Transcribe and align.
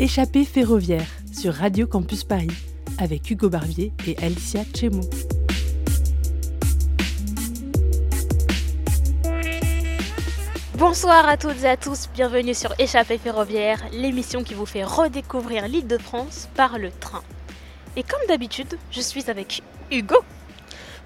Échappée 0.00 0.44
ferroviaire 0.44 1.06
sur 1.32 1.54
Radio 1.54 1.86
Campus 1.86 2.24
Paris 2.24 2.50
avec 2.98 3.30
Hugo 3.30 3.48
Barbier 3.48 3.92
et 4.06 4.16
Alicia 4.18 4.62
Chemo. 4.74 5.02
Bonsoir 10.74 11.28
à 11.28 11.36
toutes 11.36 11.62
et 11.62 11.68
à 11.68 11.76
tous, 11.76 12.08
bienvenue 12.12 12.54
sur 12.54 12.74
Échappée 12.78 13.18
ferroviaire, 13.18 13.84
l'émission 13.92 14.42
qui 14.42 14.54
vous 14.54 14.66
fait 14.66 14.84
redécouvrir 14.84 15.68
l'île 15.68 15.86
de 15.86 15.98
France 15.98 16.48
par 16.56 16.78
le 16.78 16.90
train. 16.90 17.22
Et 17.96 18.02
comme 18.02 18.26
d'habitude, 18.28 18.78
je 18.90 19.00
suis 19.00 19.30
avec 19.30 19.62
Hugo. 19.90 20.16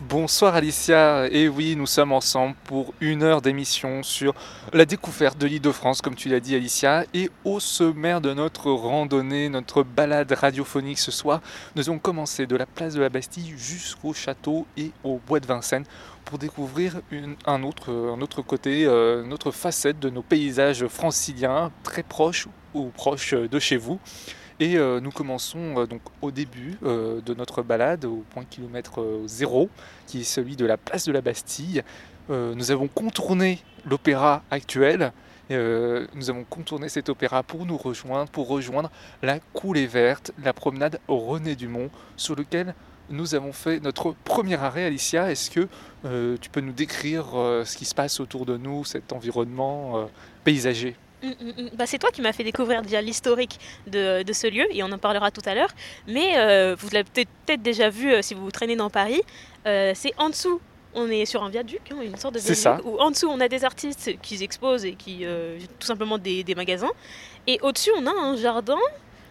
Bonsoir 0.09 0.57
Alicia, 0.57 1.29
et 1.31 1.49
oui, 1.49 1.77
nous 1.77 1.87
sommes 1.87 2.13
ensemble 2.13 2.57
pour 2.65 2.93
une 3.01 3.23
heure 3.23 3.41
d'émission 3.41 4.03
sur 4.03 4.35
la 4.73 4.85
découverte 4.85 5.39
de 5.39 5.47
l'île 5.47 5.61
de 5.61 5.71
France, 5.71 6.03
comme 6.03 6.17
tu 6.17 6.29
l'as 6.29 6.41
dit 6.41 6.57
Alicia, 6.57 7.05
et 7.15 7.31
au 7.45 7.61
sommaire 7.61 8.21
de 8.21 8.35
notre 8.35 8.73
randonnée, 8.73 9.49
notre 9.49 9.85
balade 9.85 10.33
radiophonique 10.33 10.99
ce 10.99 11.13
soir, 11.13 11.41
nous 11.77 11.89
allons 11.89 12.01
commencer 12.01 12.47
de 12.47 12.57
la 12.57 12.67
place 12.67 12.95
de 12.95 13.01
la 13.01 13.11
Bastille 13.11 13.55
jusqu'au 13.57 14.13
château 14.13 14.67
et 14.77 14.91
au 15.05 15.21
bois 15.25 15.39
de 15.39 15.47
Vincennes 15.47 15.85
pour 16.25 16.37
découvrir 16.37 17.01
un, 17.47 17.63
autre, 17.63 18.43
côté, 18.43 18.85
euh, 18.85 19.25
une 19.25 19.33
autre 19.33 19.53
facette 19.53 20.01
de 20.01 20.11
nos 20.11 20.23
paysages 20.23 20.85
franciliens, 20.89 21.71
très 21.85 22.03
proches 22.03 22.49
ou 22.75 22.87
proches 22.87 23.35
de 23.35 23.59
chez 23.61 23.77
vous. 23.77 24.01
Et 24.63 24.77
euh, 24.77 25.01
nous 25.01 25.11
commençons 25.11 25.77
euh, 25.77 25.87
donc 25.87 26.03
au 26.21 26.31
début 26.31 26.79
euh, 26.85 27.21
de 27.21 27.35
notre 27.35 27.63
balade, 27.63 28.05
au 28.05 28.23
point 28.31 28.45
kilomètre 28.45 29.05
zéro, 29.27 29.69
qui 30.07 30.21
est 30.21 30.25
celui 30.25 30.55
de 30.55 30.65
la 30.65 30.77
place 30.77 31.05
de 31.05 31.11
la 31.11 31.21
Bastille. 31.21 31.83
nous 32.29 32.71
avons 32.71 32.87
contourné 32.87 33.59
l'opéra 33.85 34.45
actuel. 34.53 35.13
nous 35.51 36.31
avons 36.31 36.45
contourné 36.49 36.89
cet 36.89 37.09
opéra 37.09 37.43
pour 37.43 37.67
nous 37.67 37.77
rejoindre, 37.77 38.31
pour 38.31 38.47
rejoindre 38.47 38.93
la 39.21 39.41
coulée 39.53 39.89
verte, 39.89 40.31
la 40.45 40.53
promenade 40.53 41.01
René 41.09 41.57
Dumont, 41.57 41.91
sur 42.17 42.37
lequel 42.37 42.77
nous 43.11 43.35
avons 43.35 43.53
fait 43.53 43.81
notre 43.81 44.15
premier 44.23 44.55
arrêt. 44.55 44.85
Alicia, 44.85 45.33
est-ce 45.33 45.51
que 45.51 45.69
tu 46.37 46.51
peux 46.51 46.61
nous 46.61 46.73
décrire 46.73 47.25
ce 47.65 47.77
qui 47.77 47.85
se 47.85 47.97
passe 47.97 48.21
autour 48.21 48.47
de 48.47 48.57
nous, 48.57 48.85
cet 48.85 49.13
environnement 49.13 50.09
paysager? 50.45 50.95
Mm, 51.23 51.29
mm, 51.29 51.63
mm. 51.63 51.69
Bah, 51.75 51.87
c'est 51.87 51.99
toi 51.99 52.11
qui 52.11 52.21
m'as 52.21 52.33
fait 52.33 52.45
découvrir 52.45 52.83
déjà 52.83 53.01
l'historique 53.01 53.59
de, 53.87 54.25
ce 54.33 54.47
lieu 54.49 54.67
et 54.71 54.83
on 54.83 54.91
en 54.91 54.99
parlera 54.99 55.31
tout 55.31 55.43
à 55.45 55.55
l'heure. 55.55 55.71
Mais 56.07 56.37
euh, 56.37 56.75
vous 56.79 56.89
l'avez 56.93 57.05
peut-être 57.05 57.63
déjà 57.63 57.91
vu 57.91 58.13
euh, 58.13 58.23
si 58.23 58.35
vous 58.35 58.43
vous 58.45 58.51
traînez 58.51 58.77
dans 58.77 58.91
Paris. 58.91 59.23
Euh, 59.67 59.93
c'est 59.95 60.13
en 60.19 60.31
dessous. 60.31 60.61
On 60.95 61.09
est 61.09 61.25
sur 61.25 61.43
un 61.43 61.49
viaduc, 61.49 61.81
hein, 61.91 61.97
une 62.03 62.17
sorte 62.17 62.35
de 62.35 62.41
viaduc. 62.41 62.59
Ça. 62.59 62.79
Où 62.85 62.99
en 62.99 63.11
dessous 63.11 63.27
on 63.29 63.41
a 63.41 63.49
des 63.49 63.65
artistes 63.65 64.11
qui 64.21 64.43
exposent 64.43 64.85
et 64.85 64.93
qui 64.93 65.25
tout 65.79 65.87
simplement 65.87 66.19
des, 66.19 66.45
magasins. 66.55 66.91
Et 67.47 67.59
au-dessus 67.63 67.91
on 67.97 68.07
a 68.07 68.11
un 68.11 68.37
jardin 68.37 68.79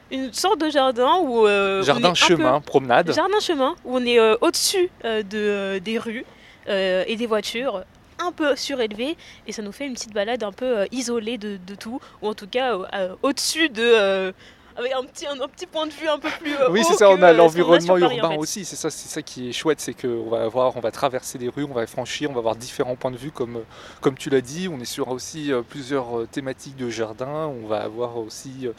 une 0.10 0.34
sorte 0.34 0.60
de 0.60 0.72
jardin 0.72 1.20
où 1.22 1.46
jardin 1.84 2.16
chemin 2.16 2.60
promenade 2.62 3.14
jardin 3.14 3.40
chemin 3.40 3.76
où 3.86 3.96
on 3.96 4.06
est 4.06 4.20
au-dessus 4.42 4.90
de, 5.04 5.78
des 5.78 6.00
rues 6.00 6.26
et 6.68 7.16
des 7.16 7.28
voitures 7.28 7.84
un 8.22 8.32
peu 8.32 8.56
surélevé 8.56 9.18
et 9.48 9.52
ça 9.52 9.62
nous 9.62 9.72
fait 9.72 9.86
une 9.86 9.94
petite 9.94 10.14
balade 10.14 10.44
un 10.44 10.52
peu 10.52 10.80
euh, 10.80 10.86
isolée 10.92 11.38
de, 11.38 11.58
tout, 11.80 12.00
ou 12.22 12.28
en 12.28 12.34
tout 12.34 12.48
cas 12.48 12.76
euh, 12.76 12.86
euh, 12.94 13.16
au-dessus 13.22 13.70
de 13.70 14.34
avec 14.76 14.94
un 14.94 15.04
petit, 15.04 15.28
un, 15.28 15.36
petit 15.48 15.66
point 15.66 15.88
de 15.88 15.92
vue 15.92 16.08
un 16.08 16.20
peu 16.20 16.30
plus. 16.40 16.56
oui, 16.70 16.84
c'est 16.88 16.96
ça, 16.96 17.10
on 17.10 17.22
a 17.22 17.34
l'environnement 17.34 17.98
urbain 17.98 18.36
aussi, 18.38 18.66
c'est 18.66 18.76
ça, 18.76 18.90
c'est 18.90 19.10
ça 19.10 19.22
qui 19.22 19.50
est 19.50 19.54
chouette, 19.54 19.80
c'est 19.80 19.94
qu'on 19.94 20.30
va 20.30 20.44
avoir, 20.44 20.78
on 20.78 20.82
va 20.82 20.92
traverser 20.92 21.38
les 21.38 21.50
rues, 21.50 21.64
on 21.64 21.74
va 21.74 21.86
franchir, 21.88 22.30
on 22.30 22.34
va 22.34 22.40
avoir 22.40 22.56
différents 22.56 22.96
points 22.96 23.12
de 23.12 23.18
vue, 23.18 23.32
comme, 23.32 23.64
comme 24.02 24.18
tu 24.18 24.30
l'as 24.30 24.42
dit, 24.42 24.70
on 24.72 24.80
est 24.80 24.86
sur 24.86 25.10
aussi 25.10 25.52
plusieurs 25.70 26.28
thématiques 26.32 26.76
de 26.76 26.90
jardin, 26.90 27.48
on 27.48 27.68
va 27.68 27.82
avoir 27.82 28.18
aussi 28.18 28.70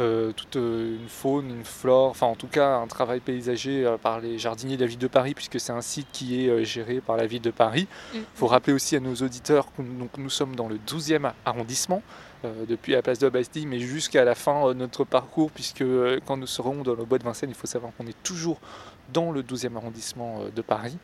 euh, 0.00 0.32
toute 0.32 0.56
euh, 0.56 0.96
une 1.00 1.08
faune, 1.08 1.50
une 1.50 1.64
flore, 1.64 2.10
enfin 2.10 2.26
en 2.26 2.34
tout 2.34 2.48
cas 2.48 2.78
un 2.78 2.88
travail 2.88 3.20
paysager 3.20 3.86
euh, 3.86 3.96
par 3.96 4.18
les 4.18 4.40
jardiniers 4.40 4.76
de 4.76 4.80
la 4.80 4.88
ville 4.88 4.98
de 4.98 5.06
Paris, 5.06 5.34
puisque 5.34 5.60
c'est 5.60 5.70
un 5.70 5.82
site 5.82 6.08
qui 6.10 6.48
est 6.48 6.64
géré 6.64 7.00
par 7.00 7.16
la 7.16 7.26
ville 7.26 7.42
de 7.42 7.52
Paris. 7.52 7.86
Il 8.12 8.20
mm. 8.20 8.24
faut 8.34 8.48
rappeler 8.48 8.72
aussi 8.72 8.96
à 8.96 9.00
nos 9.00 9.14
auditeurs 9.14 9.66
que 9.76 9.82
donc, 9.82 10.10
nous 10.18 10.30
sommes 10.30 10.56
dans 10.56 10.66
le 10.66 10.78
12e 10.78 11.30
arrondissement. 11.44 12.02
Depuis 12.68 12.92
la 12.92 13.02
place 13.02 13.18
de 13.18 13.26
la 13.26 13.30
Bastille, 13.30 13.66
mais 13.66 13.78
jusqu'à 13.78 14.24
la 14.24 14.34
fin 14.34 14.68
de 14.68 14.74
notre 14.74 15.04
parcours, 15.04 15.50
puisque 15.50 15.84
quand 16.26 16.36
nous 16.36 16.46
serons 16.46 16.82
dans 16.82 16.94
le 16.94 17.04
bois 17.04 17.18
de 17.18 17.24
Vincennes, 17.24 17.50
il 17.50 17.56
faut 17.56 17.66
savoir 17.66 17.92
qu'on 17.96 18.06
est 18.06 18.22
toujours 18.22 18.58
dans 19.12 19.32
le 19.32 19.42
12e 19.42 19.76
arrondissement 19.76 20.40
de 20.54 20.62
Paris. 20.62 20.96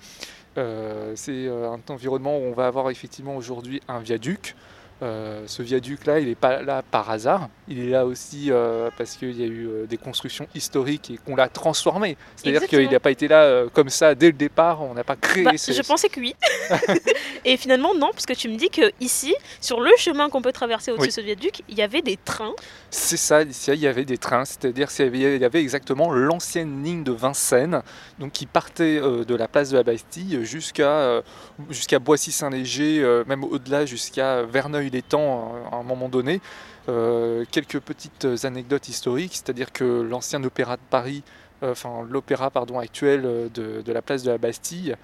c'est 0.56 1.48
un 1.48 1.80
environnement 1.88 2.38
où 2.38 2.42
on 2.42 2.52
va 2.52 2.66
avoir 2.66 2.90
effectivement 2.90 3.36
aujourd'hui 3.36 3.80
un 3.88 4.00
viaduc, 4.00 4.54
euh, 5.02 5.44
ce 5.46 5.62
viaduc-là, 5.62 6.20
il 6.20 6.28
n'est 6.28 6.34
pas 6.34 6.62
là 6.62 6.82
par 6.82 7.10
hasard. 7.10 7.48
Il 7.68 7.80
est 7.80 7.88
là 7.88 8.04
aussi 8.04 8.50
euh, 8.50 8.90
parce 8.98 9.16
qu'il 9.16 9.40
y 9.40 9.42
a 9.42 9.46
eu 9.46 9.66
euh, 9.66 9.86
des 9.86 9.96
constructions 9.96 10.46
historiques 10.54 11.10
et 11.10 11.16
qu'on 11.16 11.36
l'a 11.36 11.48
transformé. 11.48 12.18
C'est-à-dire 12.36 12.68
qu'il 12.68 12.90
n'a 12.90 13.00
pas 13.00 13.10
été 13.10 13.26
là 13.26 13.64
comme 13.72 13.88
ça 13.88 14.14
dès 14.14 14.26
le 14.26 14.34
départ. 14.34 14.82
On 14.82 14.92
n'a 14.92 15.04
pas 15.04 15.16
créé. 15.16 15.44
Bah, 15.44 15.52
je 15.54 15.82
pensais 15.82 16.08
que 16.10 16.20
oui. 16.20 16.34
et 17.46 17.56
finalement, 17.56 17.94
non, 17.94 18.10
parce 18.12 18.26
que 18.26 18.34
tu 18.34 18.48
me 18.50 18.56
dis 18.56 18.68
que 18.68 18.92
ici, 19.00 19.34
sur 19.60 19.80
le 19.80 19.90
chemin 19.96 20.28
qu'on 20.28 20.42
peut 20.42 20.52
traverser 20.52 20.90
au-dessus 20.92 21.08
de 21.08 21.12
ce 21.12 21.20
viaduc, 21.22 21.62
il 21.68 21.78
y 21.78 21.82
avait 21.82 22.02
des 22.02 22.18
trains. 22.18 22.52
C'est 22.90 23.16
ça, 23.16 23.42
ici, 23.42 23.70
il 23.72 23.80
y 23.80 23.86
avait 23.86 24.04
des 24.04 24.18
trains. 24.18 24.44
C'est-à-dire 24.44 24.88
qu'il 24.88 25.16
y 25.16 25.44
avait 25.44 25.60
exactement 25.60 26.12
l'ancienne 26.12 26.82
ligne 26.84 27.04
de 27.04 27.12
Vincennes, 27.12 27.82
donc 28.18 28.32
qui 28.32 28.44
partait 28.44 29.00
de 29.00 29.34
la 29.34 29.48
place 29.48 29.70
de 29.70 29.78
la 29.78 29.82
Bastille 29.82 30.44
jusqu'à 30.44 31.22
jusqu'à 31.70 31.98
Boissy-Saint-Léger, 31.98 33.22
même 33.26 33.44
au-delà 33.44 33.86
jusqu'à 33.86 34.42
Verneuil 34.42 34.89
il 34.90 34.96
est 34.96 35.08
temps 35.08 35.54
à 35.70 35.76
un 35.76 35.82
moment 35.82 36.08
donné. 36.08 36.40
Euh, 36.88 37.44
quelques 37.50 37.78
petites 37.78 38.26
anecdotes 38.44 38.88
historiques, 38.88 39.34
c'est-à-dire 39.34 39.72
que 39.72 39.84
l'ancien 39.84 40.42
opéra 40.42 40.76
de 40.76 40.82
Paris, 40.90 41.22
euh, 41.62 41.72
enfin 41.72 42.06
l'opéra 42.08 42.50
pardon 42.50 42.78
actuel 42.78 43.22
euh, 43.24 43.48
de, 43.48 43.92
la 43.92 44.02
place 44.02 44.22
de 44.22 44.30
la 44.30 44.38
Bastille, 44.38 44.96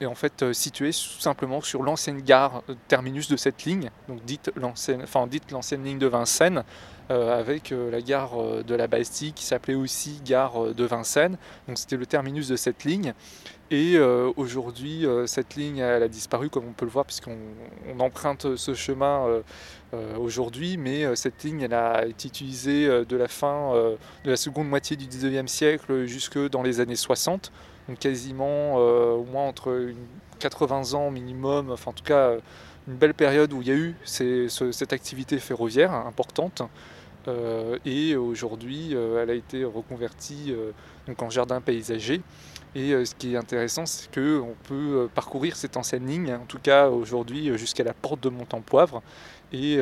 est 0.00 0.06
en 0.06 0.14
fait 0.14 0.52
situé 0.52 0.90
tout 0.90 1.20
simplement 1.20 1.60
sur 1.60 1.82
l'ancienne 1.82 2.22
gare 2.22 2.62
terminus 2.88 3.28
de 3.28 3.36
cette 3.36 3.64
ligne, 3.64 3.90
donc 4.08 4.24
dite 4.24 4.50
l'ancienne, 4.56 5.02
enfin 5.02 5.26
dite 5.26 5.50
l'ancienne 5.50 5.84
ligne 5.84 5.98
de 5.98 6.06
Vincennes, 6.06 6.64
avec 7.10 7.74
la 7.74 8.00
gare 8.00 8.64
de 8.64 8.74
la 8.74 8.86
Bastille 8.86 9.34
qui 9.34 9.44
s'appelait 9.44 9.74
aussi 9.74 10.22
gare 10.24 10.72
de 10.74 10.84
Vincennes. 10.84 11.36
Donc 11.68 11.76
c'était 11.76 11.98
le 11.98 12.06
terminus 12.06 12.48
de 12.48 12.56
cette 12.56 12.84
ligne. 12.84 13.12
Et 13.72 13.96
euh, 13.96 14.30
aujourd'hui, 14.36 15.06
euh, 15.06 15.26
cette 15.26 15.56
ligne 15.56 15.78
elle 15.78 16.02
a 16.02 16.08
disparu, 16.08 16.50
comme 16.50 16.66
on 16.68 16.74
peut 16.74 16.84
le 16.84 16.90
voir, 16.90 17.06
puisqu'on 17.06 17.38
emprunte 17.98 18.56
ce 18.56 18.74
chemin 18.74 19.26
euh, 19.94 20.16
aujourd'hui. 20.18 20.76
Mais 20.76 21.16
cette 21.16 21.42
ligne 21.42 21.62
elle 21.62 21.72
a 21.72 22.04
été 22.04 22.28
utilisée 22.28 22.86
de 22.86 23.16
la 23.16 23.28
fin 23.28 23.72
de 24.24 24.30
la 24.30 24.36
seconde 24.36 24.68
moitié 24.68 24.96
du 24.96 25.06
19e 25.06 25.46
siècle 25.46 26.04
jusque 26.04 26.38
dans 26.50 26.62
les 26.62 26.80
années 26.80 26.96
60. 26.96 27.50
Donc 27.88 27.98
quasiment 27.98 28.76
au 28.76 29.24
moins 29.24 29.48
entre 29.48 29.90
80 30.38 30.92
ans 30.92 31.10
minimum, 31.10 31.70
enfin 31.70 31.92
en 31.92 31.94
tout 31.94 32.04
cas 32.04 32.32
une 32.88 32.94
belle 32.94 33.14
période 33.14 33.52
où 33.54 33.62
il 33.62 33.68
y 33.68 33.70
a 33.70 33.74
eu 33.74 33.96
cette 34.04 34.92
activité 34.92 35.38
ferroviaire 35.38 35.92
importante. 35.92 36.62
et 37.84 38.16
aujourd'hui, 38.16 38.94
elle 38.94 39.30
a 39.30 39.34
été 39.34 39.64
reconvertie 39.64 40.54
donc 41.06 41.22
en 41.22 41.30
jardin 41.30 41.60
paysager. 41.60 42.20
Et 42.74 42.92
euh, 42.92 43.04
ce 43.04 43.14
qui 43.14 43.34
est 43.34 43.36
intéressant, 43.36 43.84
c'est 43.84 44.10
qu'on 44.10 44.54
peut 44.64 45.02
euh, 45.02 45.08
parcourir 45.14 45.56
cette 45.56 45.76
ancienne 45.76 46.06
ligne, 46.06 46.32
en 46.34 46.46
tout 46.46 46.58
cas 46.58 46.88
aujourd'hui, 46.88 47.50
euh, 47.50 47.58
jusqu'à 47.58 47.84
la 47.84 47.92
porte 47.92 48.22
de 48.22 48.30
Montempoivre. 48.30 49.02
Et 49.54 49.78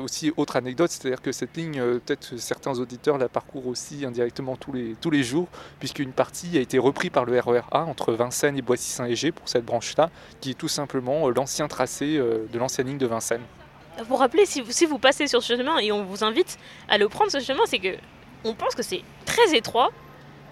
aussi, 0.00 0.32
autre 0.36 0.54
anecdote, 0.54 0.92
c'est-à-dire 0.92 1.20
que 1.20 1.32
cette 1.32 1.56
ligne, 1.56 1.82
peut-être 1.82 2.36
certains 2.38 2.78
auditeurs 2.78 3.18
la 3.18 3.28
parcourent 3.28 3.66
aussi 3.66 4.04
indirectement 4.06 4.54
tous 4.54 4.70
les, 4.70 4.94
tous 5.00 5.10
les 5.10 5.24
jours, 5.24 5.48
puisqu'une 5.80 6.12
partie 6.12 6.56
a 6.56 6.60
été 6.60 6.78
reprise 6.78 7.10
par 7.10 7.24
le 7.24 7.40
RER 7.40 7.62
A 7.72 7.80
entre 7.80 8.12
Vincennes 8.12 8.56
et 8.56 8.62
Boissy-Saint-Léger 8.62 9.32
pour 9.32 9.48
cette 9.48 9.64
branche-là, 9.64 10.10
qui 10.40 10.50
est 10.50 10.54
tout 10.54 10.68
simplement 10.68 11.28
l'ancien 11.30 11.66
tracé 11.66 12.16
de 12.16 12.58
l'ancienne 12.60 12.86
ligne 12.86 12.98
de 12.98 13.08
Vincennes. 13.08 13.42
Pour 14.06 14.20
rappeler, 14.20 14.46
si 14.46 14.60
vous, 14.60 14.70
si 14.70 14.86
vous 14.86 15.00
passez 15.00 15.26
sur 15.26 15.42
ce 15.42 15.56
chemin 15.56 15.78
et 15.78 15.90
on 15.90 16.04
vous 16.04 16.22
invite 16.22 16.56
à 16.88 16.96
le 16.96 17.08
prendre 17.08 17.32
ce 17.32 17.40
chemin, 17.40 17.64
c'est 17.66 17.80
que 17.80 17.96
on 18.44 18.54
pense 18.54 18.76
que 18.76 18.84
c'est 18.84 19.02
très 19.24 19.56
étroit, 19.56 19.90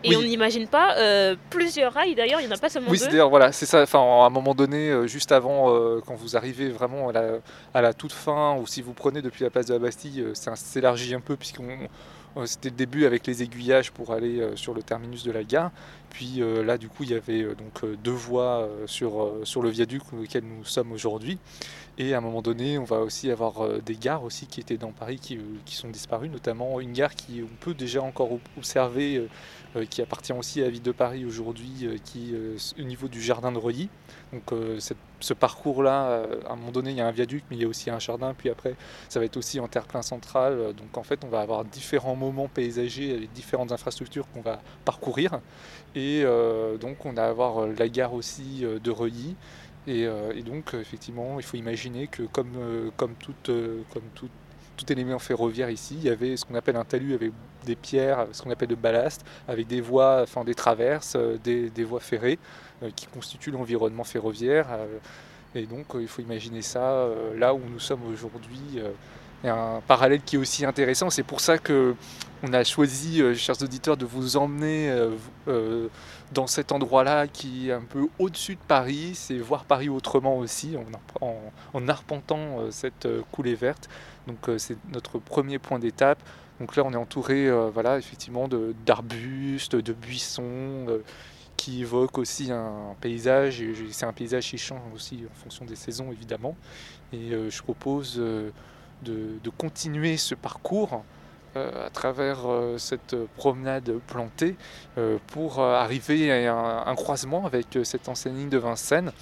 et 0.06 0.16
on 0.16 0.22
n'imagine 0.22 0.66
pas 0.66 0.96
euh, 0.96 1.36
plusieurs 1.50 1.92
rails 1.92 2.14
d'ailleurs, 2.14 2.40
il 2.40 2.46
n'y 2.46 2.52
en 2.52 2.56
a 2.56 2.58
pas 2.58 2.68
seulement 2.68 2.90
oui, 2.90 2.98
deux. 2.98 3.04
Oui, 3.04 3.10
c'est-à-dire, 3.10 3.28
voilà, 3.28 3.52
c'est 3.52 3.66
ça. 3.66 3.82
Enfin, 3.82 3.98
à 3.98 4.26
un 4.26 4.30
moment 4.30 4.54
donné, 4.54 4.90
euh, 4.90 5.06
juste 5.06 5.32
avant, 5.32 5.74
euh, 5.74 6.00
quand 6.06 6.14
vous 6.14 6.36
arrivez 6.36 6.68
vraiment 6.68 7.10
à 7.10 7.82
la, 7.82 7.92
toute 7.94 8.12
fin, 8.12 8.56
ou 8.56 8.66
si 8.66 8.82
vous 8.82 8.92
prenez 8.92 9.22
depuis 9.22 9.44
la 9.44 9.50
place 9.50 9.66
de 9.66 9.74
la 9.74 9.78
Bastille, 9.80 10.24
ça 10.34 10.56
s'élargit 10.56 11.14
un 11.14 11.20
peu 11.20 11.36
puisqu'on 11.36 11.88
C'était 12.44 12.70
le 12.70 12.76
début 12.76 13.06
avec 13.06 13.26
les 13.26 13.42
aiguillages 13.42 13.90
pour 13.90 14.12
aller 14.12 14.42
sur 14.56 14.74
le 14.74 14.82
terminus 14.82 15.24
de 15.24 15.32
la 15.32 15.42
gare. 15.42 15.70
Puis 16.10 16.40
là, 16.64 16.78
du 16.78 16.88
coup, 16.88 17.02
il 17.02 17.10
y 17.10 17.14
avait 17.14 17.42
donc 17.42 17.84
deux 18.02 18.10
voies 18.10 18.68
sur, 18.86 19.32
sur 19.44 19.62
le 19.62 19.68
viaduc 19.68 20.02
auquel 20.12 20.44
nous 20.44 20.64
sommes 20.64 20.92
aujourd'hui. 20.92 21.38
Et 21.98 22.14
à 22.14 22.18
un 22.18 22.20
moment 22.20 22.42
donné, 22.42 22.78
on 22.78 22.84
va 22.84 23.00
aussi 23.00 23.30
avoir 23.30 23.80
des 23.82 23.96
gares 23.96 24.24
aussi 24.24 24.46
qui 24.46 24.60
étaient 24.60 24.76
dans 24.76 24.92
Paris 24.92 25.18
qui, 25.18 25.38
qui 25.64 25.76
sont 25.76 25.88
disparues, 25.88 26.28
notamment 26.28 26.80
une 26.80 26.92
gare 26.92 27.14
qui 27.14 27.42
on 27.42 27.56
peut 27.56 27.74
déjà 27.74 28.02
encore 28.02 28.30
observer 28.56 29.28
euh, 29.76 29.84
qui 29.84 30.00
appartient 30.00 30.32
aussi 30.32 30.60
à 30.62 30.64
la 30.64 30.70
ville 30.70 30.82
de 30.82 30.92
Paris 30.92 31.24
aujourd'hui, 31.24 31.72
euh, 31.82 31.96
qui 32.02 32.32
euh, 32.34 32.56
au 32.78 32.82
niveau 32.82 33.08
du 33.08 33.20
jardin 33.20 33.52
de 33.52 33.58
Reuilly. 33.58 33.88
Donc 34.32 34.52
ce 35.20 35.34
parcours-là, 35.34 36.24
à 36.48 36.52
un 36.52 36.56
moment 36.56 36.72
donné, 36.72 36.90
il 36.90 36.96
y 36.96 37.00
a 37.00 37.06
un 37.06 37.12
viaduc, 37.12 37.44
mais 37.48 37.56
il 37.56 37.62
y 37.62 37.64
a 37.64 37.68
aussi 37.68 37.90
un 37.90 38.00
jardin, 38.00 38.34
puis 38.34 38.50
après, 38.50 38.74
ça 39.08 39.20
va 39.20 39.24
être 39.24 39.36
aussi 39.36 39.60
en 39.60 39.68
terre-plein 39.68 40.02
central. 40.02 40.74
Donc 40.74 40.98
en 40.98 41.04
fait, 41.04 41.22
on 41.24 41.28
va 41.28 41.40
avoir 41.40 41.64
différents 41.64 42.16
moments 42.16 42.48
paysagers 42.48 43.14
avec 43.14 43.32
différentes 43.32 43.70
infrastructures 43.70 44.26
qu'on 44.32 44.40
va 44.40 44.60
parcourir. 44.84 45.40
Et 45.96 46.24
donc 46.80 47.04
on 47.06 47.12
va 47.12 47.26
avoir 47.26 47.66
la 47.66 47.88
gare 47.88 48.14
aussi 48.14 48.64
de 48.64 48.90
Reuilly. 48.90 49.34
Et, 49.88 50.06
donc, 50.44 50.74
effectivement, 50.74 51.38
il 51.38 51.42
faut 51.42 51.56
imaginer 51.56 52.06
que 52.06 52.22
comme, 52.24 52.52
comme 52.96 53.14
comme 53.90 54.02
tout 54.76 54.92
élément 54.92 55.18
ferroviaire 55.18 55.70
ici. 55.70 55.96
Il 55.98 56.04
y 56.04 56.10
avait 56.10 56.36
ce 56.36 56.44
qu'on 56.44 56.54
appelle 56.54 56.76
un 56.76 56.84
talus 56.84 57.14
avec 57.14 57.32
des 57.64 57.76
pierres, 57.76 58.26
ce 58.32 58.42
qu'on 58.42 58.50
appelle 58.50 58.68
de 58.68 58.74
ballast, 58.74 59.24
avec 59.48 59.66
des 59.66 59.80
voies, 59.80 60.20
enfin 60.22 60.44
des 60.44 60.54
traverses, 60.54 61.14
euh, 61.16 61.38
des, 61.38 61.84
voies 61.84 62.00
ferrées 62.00 62.38
euh, 62.82 62.90
qui 62.94 63.06
constituent 63.06 63.50
l'environnement 63.50 64.04
ferroviaire. 64.04 64.68
Euh, 64.70 64.98
et 65.54 65.66
donc 65.66 65.86
il 65.98 66.06
faut 66.06 66.22
imaginer 66.22 66.60
ça 66.60 67.08
là 67.34 67.54
où 67.54 67.60
nous 67.60 67.78
sommes 67.78 68.02
aujourd'hui. 68.12 68.78
Un 69.46 69.80
parallèle 69.86 70.22
qui 70.22 70.36
est 70.36 70.38
aussi 70.38 70.64
intéressant. 70.64 71.10
C'est 71.10 71.22
pour 71.22 71.40
ça 71.40 71.58
que 71.58 71.94
on 72.42 72.52
a 72.52 72.64
choisi, 72.64 73.22
chers 73.34 73.62
auditeurs, 73.62 73.96
de 73.96 74.04
vous 74.04 74.36
emmener 74.36 74.94
dans 76.32 76.46
cet 76.46 76.70
endroit-là 76.70 77.26
qui 77.28 77.70
est 77.70 77.72
un 77.72 77.82
peu 77.82 78.08
au-dessus 78.18 78.56
de 78.56 78.60
Paris. 78.68 79.12
C'est 79.14 79.38
voir 79.38 79.64
Paris 79.64 79.88
autrement 79.88 80.36
aussi, 80.36 80.76
en 81.20 81.88
arpentant 81.88 82.70
cette 82.70 83.08
coulée 83.32 83.54
verte. 83.54 83.88
Donc 84.26 84.48
euh, 84.48 84.58
c'est 84.58 84.76
notre 84.92 85.18
premier 85.18 85.58
point 85.58 85.78
d'étape. 85.78 86.22
Donc 86.60 86.74
là, 86.76 86.84
on 86.86 86.92
est 86.92 86.96
entouré, 86.96 87.48
euh, 87.48 87.70
voilà, 87.72 87.98
effectivement, 87.98 88.48
d'arbustes, 88.86 89.76
de, 89.76 89.92
buissons, 89.92 90.86
euh, 90.88 91.02
qui 91.56 91.82
évoquent 91.82 92.18
aussi 92.18 92.50
un, 92.50 92.94
paysage. 93.00 93.62
C'est 93.90 94.06
un 94.06 94.12
paysage 94.12 94.50
qui 94.50 94.58
change 94.58 94.80
aussi 94.94 95.24
en 95.30 95.34
fonction 95.34 95.64
des 95.64 95.76
saisons, 95.76 96.12
évidemment. 96.12 96.56
Et 97.12 97.30
je 97.30 97.62
propose 97.62 98.20
de, 99.02 99.50
continuer 99.56 100.16
ce 100.16 100.34
parcours 100.34 101.04
à 101.54 101.88
travers 101.90 102.40
cette 102.76 103.16
promenade 103.36 103.90
plantée 104.06 104.56
pour 105.28 105.60
arriver 105.60 106.48
à 106.48 106.86
un, 106.86 106.94
croisement 106.94 107.46
avec 107.46 107.78
cette 107.84 108.08
ancienne 108.08 108.36
ligne 108.36 108.48
de 108.50 108.58
Vincennes 108.58 109.12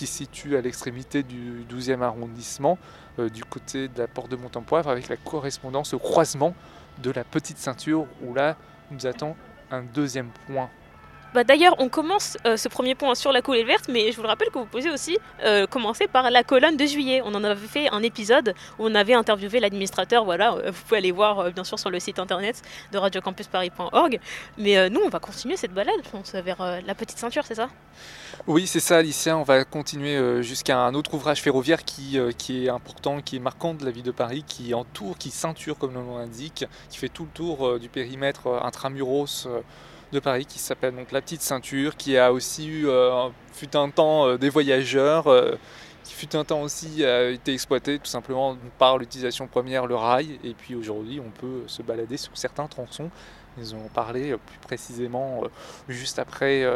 qui 0.00 0.06
situe 0.06 0.56
à 0.56 0.62
l'extrémité 0.62 1.22
du 1.22 1.64
12e 1.70 2.00
arrondissement 2.00 2.78
euh, 3.18 3.28
du 3.28 3.44
côté 3.44 3.88
de 3.88 3.98
la 3.98 4.08
porte 4.08 4.30
de 4.30 4.36
Montempoivre 4.36 4.88
avec 4.88 5.08
la 5.08 5.16
correspondance 5.16 5.92
au 5.92 5.98
croisement 5.98 6.54
de 7.02 7.10
la 7.10 7.22
petite 7.22 7.58
ceinture 7.58 8.06
où 8.22 8.32
là 8.32 8.56
nous 8.90 9.06
attend 9.06 9.36
un 9.70 9.82
deuxième 9.82 10.30
point 10.46 10.70
bah, 11.34 11.44
D'ailleurs, 11.44 11.74
on 11.78 11.88
commence 11.88 12.36
euh, 12.46 12.56
ce 12.56 12.68
premier 12.68 12.94
point 12.94 13.14
sur 13.14 13.32
la 13.32 13.42
coulée 13.42 13.64
verte, 13.64 13.86
mais 13.88 14.12
je 14.12 14.16
vous 14.16 14.22
le 14.22 14.28
rappelle 14.28 14.48
que 14.48 14.58
vous 14.58 14.66
pouvez 14.66 14.90
aussi 14.90 15.18
euh, 15.44 15.66
commencer 15.66 16.06
par 16.06 16.30
la 16.30 16.42
colonne 16.42 16.76
de 16.76 16.86
juillet. 16.86 17.22
On 17.24 17.34
en 17.34 17.44
avait 17.44 17.66
fait 17.66 17.88
un 17.90 18.02
épisode 18.02 18.54
où 18.78 18.86
on 18.86 18.94
avait 18.94 19.14
interviewé 19.14 19.60
l'administrateur. 19.60 20.24
Voilà, 20.24 20.50
vous 20.50 20.82
pouvez 20.84 20.98
aller 20.98 21.12
voir 21.12 21.50
bien 21.52 21.64
sûr 21.64 21.78
sur 21.78 21.90
le 21.90 22.00
site 22.00 22.18
internet 22.18 22.62
de 22.92 22.98
radiocampusparis.org. 22.98 24.20
Mais 24.58 24.90
nous, 24.90 25.00
on 25.04 25.08
va 25.08 25.18
continuer 25.18 25.56
cette 25.56 25.72
balade, 25.72 25.94
je 26.04 26.10
pense, 26.10 26.34
vers 26.34 26.80
la 26.84 26.94
petite 26.94 27.18
ceinture, 27.18 27.44
c'est 27.44 27.54
ça? 27.54 27.68
Oui, 28.46 28.66
c'est 28.66 28.80
ça, 28.80 28.98
Alicia. 28.98 29.36
On 29.36 29.42
va 29.42 29.64
continuer 29.64 30.16
euh, 30.16 30.42
jusqu'à 30.42 30.78
un 30.78 30.94
autre 30.94 31.14
ouvrage 31.14 31.42
ferroviaire 31.42 31.84
qui, 31.84 32.18
euh, 32.18 32.30
est 32.48 32.68
important, 32.68 33.20
qui 33.20 33.36
est 33.36 33.40
marquant 33.40 33.74
de 33.74 33.84
la 33.84 33.90
ville 33.90 34.02
de 34.02 34.10
Paris, 34.10 34.44
qui 34.46 34.72
entoure, 34.72 35.18
qui 35.18 35.30
ceinture, 35.30 35.76
comme 35.76 35.92
le 35.94 36.00
nom 36.00 36.18
l'indique, 36.18 36.64
qui 36.88 36.98
fait 36.98 37.08
tout 37.08 37.24
le 37.24 37.30
tour 37.30 37.66
euh, 37.66 37.78
du 37.78 37.88
périmètre 37.88 38.48
intramuros 38.62 39.48
de 40.12 40.20
Paris, 40.20 40.46
qui 40.46 40.58
s'appelle 40.58 40.94
donc 40.94 41.12
la 41.12 41.20
Petite 41.20 41.42
Ceinture, 41.42 41.96
qui 41.96 42.16
a 42.16 42.32
aussi 42.32 42.68
eu, 42.68 42.86
fut 43.52 43.76
un 43.76 43.90
temps, 43.90 44.36
des 44.36 44.48
voyageurs, 44.48 45.26
qui 46.04 46.14
fut 46.14 46.34
un 46.36 46.44
temps 46.44 46.62
aussi 46.62 47.02
été 47.02 47.52
exploité 47.52 47.98
tout 47.98 48.10
simplement 48.10 48.56
par 48.78 48.98
l'utilisation 48.98 49.46
première, 49.46 49.86
le 49.86 49.94
rail, 49.94 50.38
et 50.42 50.54
puis 50.54 50.74
aujourd'hui 50.74 51.20
on 51.20 51.30
peut 51.30 51.62
se 51.66 51.82
balader 51.82 52.16
sur 52.16 52.36
certains 52.36 52.66
tronçons. 52.66 53.10
Ils 53.58 53.74
ont 53.74 53.88
parlé 53.94 54.36
plus 54.46 54.58
précisément 54.58 55.42
juste 55.88 56.18
après 56.18 56.66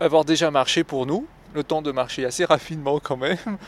avoir 0.00 0.24
déjà 0.24 0.50
marché 0.50 0.84
pour 0.84 1.06
nous, 1.06 1.26
le 1.54 1.62
temps 1.64 1.82
de 1.82 1.92
marcher 1.92 2.24
assez 2.24 2.44
rapidement 2.44 2.98
quand 2.98 3.16
même, 3.16 3.58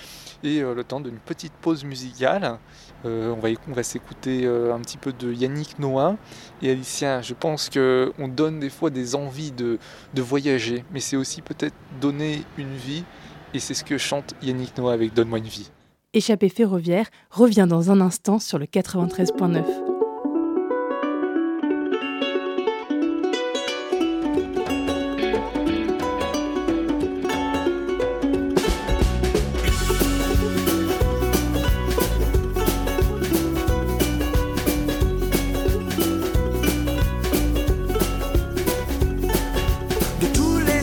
et 0.42 0.60
euh, 0.60 0.74
le 0.74 0.84
temps 0.84 1.00
d'une 1.00 1.18
petite 1.18 1.52
pause 1.52 1.84
musicale. 1.84 2.58
Euh, 3.04 3.34
on 3.68 3.72
va, 3.72 3.82
s'écouter 3.82 4.44
euh, 4.44 4.74
un 4.74 4.80
petit 4.80 4.96
peu 4.96 5.12
de 5.12 5.32
Yannick 5.32 5.78
Noah 5.78 6.16
et 6.62 6.70
Alicia. 6.70 7.20
Je 7.20 7.34
pense 7.34 7.68
qu'on 7.68 8.28
donne 8.28 8.60
des 8.60 8.70
fois 8.70 8.90
des 8.90 9.14
envies 9.14 9.52
de, 9.52 9.78
de 10.14 10.22
voyager, 10.22 10.84
mais 10.92 11.00
c'est 11.00 11.16
aussi 11.16 11.42
peut-être 11.42 11.74
donner 12.00 12.42
une 12.56 12.74
vie, 12.74 13.04
et 13.52 13.58
c'est 13.58 13.74
ce 13.74 13.84
que 13.84 13.98
chante 13.98 14.34
Yannick 14.42 14.76
Noah 14.78 14.94
avec 14.94 15.12
Donne-moi 15.12 15.38
une 15.38 15.44
vie. 15.44 15.70
Échappée 16.14 16.48
ferroviaire 16.48 17.08
revient 17.30 17.66
dans 17.68 17.90
un 17.90 18.00
instant 18.00 18.38
sur 18.38 18.58
le 18.58 18.66
93.9. 18.66 19.93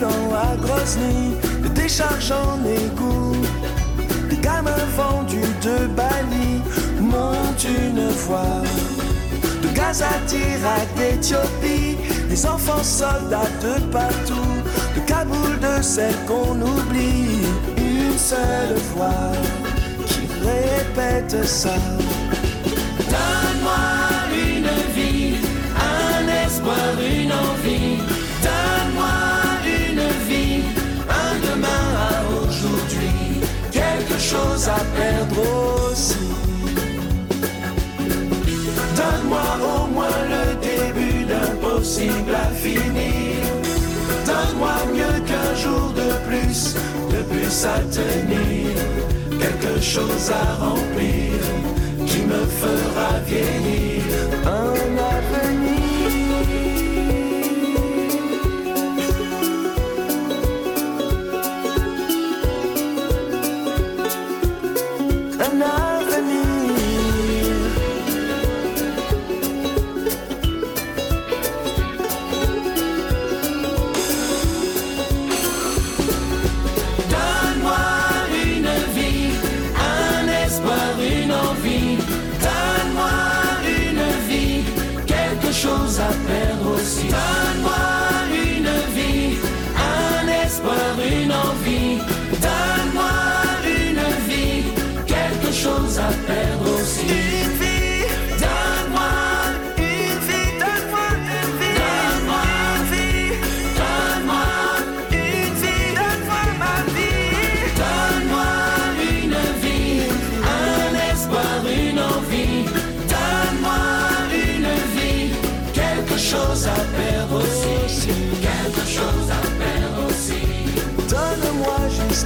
Brûlant 0.00 0.34
à 0.34 0.56
Grozny, 0.56 1.34
de 1.62 1.68
décharge 1.68 2.32
en 2.32 2.64
égout 2.64 3.36
gamins 4.40 4.86
vendus 4.96 5.54
de 5.62 5.86
Bali 5.88 6.62
montent 7.00 7.64
une 7.64 8.08
voix. 8.08 8.62
De 9.62 9.68
Gaza, 9.76 10.08
d'Irak, 10.26 10.88
d'Éthiopie, 10.96 11.98
des 12.28 12.46
enfants 12.46 12.82
soldats 12.82 13.52
de 13.62 13.80
partout, 13.92 14.54
de 14.96 15.00
Kaboul, 15.06 15.58
de 15.60 15.82
celle 15.82 16.14
qu'on 16.26 16.60
oublie, 16.60 17.44
une 17.76 18.16
seule 18.16 18.76
voix 18.94 19.32
qui 20.06 20.26
répète 20.42 21.44
ça. 21.44 21.74
À 34.68 34.80
perdre 34.96 35.90
aussi. 35.90 36.16
Donne-moi 38.96 39.48
au 39.74 39.86
moins 39.86 40.20
le 40.34 40.46
début 40.60 41.24
d'un 41.24 41.54
possible 41.68 42.34
à 42.34 42.50
finir. 42.54 43.36
Donne-moi 44.26 44.74
mieux 44.92 45.20
qu'un 45.28 45.54
jour 45.54 45.92
de 45.94 46.10
plus, 46.28 46.74
de 47.10 47.22
plus 47.32 47.64
à 47.64 47.78
tenir. 47.98 48.74
Quelque 49.40 49.80
chose 49.80 50.30
à 50.30 50.64
remplir 50.64 51.40
qui 52.06 52.20
me 52.22 52.44
fera 52.60 53.18
vieillir. 53.26 53.89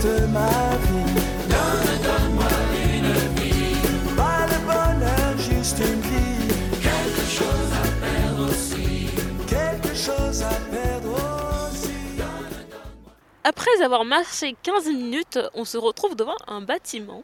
Donne-moi 0.05 0.45
une 2.75 3.13
vie. 3.41 3.77
Pas 4.17 4.47
le 4.47 4.59
bonheur, 4.67 5.39
juste 5.39 5.79
une 5.79 6.01
vie. 6.01 6.55
Quelque 6.83 7.25
chose 7.39 7.71
à 7.73 7.87
perdre 8.05 8.51
aussi. 8.51 9.09
Quelque 9.49 9.95
chose 9.95 10.43
à 10.43 10.55
perdre 10.71 11.15
aussi. 11.71 12.21
Après 13.45 13.83
avoir 13.83 14.05
marché 14.05 14.55
15 14.63 14.87
minutes, 14.87 15.39
on 15.55 15.65
se 15.65 15.79
retrouve 15.79 16.17
devant 16.17 16.37
un 16.47 16.61
bâtiment. 16.61 17.23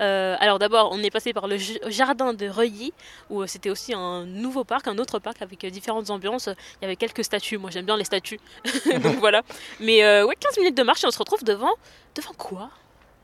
Euh, 0.00 0.36
alors 0.40 0.58
d'abord, 0.58 0.90
on 0.92 1.02
est 1.02 1.10
passé 1.10 1.32
par 1.32 1.48
le 1.48 1.56
jardin 1.88 2.34
de 2.34 2.48
Reuilly, 2.48 2.92
où 3.30 3.42
euh, 3.42 3.46
c'était 3.46 3.70
aussi 3.70 3.94
un 3.94 4.24
nouveau 4.24 4.64
parc, 4.64 4.88
un 4.88 4.98
autre 4.98 5.18
parc 5.18 5.42
avec 5.42 5.64
euh, 5.64 5.70
différentes 5.70 6.10
ambiances. 6.10 6.48
Il 6.80 6.82
y 6.82 6.84
avait 6.84 6.96
quelques 6.96 7.24
statues, 7.24 7.58
moi 7.58 7.70
j'aime 7.70 7.86
bien 7.86 7.96
les 7.96 8.04
statues, 8.04 8.40
donc 9.02 9.16
voilà. 9.16 9.42
Mais 9.80 10.22
ouais, 10.22 10.36
15 10.38 10.58
minutes 10.58 10.76
de 10.76 10.82
marche 10.82 11.04
et 11.04 11.06
on 11.06 11.10
se 11.10 11.18
retrouve 11.18 11.44
devant... 11.44 11.72
Devant 12.14 12.32
quoi? 12.36 12.70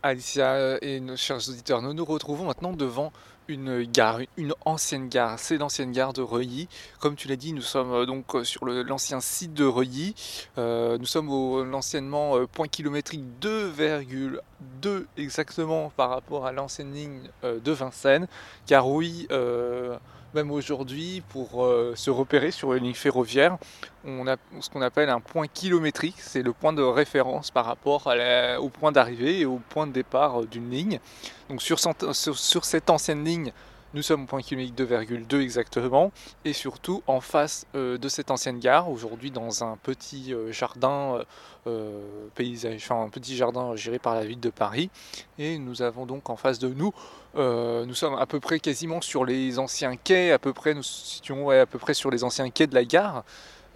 Alicia 0.02 0.78
et 0.82 1.00
nos 1.00 1.16
chers 1.16 1.48
auditeurs, 1.48 1.80
nous 1.80 1.94
nous 1.94 2.04
retrouvons 2.04 2.44
maintenant 2.44 2.72
devant 2.72 3.12
une 3.48 3.82
gare, 3.84 4.20
une 4.36 4.54
ancienne 4.64 5.08
gare. 5.08 5.38
C'est 5.38 5.58
l'ancienne 5.58 5.92
gare 5.92 6.12
de 6.12 6.22
Reuilly. 6.22 6.68
Comme 7.00 7.16
tu 7.16 7.28
l'as 7.28 7.36
dit, 7.36 7.52
nous 7.52 7.62
sommes 7.62 7.92
euh, 7.92 8.06
donc 8.06 8.34
euh, 8.34 8.44
sur 8.44 8.64
l'ancien 8.64 9.20
site 9.20 9.54
de 9.54 9.64
Reuilly. 9.64 10.14
Euh, 10.58 10.98
nous 10.98 11.06
sommes 11.06 11.30
au 11.30 11.64
l'anciennement 11.64 12.46
point 12.46 12.68
kilométrique 12.68 13.22
2,2 13.40 15.06
exactement 15.16 15.92
par 15.96 16.10
rapport 16.10 16.46
à 16.46 16.52
l'ancienne 16.52 16.92
ligne 16.92 17.20
de 17.42 17.72
Vincennes. 17.72 18.26
Car 18.66 18.88
oui, 18.88 19.26
même 20.34 20.50
aujourd'hui, 20.50 21.22
pour 21.28 21.64
euh, 21.64 21.92
se 21.96 22.10
repérer 22.10 22.50
sur 22.50 22.72
une 22.74 22.84
ligne 22.84 22.94
ferroviaire, 22.94 23.58
on 24.04 24.26
a 24.26 24.36
ce 24.60 24.70
qu'on 24.70 24.82
appelle 24.82 25.10
un 25.10 25.20
point 25.20 25.46
kilométrique, 25.46 26.16
c'est 26.18 26.42
le 26.42 26.52
point 26.52 26.72
de 26.72 26.82
référence 26.82 27.50
par 27.50 27.66
rapport 27.66 28.12
au 28.60 28.68
point 28.68 28.92
d'arrivée 28.92 29.40
et 29.40 29.46
au 29.46 29.60
point 29.68 29.86
de 29.86 29.92
départ 29.92 30.40
euh, 30.42 30.46
d'une 30.46 30.70
ligne. 30.70 31.00
Donc 31.48 31.62
sur, 31.62 31.78
cette 31.78 32.90
ancienne 32.90 33.24
ligne, 33.24 33.52
nous 33.94 34.02
sommes 34.02 34.24
au 34.24 34.26
point 34.26 34.40
kilométrique 34.40 34.74
2,2 34.78 35.40
exactement, 35.40 36.12
et 36.44 36.54
surtout 36.54 37.02
en 37.06 37.20
face 37.20 37.66
euh, 37.74 37.98
de 37.98 38.08
cette 38.08 38.30
ancienne 38.30 38.58
gare, 38.58 38.90
aujourd'hui 38.90 39.30
dans 39.30 39.64
un 39.64 39.76
petit 39.76 40.34
jardin 40.50 41.22
paysage, 42.34 42.82
enfin 42.82 43.04
un 43.04 43.08
petit 43.08 43.36
jardin 43.36 43.76
géré 43.76 43.98
par 43.98 44.14
la 44.14 44.24
ville 44.24 44.40
de 44.40 44.50
Paris, 44.50 44.90
et 45.38 45.58
nous 45.58 45.82
avons 45.82 46.06
donc 46.06 46.30
en 46.30 46.36
face 46.36 46.58
de 46.58 46.68
nous, 46.68 46.92
euh, 47.36 47.86
nous 47.86 47.94
sommes 47.94 48.14
à 48.14 48.26
peu 48.26 48.40
près 48.40 48.60
quasiment 48.60 49.00
sur 49.00 49.24
les 49.24 49.58
anciens 49.58 49.96
quais, 49.96 50.32
à 50.32 50.38
peu 50.38 50.52
près 50.52 50.74
nous 50.74 50.82
situons 50.82 51.50
à 51.50 51.66
peu 51.66 51.78
près 51.78 51.94
sur 51.94 52.10
les 52.10 52.24
anciens 52.24 52.50
quais 52.50 52.66
de 52.66 52.74
la 52.74 52.84
gare. 52.84 53.24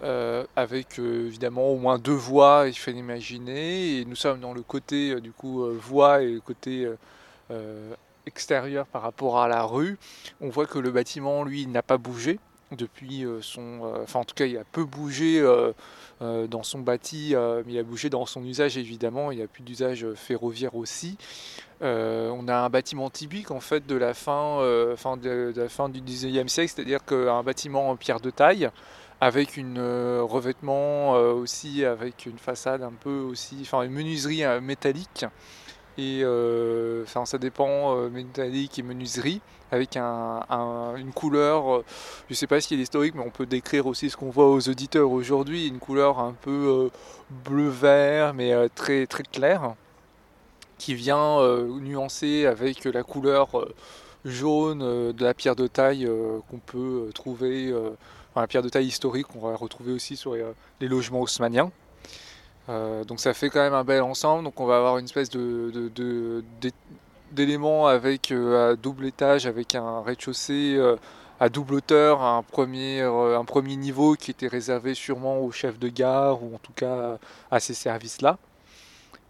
Euh, 0.03 0.45
avec 0.55 0.99
euh, 0.99 1.25
évidemment 1.25 1.69
au 1.69 1.77
moins 1.77 1.97
deux 1.97 2.11
voies, 2.11 2.65
il 2.67 2.73
faut 2.73 2.91
l'imaginer. 2.91 3.99
Et 3.99 4.05
nous 4.05 4.15
sommes 4.15 4.39
dans 4.39 4.53
le 4.53 4.61
côté 4.61 5.19
du 5.21 5.31
coup 5.31 5.65
voie 5.79 6.21
et 6.21 6.33
le 6.33 6.39
côté 6.39 6.87
extérieur 8.25 8.85
par 8.85 9.01
rapport 9.01 9.39
à 9.39 9.47
la 9.47 9.63
rue. 9.63 9.97
On 10.41 10.49
voit 10.49 10.67
que 10.67 10.79
le 10.79 10.91
bâtiment, 10.91 11.43
lui, 11.43 11.65
n'a 11.65 11.81
pas 11.81 11.97
bougé 11.97 12.39
depuis 12.71 13.25
son. 13.41 13.91
Enfin, 14.03 14.19
en 14.19 14.25
tout 14.25 14.35
cas, 14.35 14.45
il 14.45 14.57
a 14.57 14.63
peu 14.71 14.83
bougé 14.83 15.41
dans 16.21 16.63
son 16.63 16.79
bâti, 16.79 17.35
euh, 17.35 17.61
il 17.67 17.77
a 17.77 17.83
bougé 17.83 18.09
dans 18.09 18.25
son 18.25 18.43
usage 18.43 18.77
évidemment. 18.77 19.31
Il 19.31 19.37
n'y 19.37 19.43
a 19.43 19.47
plus 19.47 19.63
d'usage 19.63 20.03
euh, 20.03 20.15
ferroviaire 20.15 20.75
aussi. 20.75 21.17
Euh, 21.81 22.29
on 22.29 22.47
a 22.47 22.55
un 22.55 22.69
bâtiment 22.69 23.09
typique 23.09 23.51
en 23.51 23.59
fait 23.59 23.85
de 23.85 23.95
la 23.95 24.13
fin, 24.13 24.59
euh, 24.61 24.95
fin 24.95 25.17
du 25.17 25.29
19e 26.01 26.47
siècle, 26.47 26.73
c'est-à-dire 26.75 27.05
qu'un 27.05 27.43
bâtiment 27.43 27.89
en 27.89 27.95
pierre 27.95 28.19
de 28.19 28.31
taille 28.31 28.69
avec 29.19 29.57
une 29.57 29.79
euh, 29.79 30.21
revêtement 30.23 31.15
euh, 31.15 31.33
aussi 31.33 31.83
avec 31.83 32.25
une 32.25 32.37
façade 32.37 32.83
un 32.83 32.91
peu 32.91 33.19
aussi 33.19 33.57
enfin 33.61 33.81
une 33.81 33.91
menuiserie 33.91 34.43
euh, 34.43 34.61
métallique 34.61 35.25
et 35.97 36.21
euh, 36.23 37.05
ça 37.05 37.37
dépend 37.37 37.95
euh, 37.97 38.09
métallique 38.09 38.77
et 38.79 38.83
menuiserie 38.83 39.41
avec 39.71 39.97
un, 39.97 40.41
un- 40.49 40.95
une 40.95 41.11
couleur 41.11 41.77
euh, 41.77 41.85
je 42.29 42.33
sais 42.35 42.47
pas 42.47 42.61
s'il 42.61 42.79
est 42.79 42.83
historique 42.83 43.15
mais 43.15 43.23
on 43.25 43.31
peut 43.31 43.45
décrire 43.45 43.87
aussi 43.87 44.09
ce 44.09 44.17
qu'on 44.17 44.29
voit 44.29 44.49
aux 44.49 44.69
auditeurs 44.69 45.11
aujourd'hui 45.11 45.67
une 45.67 45.79
couleur 45.79 46.19
un 46.19 46.33
peu 46.33 46.89
bleu 47.45 47.67
vert 47.69 48.33
mais 48.33 48.53
euh, 48.53 48.67
très 48.73 49.07
très 49.07 49.23
claire 49.23 49.73
qui 50.77 50.93
vient 50.93 51.39
euh, 51.39 51.67
nuancer 51.79 52.45
avec 52.45 52.85
la 52.85 53.03
couleur 53.03 53.59
euh, 53.59 53.73
jaune 54.25 54.81
euh, 54.83 55.13
de 55.13 55.23
la 55.23 55.33
pierre 55.33 55.55
de 55.55 55.67
taille 55.67 56.05
euh, 56.05 56.39
qu'on 56.49 56.59
peut 56.59 57.07
euh, 57.07 57.11
trouver 57.11 57.67
euh, 57.71 57.91
Enfin, 58.31 58.41
la 58.41 58.47
pierre 58.47 58.61
de 58.61 58.69
taille 58.69 58.85
historique 58.85 59.27
qu'on 59.27 59.39
va 59.39 59.55
retrouver 59.55 59.93
aussi 59.93 60.15
sur 60.15 60.35
les, 60.35 60.41
euh, 60.41 60.51
les 60.79 60.87
logements 60.87 61.21
haussmanniens. 61.21 61.71
Euh, 62.69 63.03
donc 63.05 63.19
ça 63.19 63.33
fait 63.33 63.49
quand 63.49 63.61
même 63.61 63.73
un 63.73 63.83
bel 63.83 64.01
ensemble. 64.01 64.43
Donc 64.43 64.59
on 64.59 64.65
va 64.65 64.77
avoir 64.77 64.97
une 64.97 65.05
espèce 65.05 65.29
de, 65.29 65.71
de- 65.73 65.89
de- 65.89 66.43
d'é- 66.61 66.73
d'éléments 67.31 67.87
avec 67.87 68.31
euh, 68.31 68.71
à 68.71 68.75
double 68.75 69.05
étage, 69.05 69.45
avec 69.45 69.75
un 69.75 70.01
rez-de-chaussée 70.01 70.75
euh, 70.77 70.95
à 71.39 71.49
double 71.49 71.75
hauteur, 71.75 72.21
un 72.21 72.43
premier, 72.43 73.01
un 73.01 73.45
premier 73.45 73.75
niveau 73.75 74.15
qui 74.15 74.31
était 74.31 74.47
réservé 74.47 74.95
sûrement 74.95 75.39
au 75.39 75.51
chef 75.51 75.77
de 75.77 75.87
gare 75.87 76.43
ou 76.43 76.55
en 76.55 76.57
tout 76.57 76.73
cas 76.73 77.19
à 77.51 77.59
ces 77.59 77.75
services-là. 77.75 78.37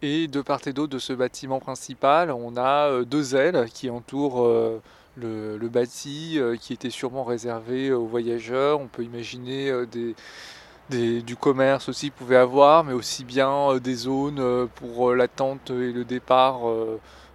Et 0.00 0.26
de 0.26 0.40
part 0.40 0.60
et 0.66 0.72
d'autre 0.72 0.92
de 0.92 0.98
ce 0.98 1.12
bâtiment 1.12 1.60
principal, 1.60 2.30
on 2.30 2.56
a 2.56 3.02
deux 3.04 3.36
ailes 3.36 3.68
qui 3.74 3.90
entourent 3.90 4.46
le, 5.16 5.58
le 5.58 5.68
bâti, 5.68 6.40
qui 6.60 6.72
était 6.72 6.88
sûrement 6.88 7.24
réservé 7.24 7.92
aux 7.92 8.06
voyageurs. 8.06 8.80
On 8.80 8.86
peut 8.86 9.02
imaginer 9.02 9.84
des, 9.92 10.14
du 10.90 11.36
commerce 11.36 11.88
aussi 11.88 12.10
pouvait 12.10 12.36
avoir, 12.36 12.84
mais 12.84 12.92
aussi 12.92 13.24
bien 13.24 13.50
euh, 13.50 13.80
des 13.80 13.94
zones 13.94 14.38
euh, 14.38 14.66
pour 14.66 15.10
euh, 15.10 15.14
l'attente 15.14 15.70
et 15.70 15.92
le 15.92 16.04
départ 16.04 16.60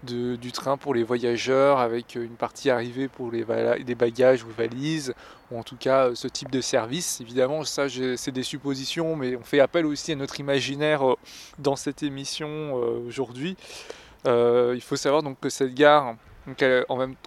du 0.03 0.51
train 0.51 0.75
pour 0.75 0.93
les 0.93 1.03
voyageurs, 1.03 1.79
avec 1.79 2.15
une 2.15 2.36
partie 2.36 2.69
arrivée 2.69 3.07
pour 3.07 3.31
les, 3.31 3.45
bagages 3.95 4.43
ou 4.43 4.50
valises, 4.50 5.13
ou 5.50 5.57
en 5.57 5.63
tout 5.63 5.77
cas 5.77 6.13
ce 6.13 6.27
type 6.27 6.51
de 6.51 6.60
service. 6.60 7.22
Évidemment, 7.22 7.63
ça 7.63 7.86
c'est 8.17 8.31
des 8.31 8.43
suppositions, 8.43 9.15
mais 9.15 9.38
on 9.38 9.43
fait 9.43 9.62
appel 9.62 9.86
aussi 9.86 10.12
à 10.12 10.15
notre 10.15 10.41
imaginaire 10.41 11.03
dans 11.57 11.77
cette 11.77 12.03
émission 12.03 12.74
aujourd'hui. 13.07 13.55
Il 14.25 14.81
faut 14.81 14.98
savoir 14.98 15.24
donc 15.24 15.39
que 15.39 15.48
cette 15.48 15.74
gare, 15.74 16.15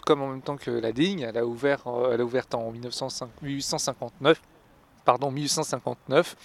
comme 0.04 0.20
en 0.20 0.28
même 0.28 0.42
temps 0.42 0.58
que 0.58 0.70
la 0.70 0.90
ligne, 0.90 1.20
elle 1.20 1.38
a 1.38 1.46
ouvert, 1.46 1.84
elle 2.12 2.20
a 2.20 2.24
ouvert 2.24 2.44
en 2.52 2.72
1905 2.72 3.30
1859 3.40 4.38
pardon, 5.06 5.30
1859, 5.30 6.36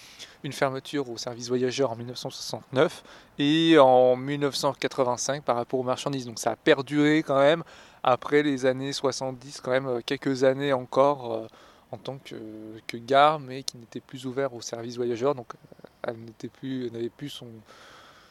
une 0.44 0.54
fermeture 0.54 1.10
au 1.10 1.18
service 1.18 1.50
voyageurs 1.50 1.92
en 1.92 1.96
1969 1.96 3.04
et 3.40 3.78
en 3.80 4.16
1985 4.16 5.44
par 5.44 5.58
rapport 5.58 5.80
aux 5.80 5.84
marchandises. 5.84 6.26
Donc 6.26 6.40
ça 6.40 6.52
a 6.52 6.56
perduré 6.56 7.24
quand 7.24 7.40
même 7.40 7.64
après 8.04 8.44
les 8.44 8.66
années 8.66 8.94
70, 8.94 9.60
quand 9.62 9.72
même 9.72 9.88
euh, 9.88 10.02
quelques 10.06 10.44
années 10.44 10.72
encore 10.74 11.34
euh, 11.34 11.48
en 11.92 11.98
tant 11.98 12.20
que, 12.20 12.98
gare, 12.98 13.40
mais 13.40 13.64
qui 13.64 13.78
n'était 13.78 14.00
plus 14.00 14.26
ouvert 14.26 14.54
au 14.54 14.62
service 14.62 14.96
voyageurs, 14.96 15.36
donc 15.36 15.48
euh, 15.54 15.88
elle 16.08 16.92
n'avait 16.94 17.10
plus 17.10 17.44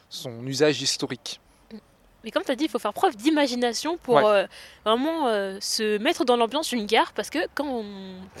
son 0.09 0.47
usage 0.47 0.81
historique. 0.81 1.39
Mais 2.23 2.31
comme 2.31 2.43
tu 2.43 2.51
as 2.51 2.55
dit, 2.55 2.65
il 2.65 2.69
faut 2.69 2.77
faire 2.79 2.93
preuve 2.93 3.15
d'imagination 3.15 3.97
pour 3.97 4.15
Ouais. 4.15 4.23
euh, 4.25 4.47
vraiment 4.85 5.27
euh, 5.27 5.57
se 5.59 5.97
mettre 5.97 6.23
dans 6.25 6.37
l'ambiance 6.37 6.69
d'une 6.69 6.85
gare. 6.85 7.13
Parce 7.13 7.29
que 7.29 7.39
quand 7.55 7.65
on, 7.65 7.83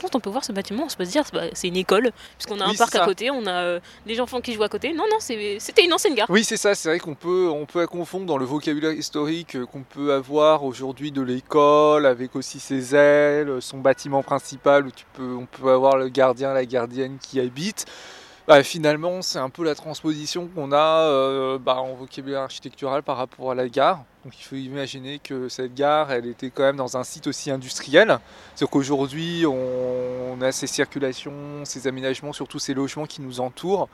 quand 0.01 0.15
on 0.15 0.19
peut 0.19 0.29
voir 0.29 0.43
ce 0.43 0.51
bâtiment, 0.51 0.83
on 0.85 0.89
se 0.89 0.95
peut 0.97 1.05
se 1.05 1.11
dire 1.11 1.23
bah, 1.33 1.45
c'est 1.53 1.67
une 1.67 1.77
école. 1.77 2.11
Puisqu'on 2.37 2.59
a 2.59 2.67
Oui, 2.67 2.73
un 2.75 2.77
parc 2.77 2.95
à 2.95 3.05
côté, 3.05 3.31
on 3.31 3.45
a 3.47 3.51
euh, 3.63 3.79
des 4.05 4.19
enfants 4.21 4.39
qui 4.41 4.53
jouent 4.53 4.63
à 4.63 4.69
côté. 4.69 4.93
Non, 4.93 5.05
non, 5.09 5.17
c'était 5.19 5.83
une 5.83 5.93
ancienne 5.93 6.13
gare. 6.15 6.27
Oui, 6.29 6.43
c'est 6.43 6.57
ça, 6.57 6.75
c'est 6.75 6.89
vrai 6.89 6.99
qu'on 6.99 7.15
peut, 7.15 7.49
on 7.49 7.65
peut 7.65 7.79
la 7.79 7.87
confondre 7.87 8.25
dans 8.25 8.37
le 8.37 8.45
vocabulaire 8.45 8.91
historique 8.93 9.63
qu'on 9.65 9.83
peut 9.83 10.13
avoir 10.13 10.63
aujourd'hui 10.63 11.11
de 11.11 11.21
l'école, 11.21 12.05
avec 12.05 12.35
aussi 12.35 12.59
ses 12.59 12.95
ailes, 12.95 13.57
son 13.61 13.79
bâtiment 13.79 14.21
principal 14.23 14.85
où 14.85 14.91
tu 14.91 15.05
peux, 15.13 15.33
on 15.35 15.45
peut 15.47 15.69
avoir 15.71 15.97
le 15.97 16.09
gardien, 16.09 16.53
la 16.53 16.65
gardienne 16.65 17.17
qui 17.21 17.39
habite. 17.39 17.85
Bah, 18.47 18.63
finalement, 18.63 19.21
c'est 19.21 19.37
un 19.37 19.49
peu 19.49 19.63
la 19.63 19.75
transposition 19.75 20.47
qu'on 20.47 20.71
a 20.71 21.07
euh, 21.07 21.59
bah, 21.59 21.75
en 21.75 21.93
vocabulaire 21.93 22.41
architectural 22.41 23.03
par 23.03 23.17
rapport 23.17 23.51
à 23.51 23.55
la 23.55 23.69
gare. 23.69 24.03
Donc 24.25 24.39
il 24.39 24.43
faut 24.43 24.55
imaginer 24.55 25.19
que 25.19 25.47
cette 25.47 25.75
gare, 25.75 26.11
elle 26.11 26.25
était 26.25 26.49
quand 26.49 26.63
même 26.63 26.75
dans 26.75 26.97
un 26.97 27.03
site 27.03 27.27
aussi 27.27 27.51
industriel. 27.51 28.17
C'est 28.55 28.67
qu'aujourd'hui, 28.67 29.45
on, 29.45 30.41
a 30.41 30.51
ces 30.51 30.65
circulations, 30.65 31.33
ces 31.65 31.85
aménagements 31.85 32.33
sur 32.33 32.47
tous 32.47 32.57
ces 32.57 32.73
logements 32.73 33.05
qui 33.05 33.21
nous 33.21 33.41
entourent 33.41 33.87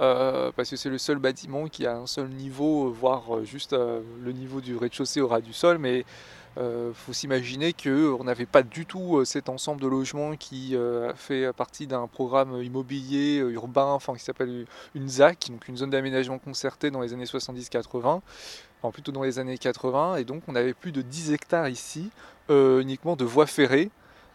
euh, 0.00 0.52
parce 0.54 0.70
que 0.70 0.76
c'est 0.76 0.90
le 0.90 0.98
seul 0.98 1.18
bâtiment 1.18 1.66
qui 1.66 1.84
a 1.84 1.96
un 1.96 2.06
seul 2.06 2.28
niveau, 2.28 2.92
voire 2.92 3.24
euh, 3.34 3.44
juste 3.44 3.72
le 3.72 4.32
niveau 4.32 4.60
du 4.60 4.76
rez-de-chaussée 4.76 5.20
au 5.20 5.26
ras 5.26 5.40
du 5.40 5.52
sol. 5.52 5.78
Mais 5.78 6.04
il 6.56 6.94
faut 6.94 7.12
s'imaginer 7.12 7.72
qu'on 7.72 8.24
n'avait 8.24 8.46
pas 8.46 8.62
du 8.62 8.84
tout 8.84 9.24
cet 9.24 9.48
ensemble 9.48 9.80
de 9.80 9.86
logements 9.86 10.34
qui 10.36 10.76
fait 11.14 11.52
partie 11.52 11.86
d'un 11.86 12.06
programme 12.08 12.62
immobilier 12.62 13.36
urbain 13.36 13.92
enfin, 13.92 14.14
qui 14.14 14.24
s'appelle 14.24 14.66
une 14.94 15.08
ZAC, 15.08 15.50
donc 15.50 15.68
une 15.68 15.76
zone 15.76 15.90
d'aménagement 15.90 16.38
concerté 16.38 16.90
dans 16.90 17.00
les 17.00 17.12
années 17.12 17.24
70-80, 17.24 18.20
enfin 18.82 18.92
plutôt 18.92 19.12
dans 19.12 19.22
les 19.22 19.38
années 19.38 19.58
80. 19.58 20.16
Et 20.16 20.24
donc 20.24 20.42
on 20.48 20.56
avait 20.56 20.74
plus 20.74 20.90
de 20.90 21.02
10 21.02 21.32
hectares 21.32 21.68
ici, 21.68 22.10
uniquement 22.48 23.14
de 23.14 23.24
voies 23.24 23.46
ferrées. 23.46 23.90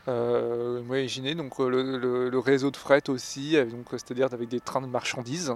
Euh, 0.09 0.81
imaginez 0.83 1.33
donc 1.33 1.59
le, 1.59 2.39
réseau 2.39 2.71
de 2.71 2.77
fret 2.77 3.09
aussi, 3.09 3.55
c'est-à-dire 3.91 4.33
avec 4.33 4.49
des 4.49 4.59
trains 4.59 4.81
de 4.81 4.87
marchandises. 4.87 5.53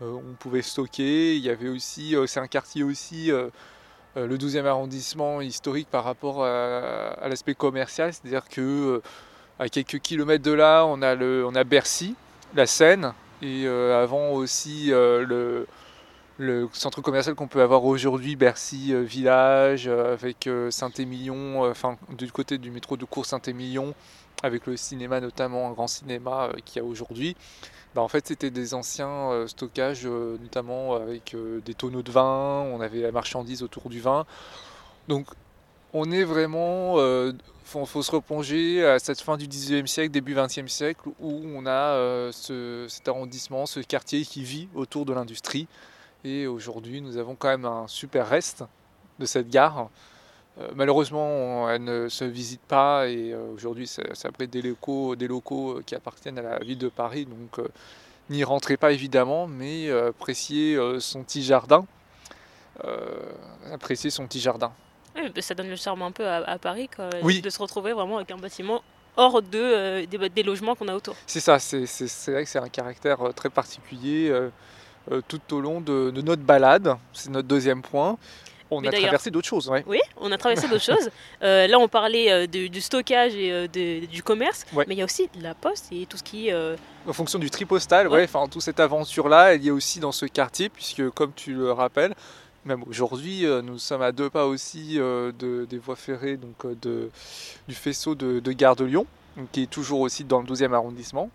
on 0.00 0.34
pouvait 0.38 0.62
stocker. 0.62 1.36
Il 1.36 1.42
y 1.42 1.50
avait 1.50 1.68
aussi, 1.68 2.14
c'est 2.26 2.40
un 2.40 2.46
quartier 2.46 2.82
aussi 2.82 3.30
euh, 3.30 3.48
le 4.16 4.36
12e 4.36 4.66
arrondissement 4.66 5.40
historique 5.40 5.88
par 5.90 6.04
rapport 6.04 6.44
à, 6.44 7.28
l'aspect 7.28 7.54
commercial, 7.54 8.12
c'est-à-dire 8.12 8.48
que 8.48 8.60
euh, 8.60 9.02
à 9.58 9.68
quelques 9.68 9.98
kilomètres 9.98 10.44
de 10.44 10.52
là, 10.52 10.84
on 10.86 11.02
a, 11.02 11.14
le, 11.14 11.44
on 11.46 11.54
a 11.54 11.64
Bercy, 11.64 12.14
la 12.54 12.66
Seine, 12.66 13.12
et 13.42 13.64
euh, 13.66 14.02
avant 14.02 14.30
aussi 14.30 14.86
le, 14.88 15.66
le, 16.38 16.68
centre 16.72 17.00
commercial 17.00 17.34
qu'on 17.34 17.48
peut 17.48 17.62
avoir 17.62 17.84
aujourd'hui, 17.84 18.36
Bercy 18.36 18.94
Village, 19.04 19.88
avec 19.88 20.48
Saint-Émilion, 20.70 21.68
enfin 21.68 21.96
du 22.10 22.30
côté 22.30 22.58
du 22.58 22.70
métro 22.70 22.96
de 22.96 23.04
Cours 23.04 23.26
Saint-Émilion, 23.26 23.94
avec 24.42 24.66
le 24.66 24.76
cinéma 24.76 25.20
notamment, 25.20 25.68
un 25.68 25.72
grand 25.72 25.86
cinéma 25.86 26.50
qu'il 26.64 26.82
y 26.82 26.84
a 26.84 26.88
aujourd'hui. 26.88 27.36
Bah, 27.94 28.02
en 28.02 28.08
fait, 28.08 28.26
c'était 28.26 28.50
des 28.50 28.74
anciens 28.74 29.30
euh, 29.30 29.46
stockages, 29.46 30.02
euh, 30.04 30.36
notamment 30.42 30.96
avec 30.96 31.34
euh, 31.34 31.60
des 31.64 31.74
tonneaux 31.74 32.02
de 32.02 32.10
vin, 32.10 32.62
on 32.72 32.80
avait 32.80 33.00
la 33.00 33.12
marchandise 33.12 33.62
autour 33.62 33.88
du 33.88 34.00
vin. 34.00 34.26
Donc, 35.06 35.28
on 35.92 36.10
est 36.10 36.24
vraiment. 36.24 36.98
Il 36.98 37.86
faut, 37.86 38.02
se 38.02 38.10
replonger 38.10 38.84
à 38.84 38.98
cette 38.98 39.20
fin 39.20 39.36
du 39.36 39.46
19e 39.46 39.86
siècle, 39.86 40.10
début 40.10 40.34
20e 40.34 40.66
siècle, 40.66 41.08
où 41.20 41.42
on 41.44 41.66
a 41.66 42.32
cet 42.32 43.06
arrondissement, 43.06 43.66
ce 43.66 43.78
quartier 43.80 44.22
qui 44.22 44.42
vit 44.42 44.68
autour 44.74 45.04
de 45.04 45.12
l'industrie. 45.12 45.68
Et 46.24 46.48
aujourd'hui, 46.48 47.00
nous 47.00 47.16
avons 47.16 47.36
quand 47.36 47.48
même 47.48 47.64
un 47.64 47.86
super 47.86 48.28
reste 48.28 48.64
de 49.20 49.26
cette 49.26 49.50
gare. 49.50 49.88
Malheureusement, 50.74 51.68
elle 51.68 51.84
ne 51.84 52.08
se 52.08 52.24
visite 52.24 52.62
pas 52.62 53.08
et 53.08 53.34
aujourd'hui, 53.34 53.86
ça, 53.86 54.02
abrite 54.24 54.50
des 54.50 54.62
locaux, 54.62 55.16
des 55.16 55.28
locaux 55.28 55.80
qui 55.84 55.94
appartiennent 55.94 56.38
à 56.38 56.42
la 56.42 56.58
ville 56.60 56.78
de 56.78 56.88
Paris. 56.88 57.26
Donc, 57.26 57.58
n'y 58.30 58.44
rentrez 58.44 58.76
pas 58.76 58.92
évidemment, 58.92 59.46
mais 59.46 59.88
euh, 59.88 60.08
appréciez 60.08 60.74
euh, 60.74 61.00
son 61.00 61.22
petit 61.22 61.42
jardin. 61.42 61.86
Euh, 62.84 62.98
appréciez 63.72 64.10
son 64.10 64.26
petit 64.26 64.40
jardin. 64.40 64.72
Oui, 65.16 65.30
ça 65.40 65.54
donne 65.54 65.68
le 65.68 65.76
charme 65.76 66.02
un 66.02 66.10
peu 66.10 66.26
à, 66.26 66.58
Paris 66.58 66.90
de 67.22 67.50
se 67.50 67.58
retrouver 67.60 67.92
vraiment 67.92 68.16
avec 68.16 68.32
un 68.32 68.36
bâtiment 68.36 68.82
hors 69.16 69.40
de, 69.42 70.04
des, 70.06 70.42
logements 70.42 70.74
qu'on 70.74 70.88
a 70.88 70.94
autour. 70.94 71.14
C'est 71.24 71.38
ça, 71.38 71.60
c'est 71.60 71.84
vrai 72.32 72.42
que 72.42 72.50
c'est 72.50 72.58
un 72.58 72.68
caractère 72.68 73.18
très 73.32 73.48
particulier 73.48 74.36
tout 75.28 75.54
au 75.54 75.60
long 75.60 75.80
de, 75.80 76.10
de 76.10 76.20
notre 76.20 76.42
balade. 76.42 76.96
C'est 77.12 77.30
notre 77.30 77.46
deuxième 77.46 77.80
point. 77.80 78.18
On 78.76 78.84
a 78.84 78.92
traversé 78.92 79.30
d'autres 79.30 79.48
choses, 79.48 79.70
Oui, 79.86 80.00
on 80.16 80.30
a 80.32 80.38
traversé 80.38 80.68
d'autres 80.68 80.84
choses. 80.84 81.10
Euh, 81.42 81.66
là, 81.66 81.78
on 81.78 81.88
parlait 81.88 82.30
euh, 82.30 82.46
du 82.46 82.80
stockage 82.80 83.34
et 83.34 83.52
euh, 83.52 83.66
du 83.68 84.22
commerce, 84.22 84.64
mais 84.74 84.94
il 84.94 84.98
y 84.98 85.02
a 85.02 85.04
aussi 85.04 85.28
la 85.40 85.54
poste 85.54 85.88
et 85.92 86.06
tout 86.06 86.16
ce 86.16 86.22
qui. 86.22 86.50
En 87.06 87.12
fonction 87.12 87.38
du 87.38 87.50
tri 87.50 87.64
postal, 87.64 88.08
ouais. 88.08 88.24
enfin, 88.24 88.46
toute 88.48 88.62
cette 88.62 88.80
aventure-là, 88.80 89.54
elle 89.54 89.62
y 89.62 89.68
est 89.68 89.70
aussi 89.70 90.00
dans 90.00 90.12
ce 90.12 90.26
quartier, 90.26 90.68
puisque 90.68 91.08
comme 91.10 91.32
tu 91.34 91.52
le 91.52 91.72
rappelles, 91.72 92.14
même 92.64 92.82
aujourd'hui, 92.88 93.44
nous 93.62 93.78
sommes 93.78 94.02
à 94.02 94.12
deux 94.12 94.30
pas 94.30 94.46
aussi 94.46 94.96
de, 94.96 95.66
des 95.68 95.78
voies 95.78 95.96
ferrées, 95.96 96.36
donc 96.36 96.80
de, 96.80 97.10
du 97.68 97.74
faisceau 97.74 98.14
de, 98.14 98.40
de 98.40 98.52
Gare 98.52 98.76
de 98.76 98.84
Lyon, 98.84 99.06
qui 99.52 99.64
est 99.64 99.70
toujours 99.70 100.00
aussi 100.00 100.24
dans 100.24 100.40
le 100.40 100.46
12e 100.46 100.72
arrondissement. 100.72 101.30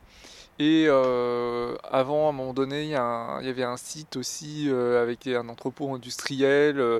Et 0.59 0.85
euh, 0.89 1.75
avant, 1.89 2.27
à 2.27 2.29
un 2.29 2.33
moment 2.33 2.53
donné, 2.53 2.83
il 2.83 2.89
y, 2.89 2.95
avait 2.95 3.63
un 3.63 3.77
site 3.77 4.17
aussi 4.17 4.65
euh, 4.67 5.01
avec 5.01 5.25
un 5.27 5.47
entrepôt 5.47 5.93
industriel 5.93 6.81
euh, 6.81 6.99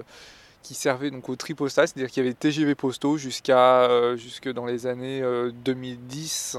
qui 0.63 0.73
servait 0.73 1.11
donc 1.11 1.27
au 1.27 1.35
tri 1.35 1.53
postal, 1.55 1.85
c'est-à-dire 1.87 2.09
qu'il 2.09 2.23
y 2.23 2.25
avait 2.25 2.33
TGV 2.33 2.75
postaux 2.75 3.17
jusqu'à 3.17 4.15
jusque 4.15 4.49
dans 4.49 4.65
les 4.65 4.87
années 4.87 5.21
2010. 5.65 6.57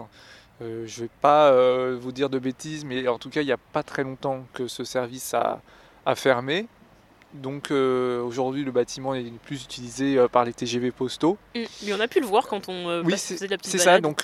je 0.61 0.67
ne 0.67 0.85
vais 0.85 1.11
pas 1.23 1.53
vous 1.95 2.13
dire 2.13 2.29
de 2.31 2.39
bêtises, 2.39 2.85
mais 2.85 3.09
en 3.09 3.19
tout 3.19 3.31
cas, 3.31 3.43
il 3.43 3.47
n'y 3.47 3.53
a 3.53 3.59
pas 3.73 3.83
très 3.83 4.03
longtemps 4.03 4.45
que 4.53 4.69
ce 4.69 4.85
service 4.85 5.35
a 5.35 6.15
fermé. 6.15 6.67
Donc 7.35 7.71
euh, 7.71 8.23
aujourd'hui, 8.23 8.65
le 8.65 8.73
bâtiment 8.73 9.15
est 9.15 9.31
plus 9.45 9.63
utilisé 9.63 10.19
euh, 10.19 10.27
par 10.27 10.45
les 10.45 10.53
TGV 10.53 10.91
postaux. 10.91 11.39
Mm. 11.55 11.61
Mais 11.85 11.93
on 11.93 12.01
a 12.01 12.09
pu 12.09 12.21
le 12.21 12.27
voir 12.27 12.49
quand 12.49 12.69
on 12.69 12.89
euh, 12.89 13.03
oui, 13.05 13.13
faisait 13.17 13.47
la 13.47 13.57
petite 13.57 13.71
C'est 13.71 13.79
ça, 13.79 14.01
donc 14.01 14.23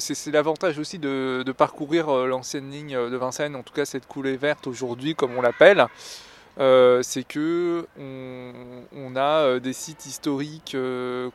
c'est 0.00 0.30
l'avantage 0.30 0.78
aussi 0.78 0.98
de, 0.98 1.44
parcourir 1.56 2.08
l'ancienne 2.26 2.70
ligne 2.70 2.94
de 2.94 3.16
Vincennes, 3.16 3.56
en 3.56 3.62
tout 3.62 3.72
cas 3.72 3.84
cette 3.84 4.06
coulée 4.06 4.36
verte 4.36 4.66
aujourd'hui, 4.66 5.14
comme 5.14 5.36
on 5.36 5.42
l'appelle. 5.42 5.86
c'est 6.58 7.24
que 7.26 7.86
on, 7.98 9.16
a 9.16 9.58
des 9.58 9.72
sites 9.72 10.06
historiques 10.06 10.76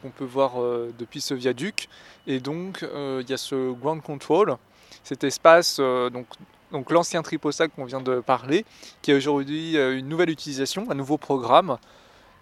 qu'on 0.01 0.09
peut 0.09 0.25
voir 0.25 0.53
depuis 0.97 1.21
ce 1.21 1.33
viaduc. 1.33 1.89
Et 2.27 2.39
donc, 2.39 2.83
il 2.83 3.29
y 3.29 3.33
a 3.33 3.37
ce 3.37 3.71
ground 3.71 4.01
control, 4.01 4.55
cet 5.03 5.23
espace 5.23 5.79
donc, 5.79 6.27
donc 6.71 6.91
l'ancien 6.91 7.21
triposac 7.21 7.73
qu'on 7.75 7.85
vient 7.85 8.01
de 8.01 8.19
parler, 8.19 8.65
qui 9.01 9.11
a 9.11 9.15
aujourd'hui 9.15 9.77
euh, 9.77 9.97
une 9.97 10.07
nouvelle 10.07 10.29
utilisation, 10.29 10.89
un 10.89 10.95
nouveau 10.95 11.17
programme 11.17 11.77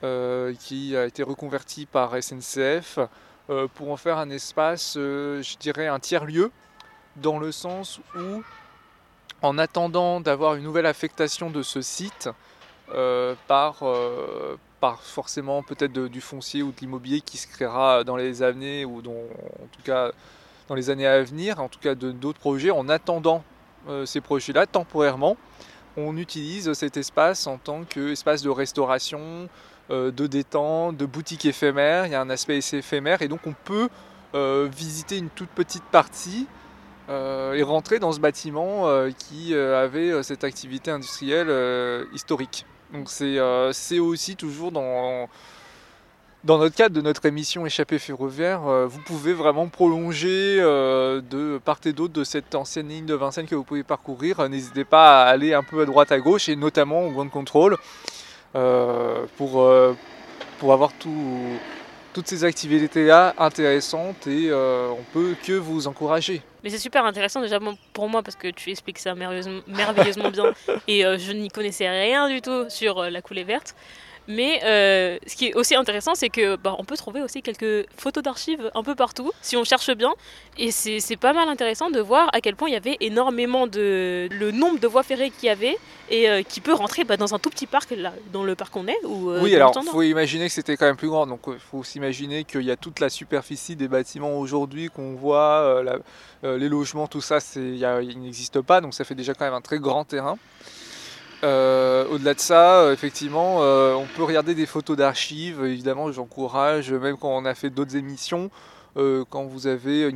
euh, 0.03 0.53
qui 0.59 0.95
a 0.95 1.05
été 1.05 1.23
reconverti 1.23 1.85
par 1.85 2.21
SNCF 2.21 2.99
euh, 3.49 3.67
pour 3.73 3.91
en 3.91 3.97
faire 3.97 4.17
un 4.17 4.29
espace, 4.29 4.93
je 4.95 5.57
dirais, 5.57 5.87
un 5.87 5.99
tiers-lieu, 5.99 6.51
dans 7.15 7.39
le 7.39 7.51
sens 7.51 7.99
où, 8.15 8.43
en 9.41 9.57
attendant 9.57 10.19
d'avoir 10.19 10.55
une 10.55 10.63
nouvelle 10.63 10.85
affectation 10.85 11.49
de 11.49 11.63
ce 11.63 11.81
site, 11.81 12.29
par, 13.47 13.83
par 14.79 15.01
forcément 15.01 15.61
peut-être 15.61 15.91
du 15.91 16.21
foncier 16.21 16.63
ou 16.63 16.71
de 16.71 16.79
l'immobilier 16.79 17.19
qui 17.19 17.37
se 17.37 17.45
créera 17.45 18.05
dans 18.05 18.15
les 18.15 18.43
années 18.43 18.85
ou 18.85 18.99
en 18.99 19.67
tout 19.73 19.81
cas 19.83 20.11
dans 20.69 20.75
les 20.75 20.89
années 20.89 21.05
à 21.05 21.21
venir, 21.21 21.59
en 21.59 21.67
tout 21.67 21.79
cas 21.79 21.95
d'autres 21.95 22.39
projets, 22.39 22.71
en 22.71 22.87
attendant 22.87 23.43
ces 24.05 24.21
projets-là 24.21 24.65
temporairement. 24.65 25.37
On 25.97 26.15
utilise 26.17 26.71
cet 26.73 26.95
espace 26.97 27.47
en 27.47 27.57
tant 27.57 27.83
qu'espace 27.83 28.43
de 28.43 28.49
restauration, 28.49 29.49
euh, 29.89 30.11
de 30.11 30.27
détente, 30.27 30.95
de 30.95 31.05
boutique 31.05 31.45
éphémère. 31.45 32.05
Il 32.05 32.11
y 32.11 32.15
a 32.15 32.21
un 32.21 32.29
aspect 32.29 32.59
éphémère 32.59 33.21
et 33.23 33.27
donc 33.27 33.47
on 33.47 33.55
peut 33.63 33.89
euh, 34.35 34.67
visiter 34.71 35.17
une 35.17 35.29
toute 35.29 35.49
petite 35.49 35.85
partie 35.85 36.47
et 37.09 37.63
rentrer 37.63 37.99
dans 37.99 38.11
ce 38.11 38.19
bâtiment 38.19 38.83
qui 39.17 39.55
avait 39.55 40.21
cette 40.23 40.43
activité 40.43 40.91
industrielle 40.91 42.05
historique. 42.13 42.65
Donc 42.91 43.09
c'est 43.09 43.99
aussi 43.99 44.35
toujours 44.35 44.73
dans 44.73 45.29
dans 46.43 46.59
notre 46.59 46.75
cadre 46.75 46.95
de 46.95 47.01
notre 47.01 47.25
émission 47.25 47.65
Échappée 47.65 47.99
ferroviaire, 47.99 48.67
euh, 48.67 48.85
vous 48.85 49.01
pouvez 49.01 49.33
vraiment 49.33 49.67
prolonger 49.67 50.57
euh, 50.59 51.19
de 51.21 51.59
part 51.63 51.79
et 51.85 51.93
d'autre 51.93 52.13
de 52.13 52.23
cette 52.23 52.53
ancienne 52.53 52.89
ligne 52.89 53.05
de 53.05 53.15
Vincennes 53.15 53.47
que 53.47 53.55
vous 53.55 53.63
pouvez 53.63 53.83
parcourir. 53.83 54.39
Euh, 54.39 54.47
n'hésitez 54.47 54.85
pas 54.85 55.23
à 55.23 55.29
aller 55.29 55.53
un 55.53 55.63
peu 55.63 55.81
à 55.81 55.85
droite 55.85 56.11
à 56.11 56.19
gauche 56.19 56.47
et 56.47 56.55
notamment 56.55 57.07
au 57.07 57.11
Grand 57.11 57.29
Control 57.29 57.77
pour, 59.37 59.69
pour 60.59 60.73
avoir 60.73 60.91
toutes 62.13 62.27
ces 62.27 62.43
activités-là 62.43 63.35
intéressantes 63.37 64.25
et 64.25 64.51
on 64.51 65.03
peut 65.13 65.35
que 65.45 65.53
vous 65.53 65.85
encourager. 65.85 66.41
Mais 66.63 66.71
c'est 66.71 66.79
super 66.79 67.05
intéressant 67.05 67.41
déjà 67.41 67.59
pour 67.93 68.09
moi 68.09 68.23
parce 68.23 68.35
que 68.35 68.47
tu 68.47 68.71
expliques 68.71 68.97
ça 68.97 69.13
merveilleusement, 69.13 69.61
merveilleusement 69.67 70.31
bien 70.31 70.53
et 70.87 71.03
je 71.03 71.31
n'y 71.33 71.49
connaissais 71.49 71.87
rien 71.87 72.27
du 72.29 72.41
tout 72.41 72.65
sur 72.69 73.03
la 73.03 73.21
coulée 73.21 73.43
verte. 73.43 73.75
Mais 74.27 74.59
euh, 74.63 75.17
ce 75.25 75.35
qui 75.35 75.47
est 75.47 75.53
aussi 75.53 75.75
intéressant, 75.75 76.13
c'est 76.13 76.29
que 76.29 76.57
bah, 76.57 76.75
on 76.79 76.83
peut 76.83 76.97
trouver 76.97 77.21
aussi 77.21 77.41
quelques 77.41 77.87
photos 77.97 78.23
d'archives 78.23 78.69
un 78.75 78.83
peu 78.83 78.93
partout, 78.93 79.31
si 79.41 79.55
on 79.55 79.63
cherche 79.63 79.91
bien. 79.95 80.13
Et 80.57 80.71
c'est 80.71 81.15
pas 81.15 81.33
mal 81.33 81.47
intéressant 81.47 81.89
de 81.89 81.99
voir 81.99 82.29
à 82.33 82.41
quel 82.41 82.55
point 82.55 82.67
il 82.67 82.73
y 82.73 82.77
avait 82.77 82.97
énormément 82.99 83.67
de. 83.67 84.27
le 84.29 84.51
nombre 84.51 84.79
de 84.79 84.87
voies 84.87 85.03
ferrées 85.03 85.29
qu'il 85.31 85.47
y 85.47 85.49
avait 85.49 85.77
et 86.09 86.29
euh, 86.29 86.41
qui 86.43 86.61
peut 86.61 86.73
rentrer 86.73 87.03
bah, 87.03 87.15
dans 87.15 87.33
un 87.33 87.39
tout 87.39 87.49
petit 87.49 87.67
parc, 87.67 87.91
là, 87.91 88.13
dans 88.33 88.43
le 88.43 88.55
parc 88.55 88.73
qu'on 88.73 88.87
est. 88.87 88.99
Ou, 89.05 89.29
euh, 89.29 89.39
oui, 89.41 89.55
alors 89.55 89.73
il 89.81 89.89
faut 89.89 90.01
imaginer 90.01 90.47
que 90.47 90.53
c'était 90.53 90.75
quand 90.75 90.85
même 90.85 90.97
plus 90.97 91.09
grand. 91.09 91.25
Donc 91.25 91.41
il 91.47 91.59
faut 91.59 91.83
s'imaginer 91.83 92.43
qu'il 92.43 92.63
y 92.63 92.71
a 92.71 92.75
toute 92.75 92.99
la 92.99 93.09
superficie 93.09 93.75
des 93.75 93.87
bâtiments 93.87 94.37
aujourd'hui 94.37 94.89
qu'on 94.89 95.13
voit, 95.13 95.83
les 96.43 96.69
logements, 96.69 97.07
tout 97.07 97.21
ça, 97.21 97.37
il 97.55 98.19
n'existe 98.21 98.61
pas. 98.61 98.81
Donc 98.81 98.93
ça 98.93 99.05
fait 99.05 99.15
déjà 99.15 99.33
quand 99.33 99.45
même 99.45 99.53
un 99.53 99.61
très 99.61 99.79
grand 99.79 100.03
terrain. 100.03 100.37
Euh, 101.43 102.07
au-delà 102.09 102.33
de 102.33 102.39
ça, 102.39 102.79
euh, 102.79 102.93
effectivement, 102.93 103.57
euh, 103.61 103.93
on 103.93 104.05
peut 104.05 104.23
regarder 104.23 104.55
des 104.55 104.65
photos 104.65 104.97
d'archives. 104.97 105.63
Évidemment, 105.63 106.11
j'encourage, 106.11 106.91
même 106.91 107.17
quand 107.17 107.29
on 107.29 107.45
a 107.45 107.53
fait 107.53 107.69
d'autres 107.69 107.95
émissions, 107.95 108.49
quand 109.29 109.43
vous 109.43 109.67
avez 109.67 110.09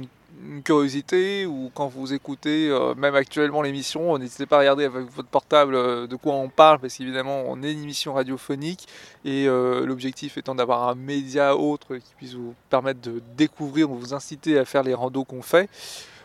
une 0.43 0.63
curiosité 0.63 1.45
ou 1.45 1.69
quand 1.75 1.85
vous 1.85 2.15
écoutez 2.15 2.75
même 2.97 3.13
actuellement 3.13 3.61
l'émission, 3.61 4.17
n'hésitez 4.17 4.47
pas 4.47 4.55
à 4.55 4.59
regarder 4.61 4.85
avec 4.85 5.05
votre 5.11 5.27
portable 5.27 6.07
de 6.07 6.15
quoi 6.15 6.33
on 6.33 6.49
parle 6.49 6.79
parce 6.79 6.95
qu'évidemment 6.95 7.43
on 7.45 7.61
est 7.61 7.71
une 7.71 7.83
émission 7.83 8.15
radiophonique 8.15 8.87
et 9.23 9.45
l'objectif 9.45 10.39
étant 10.39 10.55
d'avoir 10.55 10.89
un 10.89 10.95
média 10.95 11.55
autre 11.55 11.97
qui 11.97 12.15
puisse 12.17 12.33
vous 12.33 12.55
permettre 12.71 13.01
de 13.01 13.21
découvrir 13.37 13.91
ou 13.91 13.99
vous 13.99 14.15
inciter 14.15 14.57
à 14.57 14.65
faire 14.65 14.81
les 14.81 14.95
randos 14.95 15.25
qu'on 15.25 15.43
fait. 15.43 15.69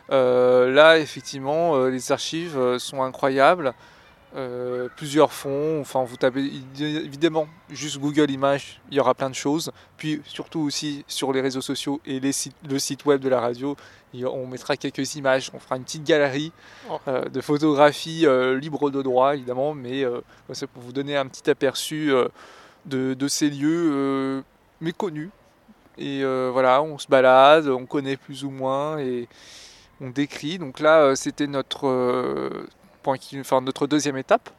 là 0.09 0.99
effectivement 0.99 1.85
les 1.85 2.11
archives 2.11 2.79
sont 2.79 3.03
incroyables. 3.03 3.75
Euh, 4.37 4.89
plusieurs 4.95 5.33
fonds. 5.33 5.81
Enfin, 5.81 6.05
vous 6.05 6.19
tapez 6.19 6.51
évidemment 6.79 7.49
juste 7.71 7.99
Google 7.99 8.31
Images, 8.31 8.83
il 8.91 8.97
y 8.99 9.01
aura 9.01 9.15
plein 9.15 9.31
de 9.31 9.35
choses. 9.35 9.73
Puis 9.97 10.21
surtout 10.27 10.61
aussi 10.61 11.05
sur 11.09 11.33
les 11.33 11.41
réseaux 11.41 11.63
sociaux 11.63 12.03
et 12.05 12.21
les 12.21 12.33
sites, 12.33 12.57
le 12.69 12.79
site 12.79 13.07
web 13.07 13.23
de 13.23 13.31
la 13.31 13.41
radio, 13.41 13.77
on 14.15 14.47
mettra 14.47 14.77
quelques 14.77 15.15
images. 15.15 15.51
On 15.55 15.59
fera 15.59 15.79
une 15.79 15.85
petite 15.85 16.05
galerie 16.05 16.53
oh. 16.91 16.99
euh, 17.09 17.25
de 17.25 17.41
photographies 17.41 18.27
euh, 18.27 18.59
libres 18.59 18.91
de 18.91 19.01
droit 19.01 19.35
évidemment, 19.35 19.73
mais 19.73 20.05
c'est 20.53 20.67
pour 20.67 20.83
vous 20.83 20.93
donner 20.93 21.17
un 21.17 21.27
petit 21.27 21.49
aperçu 21.49 22.13
de, 22.85 23.15
de, 23.15 23.29
ces 23.29 23.49
lieux 23.49 24.45
méconnus. 24.83 25.31
Et 25.97 26.23
voilà, 26.51 26.83
on 26.83 26.99
se 26.99 27.09
balade, 27.09 27.69
on 27.69 27.87
connaît 27.87 28.19
plus 28.19 28.45
ou 28.45 28.51
moins 28.51 28.99
et 28.99 29.29
on 30.03 30.11
décrit. 30.11 30.59
Donc 30.59 30.81
là, 30.81 31.17
c'était 31.17 31.47
notre 31.47 32.67
enfin, 33.07 33.61
notre 33.61 33.87
deuxième 33.87 34.17
étape. 34.17 34.51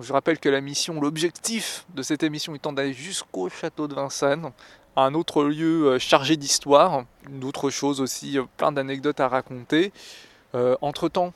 je 0.00 0.12
rappelle 0.12 0.38
que 0.38 0.48
la 0.48 0.60
mission, 0.60 1.00
l'objectif 1.00 1.84
de 1.94 2.02
cette 2.02 2.22
émission 2.22 2.54
étant 2.54 2.72
d'aller 2.72 2.92
jusqu'au 2.92 3.48
château 3.48 3.88
de 3.88 3.94
Vincennes, 3.94 4.50
un 4.96 5.14
autre 5.14 5.44
lieu 5.44 5.86
euh, 5.86 5.98
chargé 5.98 6.36
d'histoire, 6.36 7.04
d'autres 7.28 7.70
choses 7.70 8.00
aussi, 8.00 8.38
euh, 8.38 8.44
plein 8.56 8.72
d'anecdotes 8.72 9.20
à 9.20 9.28
raconter. 9.28 9.92
Euh, 10.54 10.76
entre-temps, 10.80 11.32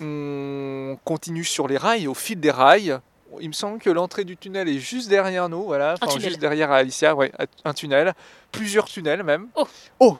on 0.00 0.98
continue 1.04 1.44
sur 1.44 1.68
les 1.68 1.76
rails, 1.76 2.08
au 2.08 2.14
fil 2.14 2.40
des 2.40 2.50
rails. 2.50 2.98
Il 3.40 3.48
me 3.48 3.52
semble 3.52 3.78
que 3.78 3.90
l'entrée 3.90 4.24
du 4.24 4.36
tunnel 4.36 4.68
est 4.68 4.78
juste 4.78 5.08
derrière 5.08 5.48
nous, 5.48 5.64
voilà, 5.64 5.96
juste 6.18 6.38
derrière 6.38 6.70
Alicia, 6.70 7.14
ouais, 7.16 7.32
un 7.64 7.74
tunnel, 7.74 8.14
plusieurs 8.52 8.84
tunnels 8.84 9.24
même. 9.24 9.48
Oh, 9.56 9.66
oh 9.98 10.18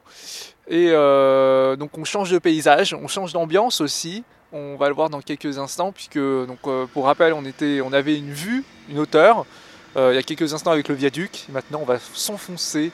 Et 0.66 0.90
donc 0.90 1.96
on 1.96 2.02
change 2.02 2.32
de 2.32 2.38
paysage, 2.38 2.92
on 2.92 3.06
change 3.06 3.32
d'ambiance 3.32 3.80
aussi. 3.80 4.24
On 4.56 4.76
va 4.76 4.86
le 4.86 4.94
voir 4.94 5.10
dans 5.10 5.20
quelques 5.20 5.58
instants, 5.58 5.90
puisque 5.90 6.16
euh, 6.16 6.46
pour 6.92 7.06
rappel, 7.06 7.32
on, 7.32 7.44
était, 7.44 7.80
on 7.80 7.92
avait 7.92 8.16
une 8.16 8.30
vue, 8.30 8.62
une 8.88 9.00
hauteur, 9.00 9.46
euh, 9.96 10.12
il 10.12 10.14
y 10.14 10.18
a 10.18 10.22
quelques 10.22 10.54
instants 10.54 10.70
avec 10.70 10.86
le 10.86 10.94
viaduc. 10.94 11.46
maintenant, 11.48 11.80
on 11.82 11.84
va 11.84 11.98
s'enfoncer 11.98 12.92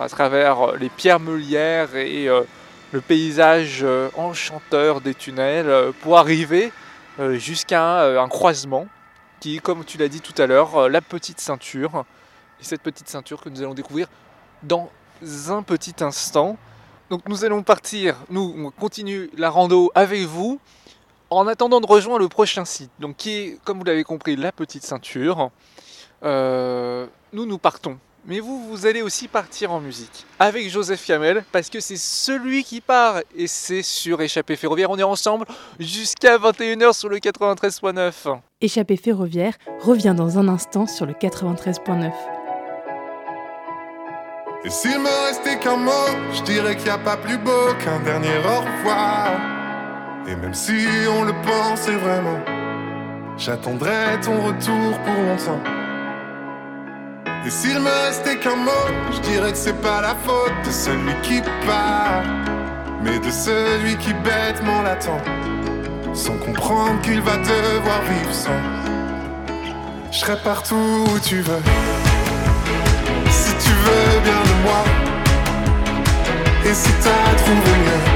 à 0.00 0.08
travers 0.08 0.72
les 0.72 0.88
pierres 0.88 1.20
meulières 1.20 1.94
et 1.94 2.28
euh, 2.28 2.42
le 2.90 3.00
paysage 3.00 3.86
enchanteur 4.16 5.00
des 5.00 5.14
tunnels 5.14 5.92
pour 6.02 6.18
arriver 6.18 6.72
jusqu'à 7.34 8.20
un 8.20 8.28
croisement 8.28 8.88
qui, 9.38 9.60
comme 9.60 9.84
tu 9.84 9.98
l'as 9.98 10.08
dit 10.08 10.20
tout 10.20 10.34
à 10.42 10.46
l'heure, 10.46 10.88
la 10.88 11.00
petite 11.00 11.40
ceinture. 11.40 12.04
Et 12.60 12.64
cette 12.64 12.82
petite 12.82 13.08
ceinture 13.08 13.40
que 13.40 13.48
nous 13.48 13.62
allons 13.62 13.74
découvrir 13.74 14.08
dans 14.64 14.90
un 15.48 15.62
petit 15.62 15.94
instant. 16.00 16.56
Donc 17.10 17.28
nous 17.28 17.44
allons 17.44 17.62
partir, 17.62 18.16
nous 18.28 18.72
on 18.80 18.88
la 19.36 19.50
rando 19.50 19.92
avec 19.94 20.22
vous 20.22 20.60
en 21.30 21.46
attendant 21.46 21.80
de 21.80 21.86
rejoindre 21.86 22.20
le 22.20 22.28
prochain 22.28 22.64
site, 22.64 22.90
donc 22.98 23.16
qui 23.16 23.30
est, 23.30 23.58
comme 23.64 23.78
vous 23.78 23.84
l'avez 23.84 24.04
compris, 24.04 24.36
la 24.36 24.52
petite 24.52 24.82
ceinture, 24.82 25.50
euh, 26.22 27.06
nous 27.32 27.46
nous 27.46 27.58
partons. 27.58 27.98
Mais 28.28 28.40
vous, 28.40 28.66
vous 28.68 28.86
allez 28.86 29.02
aussi 29.02 29.28
partir 29.28 29.70
en 29.70 29.80
musique 29.80 30.26
avec 30.40 30.68
Joseph 30.68 30.98
Fiamel 31.00 31.44
parce 31.52 31.70
que 31.70 31.78
c'est 31.78 31.96
celui 31.96 32.64
qui 32.64 32.80
part 32.80 33.20
et 33.36 33.46
c'est 33.46 33.82
sur 33.82 34.20
Échappée 34.20 34.56
Ferroviaire. 34.56 34.90
On 34.90 34.98
est 34.98 35.04
ensemble 35.04 35.46
jusqu'à 35.78 36.36
21h 36.36 36.92
sur 36.92 37.08
le 37.08 37.18
93.9. 37.18 38.40
Échappée 38.60 38.96
Ferroviaire 38.96 39.54
revient 39.80 40.14
dans 40.16 40.38
un 40.38 40.48
instant 40.48 40.88
sur 40.88 41.06
le 41.06 41.12
93.9. 41.12 42.10
Et 44.64 44.70
s'il 44.70 44.98
me 44.98 45.28
restait 45.28 45.60
qu'un 45.60 45.76
mot, 45.76 45.92
je 46.32 46.42
dirais 46.42 46.74
qu'il 46.74 46.86
n'y 46.86 46.90
a 46.90 46.98
pas 46.98 47.16
plus 47.16 47.38
beau 47.38 47.74
qu'un 47.84 48.00
dernier 48.00 48.38
au 48.38 48.60
revoir. 48.60 49.65
Et 50.28 50.34
même 50.34 50.54
si 50.54 50.72
on 51.08 51.22
le 51.22 51.32
pensait 51.42 51.94
vraiment, 51.94 52.40
j'attendrai 53.38 54.18
ton 54.24 54.40
retour 54.40 54.98
pour 55.04 55.14
longtemps. 55.14 55.62
Et 57.46 57.50
s'il 57.50 57.78
me 57.78 58.06
restait 58.06 58.36
qu'un 58.36 58.56
mot, 58.56 58.86
je 59.12 59.20
dirais 59.20 59.52
que 59.52 59.56
c'est 59.56 59.80
pas 59.80 60.00
la 60.00 60.16
faute 60.16 60.52
de 60.64 60.70
celui 60.70 61.14
qui 61.22 61.40
part, 61.64 62.24
mais 63.04 63.20
de 63.20 63.30
celui 63.30 63.96
qui 63.98 64.12
bêtement 64.14 64.82
l'attend, 64.82 65.20
sans 66.12 66.36
comprendre 66.38 67.00
qu'il 67.02 67.20
va 67.20 67.36
devoir 67.36 68.02
vivre 68.02 68.34
sans. 68.34 68.50
Je 70.10 70.18
serai 70.18 70.36
partout 70.42 71.04
où 71.06 71.18
tu 71.20 71.40
veux, 71.40 71.62
si 73.30 73.54
tu 73.64 73.70
veux 73.70 74.20
bien 74.24 74.42
de 74.42 74.62
moi, 74.64 74.82
et 76.64 76.74
si 76.74 76.90
t'as 77.00 77.34
trouvé 77.36 77.70
mieux 77.84 78.15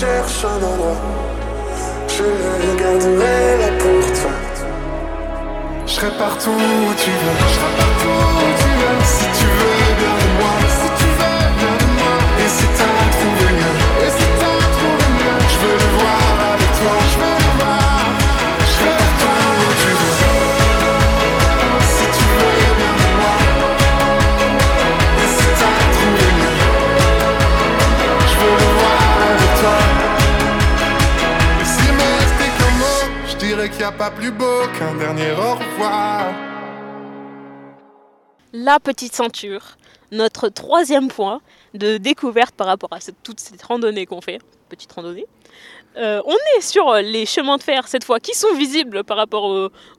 Cherches 0.00 0.44
un 0.44 0.62
endroit. 0.70 1.00
Je 2.08 2.22
le 2.22 2.70
garderai 2.80 3.58
là 3.60 3.70
pour 3.78 4.06
toi 4.20 4.40
je 5.90 5.96
serai 5.96 6.10
partout 6.18 6.50
où 6.50 6.94
tu 6.94 7.10
veux, 7.10 7.36
je 7.40 7.54
serai 7.56 7.70
partout 7.82 8.08
où 8.36 8.50
tu 8.62 8.70
veux, 8.78 9.04
si 9.04 9.24
tu 9.38 9.46
veux 9.58 9.90
bien 9.98 10.29
pas 33.92 34.10
plus 34.10 34.30
beau 34.30 34.62
qu'un 34.78 34.94
dernier 34.96 35.32
au 35.32 35.54
revoir. 35.54 36.32
La 38.52 38.80
petite 38.80 39.14
ceinture, 39.14 39.76
notre 40.10 40.48
troisième 40.48 41.08
point 41.08 41.40
de 41.74 41.96
découverte 41.98 42.54
par 42.54 42.66
rapport 42.66 42.92
à 42.92 42.98
toute 43.22 43.40
cette 43.40 43.62
randonnée 43.62 44.06
qu'on 44.06 44.20
fait, 44.20 44.40
petite 44.68 44.92
randonnée. 44.92 45.26
Euh, 45.96 46.22
on 46.24 46.36
est 46.56 46.60
sur 46.60 46.94
les 46.94 47.26
chemins 47.26 47.56
de 47.56 47.62
fer 47.62 47.88
cette 47.88 48.04
fois 48.04 48.20
qui 48.20 48.32
sont 48.34 48.54
visibles 48.54 49.02
par 49.02 49.16
rapport 49.16 49.44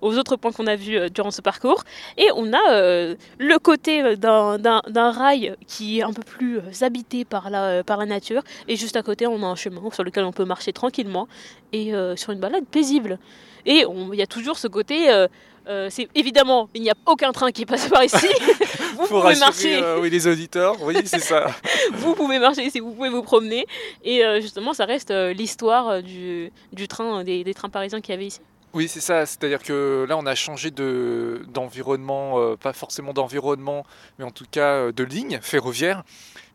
aux, 0.02 0.18
autres 0.18 0.38
points 0.38 0.52
qu'on 0.54 0.68
a 0.68 0.76
vus 0.76 0.98
euh, 0.98 1.10
durant 1.10 1.32
ce 1.32 1.42
parcours. 1.42 1.84
Et 2.18 2.30
on 2.36 2.54
a 2.54 2.72
euh, 2.74 3.16
le 3.40 3.60
côté 3.60 4.16
d'un- 4.16 5.12
rail 5.12 5.56
qui 5.68 6.00
est 6.00 6.04
un 6.04 6.14
peu 6.14 6.24
plus 6.24 6.58
euh, 6.60 6.62
habité 6.82 7.26
par 7.26 7.50
la, 7.50 7.82
euh, 7.82 8.06
nature. 8.06 8.42
Et 8.68 8.78
juste 8.78 8.96
à 8.96 9.04
côté, 9.04 9.28
on 9.28 9.44
a 9.44 9.46
un 9.46 9.56
chemin 9.56 9.82
sur 9.92 10.04
lequel 10.04 10.24
on 10.24 10.32
peut 10.32 10.46
marcher 10.46 10.72
tranquillement 10.72 11.28
et 11.74 11.94
euh, 11.94 12.16
sur 12.16 12.32
une 12.32 12.40
balade 12.40 12.66
paisible. 12.66 13.20
Et 13.66 13.84
il 14.14 14.18
y 14.18 14.22
a 14.22 14.28
toujours 14.28 14.58
ce 14.58 14.68
côté. 14.68 15.12
euh, 15.12 15.28
euh, 15.68 15.88
c'est 15.92 16.08
évidemment, 16.16 16.70
il 16.74 16.82
n'y 16.82 16.90
a 16.90 16.96
aucun 17.06 17.32
train 17.32 17.52
qui 17.52 17.66
passe 17.66 17.88
par 17.88 18.04
ici. 18.04 18.28
vous 18.98 19.08
pouvez 19.08 19.36
marcher 19.36 19.82
euh, 19.82 20.00
oui, 20.00 20.10
les 20.10 20.28
auditeurs, 20.28 20.82
oui, 20.82 20.96
c'est 21.06 21.20
ça. 21.20 21.48
vous 21.94 22.16
pouvez 22.16 22.40
marcher 22.40 22.64
ici, 22.64 22.80
vous 22.80 22.92
pouvez 22.92 23.10
vous 23.10 23.24
promener. 23.24 23.66
Et 24.04 24.24
euh, 24.24 24.42
justement, 24.42 24.74
ça 24.74 24.86
reste 24.86 25.12
euh, 25.12 25.34
l'histoire 25.34 26.02
du, 26.02 26.52
du 26.74 26.88
train, 26.88 27.24
des, 27.24 27.44
des 27.44 27.54
trains 27.54 27.70
parisiens 27.70 28.02
qu'il 28.02 28.14
y 28.14 28.18
avait 28.18 28.28
ici. 28.28 28.42
Oui, 28.74 28.88
c'est 28.88 29.02
ça. 29.02 29.26
C'est-à-dire 29.26 29.64
que 29.64 30.06
là, 30.08 30.18
on 30.18 30.26
a 30.26 30.36
changé 30.36 30.72
de, 30.72 31.42
d'environnement, 31.50 32.40
euh, 32.40 32.56
pas 32.56 32.74
forcément 32.74 33.14
d'environnement, 33.14 33.86
mais 34.18 34.26
en 34.26 34.32
tout 34.32 34.46
cas 34.50 34.92
de 34.92 35.04
ligne 35.04 35.40
ferroviaire, 35.42 36.04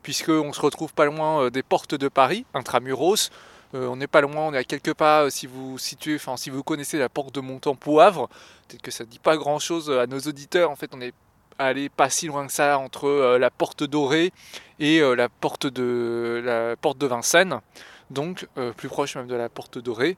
puisqu'on 0.03 0.53
se 0.53 0.61
retrouve 0.61 0.95
pas 0.95 1.05
loin 1.05 1.51
des 1.51 1.63
portes 1.63 1.95
de 1.95 2.09
Paris, 2.09 2.47
intramuros. 2.55 3.31
Euh, 3.75 3.89
on 3.89 3.97
n'est 3.97 4.07
pas 4.07 4.21
loin, 4.21 4.47
on 4.49 4.55
est 4.55 4.59
à 4.59 4.65
quelques 4.65 4.95
pas, 4.95 5.29
si 5.31 5.47
vous 5.47 5.79
situez, 5.79 6.17
enfin, 6.17 6.37
si 6.37 6.51
vous 6.51 6.63
connaissez 6.63 6.99
la 6.99 7.09
porte 7.09 7.35
de 7.35 7.41
Montemps-Poivre, 7.41 8.29
peut-être 8.69 8.83
que 8.83 8.91
ça 8.91 9.05
ne 9.05 9.09
dit 9.09 9.19
pas 9.19 9.37
grand-chose 9.37 9.91
à 9.91 10.07
nos 10.07 10.19
auditeurs. 10.21 10.71
En 10.71 10.77
fait, 10.77 10.91
on 10.95 11.01
est 11.01 11.13
allé 11.59 11.89
pas 11.89 12.11
si 12.11 12.27
loin 12.27 12.47
que 12.47 12.53
ça 12.53 12.79
entre 12.79 13.07
euh, 13.07 13.39
la 13.39 13.51
porte 13.51 13.85
dorée 13.85 14.33
et 14.79 15.01
euh, 15.01 15.15
la 15.15 15.29
porte 15.29 15.67
de 15.67 17.07
Vincennes, 17.07 17.61
donc 18.11 18.47
euh, 18.59 18.73
plus 18.73 18.89
proche 18.89 19.17
même 19.17 19.27
de 19.27 19.35
la 19.35 19.49
porte 19.49 19.79
dorée. 19.79 20.17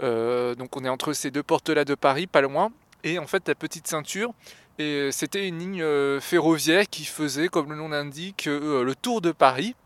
Donc 0.00 0.76
on 0.76 0.84
est 0.84 0.88
entre 0.88 1.12
ces 1.12 1.30
deux 1.30 1.42
portes-là 1.42 1.84
de 1.84 1.94
Paris, 1.94 2.26
pas 2.26 2.40
loin. 2.40 2.72
Et 3.04 3.18
en 3.18 3.26
fait, 3.26 3.46
la 3.46 3.54
petite 3.54 3.86
ceinture, 3.86 4.32
et 4.78 5.10
c'était 5.12 5.46
une 5.46 5.58
ligne 5.58 6.20
ferroviaire 6.20 6.88
qui 6.88 7.04
faisait, 7.04 7.48
comme 7.48 7.70
le 7.70 7.76
nom 7.76 7.88
l'indique, 7.88 8.46
le 8.46 8.92
tour 8.94 9.20
de 9.20 9.30
Paris. 9.30 9.76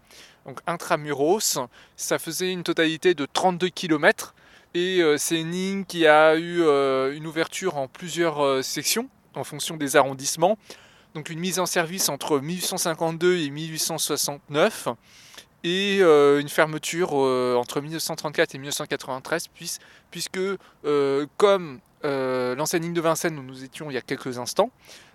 Donc 0.47 0.61
intramuros, 0.67 1.59
ça 1.97 2.19
faisait 2.19 2.53
une 2.53 2.63
totalité 2.63 3.15
de 3.15 3.27
32 3.27 3.69
km. 3.69 4.35
Et 4.75 5.03
c'est 5.19 5.39
une 5.41 5.51
ligne 5.51 5.85
qui 5.85 6.07
a 6.07 6.37
eu 6.37 6.63
une 7.15 7.27
ouverture 7.27 7.77
en 7.77 7.87
plusieurs 7.87 8.65
sections 8.65 9.11
en 9.35 9.45
fonction 9.45 9.77
des 9.77 9.97
arrondissements. 9.97 10.59
Donc 11.15 11.31
une 11.31 11.39
mise 11.39 11.59
en 11.59 11.67
service 11.67 12.09
entre 12.09 12.39
1852 12.39 13.39
et 13.39 13.51
1869 13.51 14.89
et 15.65 15.99
euh, 16.01 16.41
une 16.41 16.49
fermeture 16.49 17.11
euh, 17.15 17.57
entre 17.57 17.81
1934 17.81 18.55
et 18.55 18.59
1993 18.59 19.49
puis- 19.49 19.79
puisque 20.11 20.39
euh, 20.85 21.27
comme 21.37 21.81
l'ancienne 22.05 22.83
ligne 22.83 22.93
de 22.95 23.01
Vincennes 23.01 23.39
où 23.39 23.43
nous 23.43 23.65
étions 23.65 23.91
il 23.91 23.95
y 23.95 23.97
a 23.97 24.01
quelques 24.03 24.39
instants, 24.39 24.71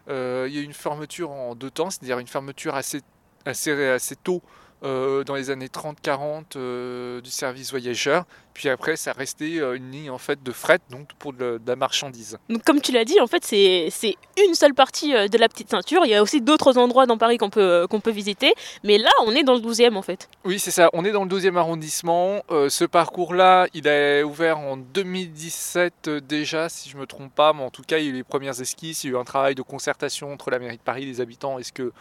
il 0.10 0.13
y 0.13 0.58
a 0.58 0.62
une 0.62 0.73
fermeture 0.73 1.32
en 1.32 1.56
deux 1.56 1.71
temps, 1.71 1.89
c'est-à-dire 1.89 2.19
une 2.19 2.28
fermeture 2.28 2.76
assez, 2.76 3.02
assez, 3.45 3.71
assez 3.71 4.17
tôt 4.17 4.41
euh, 4.84 5.24
dans 5.24 5.36
les 5.36 5.50
années 5.50 5.67
30-40 5.67 6.43
euh, 6.56 7.22
du 7.22 7.30
service 7.30 7.72
voyageur, 7.72 8.26
puis 8.54 8.69
après 8.69 8.96
ça 8.96 9.13
restait 9.13 9.60
euh, 9.60 9.76
une 9.76 9.91
ligne 9.91 10.10
en 10.10 10.17
fait 10.17 10.43
de 10.43 10.52
fret, 10.52 10.80
donc 10.89 11.10
pour 11.19 11.34
de, 11.34 11.60
la 11.65 11.76
marchandise. 11.76 12.38
Donc, 12.50 12.63
comme 12.63 12.82
tu 12.82 12.91
l'as 12.91 13.06
dit, 13.06 13.19
en 13.19 13.28
fait, 13.28 13.43
c'est 13.43 13.89
une 14.38 14.56
seule 14.56 14.74
partie 14.74 15.12
de 15.13 15.38
la 15.38 15.48
petite 15.48 15.69
ceinture. 15.69 16.02
Il 16.06 16.10
y 16.10 16.15
a 16.15 16.22
aussi 16.22 16.41
d'autres 16.41 16.78
endroits 16.78 17.06
dans 17.06 17.17
Paris 17.17 17.38
qu'on 17.38 17.50
peut, 17.50 17.88
qu'on 17.89 18.00
peut 18.00 18.12
visiter. 18.12 18.54
Mais 18.84 18.98
là, 18.98 19.10
on 19.26 19.32
est 19.32 19.43
dans 19.43 19.54
le 19.54 19.60
12e, 19.60 19.96
en 19.96 20.02
fait. 20.02 20.30
Oui, 20.46 20.60
c'est 20.60 20.72
ça. 20.72 20.89
On 20.93 21.06
est 21.06 21.12
dans 21.12 21.24
le 21.24 21.30
12e 21.30 21.56
arrondissement. 21.58 22.43
Euh, 22.52 22.69
ce 22.69 22.86
parcours-là, 22.86 23.67
il 23.74 23.88
est 23.88 24.24
ouvert 24.24 24.60
en 24.60 24.78
2017 24.78 26.08
euh, 26.08 26.19
déjà, 26.19 26.69
si 26.69 26.89
je 26.89 26.98
me 26.98 27.06
trompe 27.06 27.34
pas. 27.34 27.54
Mais 27.54 27.63
en 27.63 27.69
tout 27.69 27.84
cas, 27.84 27.98
il 27.98 28.06
y 28.06 28.08
a 28.08 28.10
eu 28.12 28.13
les 28.13 28.24
premières 28.24 28.60
esquisses. 28.60 29.04
Il 29.04 29.12
y 29.12 29.13
a 29.13 29.17
eu 29.17 29.19
un 29.19 29.24
travail 29.24 29.56
de 29.56 29.62
concertation 29.62 30.32
entre 30.32 30.50
la 30.52 30.60
mairie 30.60 30.78
de 30.78 30.84
Paris, 30.84 31.06
les 31.06 31.22
habitants. 31.22 31.60
Est-ce 31.60 31.74
que 31.74 31.91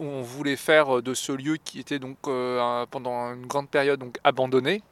on 0.00 0.22
voulait 0.22 0.56
faire 0.56 1.02
de 1.02 1.14
ce 1.14 1.32
lieu 1.32 1.56
qui 1.56 1.80
était 1.80 1.98
donc 1.98 2.16
euh, 2.26 2.86
pendant 2.90 3.32
une 3.34 3.46
grande 3.46 3.68
période 3.68 4.00
donc 4.00 4.18
abandonné. 4.24 4.82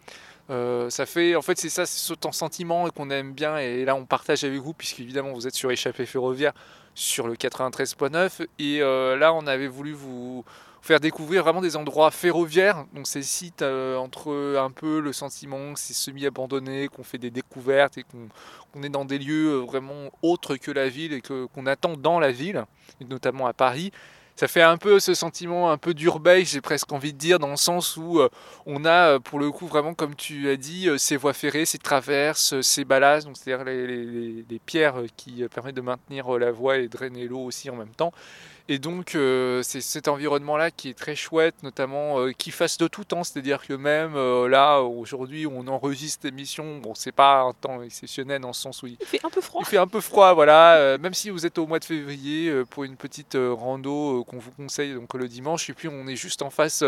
Euh, 0.48 0.90
ça 0.90 1.06
fait, 1.06 1.34
en 1.34 1.42
fait, 1.42 1.58
c'est 1.58 1.68
ça, 1.68 1.86
c'est 1.86 1.98
ce 1.98 2.14
sentiment 2.32 2.88
qu'on 2.90 3.10
aime 3.10 3.32
bien. 3.32 3.58
Et 3.58 3.84
là, 3.84 3.96
on 3.96 4.04
partage 4.04 4.44
avec 4.44 4.60
vous, 4.60 4.72
puisqu'évidemment, 4.72 5.32
vous 5.32 5.46
êtes 5.46 5.54
sur 5.54 5.70
échappée 5.70 6.06
ferroviaire 6.06 6.52
sur 6.94 7.26
le 7.26 7.34
93.9. 7.34 8.46
Et 8.58 8.80
euh, 8.80 9.16
là, 9.16 9.32
on 9.32 9.46
avait 9.46 9.68
voulu 9.68 9.92
vous 9.92 10.44
faire 10.86 11.00
découvrir 11.00 11.42
vraiment 11.42 11.60
des 11.60 11.76
endroits 11.76 12.10
ferroviaires. 12.10 12.86
Donc 12.94 13.06
ces 13.06 13.22
sites 13.22 13.62
euh, 13.62 13.96
entre 13.96 14.56
un 14.56 14.70
peu 14.70 15.00
le 15.00 15.12
sentiment 15.12 15.74
que 15.74 15.80
c'est 15.80 15.94
semi-abandonné, 15.94 16.88
qu'on 16.88 17.02
fait 17.02 17.18
des 17.18 17.30
découvertes 17.30 17.98
et 17.98 18.04
qu'on 18.04 18.82
est 18.82 18.88
dans 18.88 19.04
des 19.04 19.18
lieux 19.18 19.48
euh, 19.48 19.58
vraiment 19.58 20.10
autres 20.22 20.56
que 20.56 20.70
la 20.70 20.88
ville 20.88 21.12
et 21.12 21.20
qu'on 21.20 21.66
attend 21.66 21.96
dans 21.96 22.20
la 22.20 22.30
ville, 22.30 22.64
notamment 23.08 23.46
à 23.46 23.52
Paris. 23.52 23.90
Ça 24.38 24.48
fait 24.48 24.60
un 24.62 24.76
peu 24.76 25.00
ce 25.00 25.14
sentiment 25.14 25.70
un 25.70 25.78
peu 25.78 25.94
d'urbex, 25.94 26.50
j'ai 26.50 26.60
presque 26.60 26.92
envie 26.92 27.14
de 27.14 27.18
dire, 27.18 27.38
dans 27.38 27.48
le 27.48 27.56
sens 27.56 27.96
où 27.96 28.20
euh, 28.20 28.28
on 28.66 28.84
a 28.84 29.14
euh, 29.14 29.18
pour 29.18 29.38
le 29.38 29.50
coup 29.50 29.66
vraiment, 29.66 29.94
comme 29.94 30.14
tu 30.14 30.50
as 30.50 30.56
dit, 30.56 30.90
euh, 30.90 30.98
ces 30.98 31.16
voies 31.16 31.32
ferrées, 31.32 31.64
ces 31.64 31.78
traverses, 31.78 32.60
ces 32.60 32.84
ballages, 32.84 33.24
donc 33.24 33.38
c'est-à-dire 33.38 33.64
les, 33.64 33.86
les- 34.48 34.58
pierres 34.66 34.96
qui 35.16 35.42
permettent 35.48 35.76
de 35.76 35.80
maintenir 35.80 36.38
la 36.38 36.50
voie 36.50 36.76
et 36.78 36.88
drainer 36.88 37.26
l'eau 37.26 37.40
aussi 37.44 37.70
en 37.70 37.76
même 37.76 37.94
temps. 37.96 38.12
Et 38.68 38.78
donc, 38.78 39.14
euh, 39.14 39.62
c'est 39.62 39.80
cet 39.80 40.08
environnement-là 40.08 40.70
qui 40.70 40.88
est 40.88 40.98
très 40.98 41.14
chouette, 41.14 41.54
notamment 41.62 42.18
euh, 42.18 42.32
qui 42.32 42.50
fasse 42.50 42.78
de 42.78 42.88
tout 42.88 43.04
temps. 43.04 43.22
C'est-à-dire 43.22 43.64
que 43.64 43.74
même 43.74 44.16
euh, 44.16 44.48
là, 44.48 44.80
aujourd'hui, 44.80 45.46
on 45.46 45.68
enregistre 45.68 46.26
l'émission, 46.26 46.78
bon, 46.78 46.94
c'est 46.94 47.12
pas 47.12 47.42
un 47.42 47.52
temps 47.52 47.82
exceptionnel 47.82 48.40
dans 48.40 48.48
le 48.48 48.54
sens 48.54 48.82
où 48.82 48.88
il, 48.88 48.96
Il 49.00 49.06
fait 49.06 49.24
un 49.24 49.30
peu 49.30 49.40
froid. 49.40 49.60
il 49.64 49.66
fait 49.66 49.78
un 49.78 49.86
peu 49.86 50.00
froid, 50.00 50.34
voilà. 50.34 50.98
même 50.98 51.14
si 51.14 51.30
vous 51.30 51.46
êtes 51.46 51.58
au 51.58 51.66
mois 51.66 51.78
de 51.78 51.84
février 51.84 52.52
pour 52.70 52.84
une 52.84 52.96
petite 52.96 53.36
rando 53.36 54.24
qu'on 54.24 54.38
vous 54.38 54.50
conseille 54.50 54.94
donc 54.94 55.14
le 55.14 55.28
dimanche, 55.28 55.70
et 55.70 55.72
puis 55.72 55.88
on 55.88 56.06
est 56.08 56.16
juste 56.16 56.42
en 56.42 56.50
face 56.50 56.82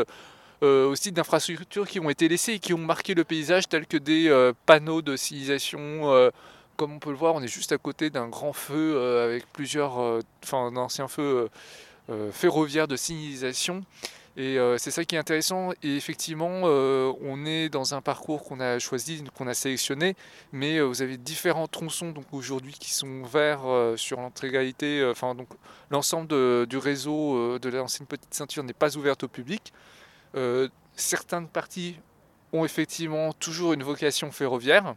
euh, 0.64 0.88
aussi 0.88 1.12
d'infrastructures 1.12 1.86
qui 1.86 2.00
ont 2.00 2.10
été 2.10 2.28
laissées 2.28 2.54
et 2.54 2.58
qui 2.58 2.74
ont 2.74 2.78
marqué 2.78 3.14
le 3.14 3.22
paysage, 3.22 3.68
tels 3.68 3.86
que 3.86 3.96
des 3.96 4.28
euh, 4.28 4.52
panneaux 4.66 5.02
de 5.02 5.14
signalisation. 5.14 6.30
Comme 6.78 6.92
on 6.92 6.98
peut 7.00 7.10
le 7.10 7.16
voir, 7.16 7.34
on 7.34 7.42
est 7.42 7.48
juste 7.48 7.72
à 7.72 7.78
côté 7.78 8.08
d'un 8.08 8.28
grand 8.28 8.54
feu 8.54 8.94
euh, 8.96 9.26
avec 9.26 9.52
plusieurs, 9.52 10.00
euh, 10.00 10.20
enfin, 10.44 10.72
d'anciens 10.72 11.08
feux 11.08 11.22
euh, 11.22 11.48
euh, 12.08 12.32
ferroviaires 12.32 12.88
de 12.88 12.96
signalisation. 12.96 13.84
Et 14.40 14.56
c'est 14.78 14.92
ça 14.92 15.04
qui 15.04 15.16
est 15.16 15.18
intéressant. 15.18 15.72
Et 15.82 15.96
effectivement, 15.96 16.62
on 16.62 17.44
est 17.44 17.68
dans 17.68 17.94
un 17.94 18.00
parcours 18.00 18.44
qu'on 18.44 18.60
a 18.60 18.78
choisi, 18.78 19.24
qu'on 19.36 19.48
a 19.48 19.54
sélectionné, 19.54 20.14
mais 20.52 20.80
vous 20.80 21.02
avez 21.02 21.16
différents 21.16 21.66
tronçons 21.66 22.12
donc 22.12 22.26
aujourd'hui 22.30 22.72
qui 22.72 22.92
sont 22.92 23.08
ouverts 23.08 23.62
euh, 23.66 23.96
sur 23.96 24.20
l'intégralité. 24.20 25.04
Enfin, 25.10 25.34
donc 25.34 25.48
l'ensemble 25.90 26.68
du 26.68 26.76
réseau 26.76 27.58
de 27.58 27.68
l'ancienne 27.68 28.06
petite 28.06 28.32
ceinture 28.32 28.62
n'est 28.62 28.72
pas 28.72 28.96
ouverte 28.96 29.24
au 29.24 29.28
public. 29.28 29.72
Certaines 30.94 31.48
parties 31.48 31.96
ont 32.52 32.64
effectivement 32.64 33.32
toujours 33.32 33.72
une 33.72 33.82
vocation 33.82 34.30
ferroviaire, 34.30 34.94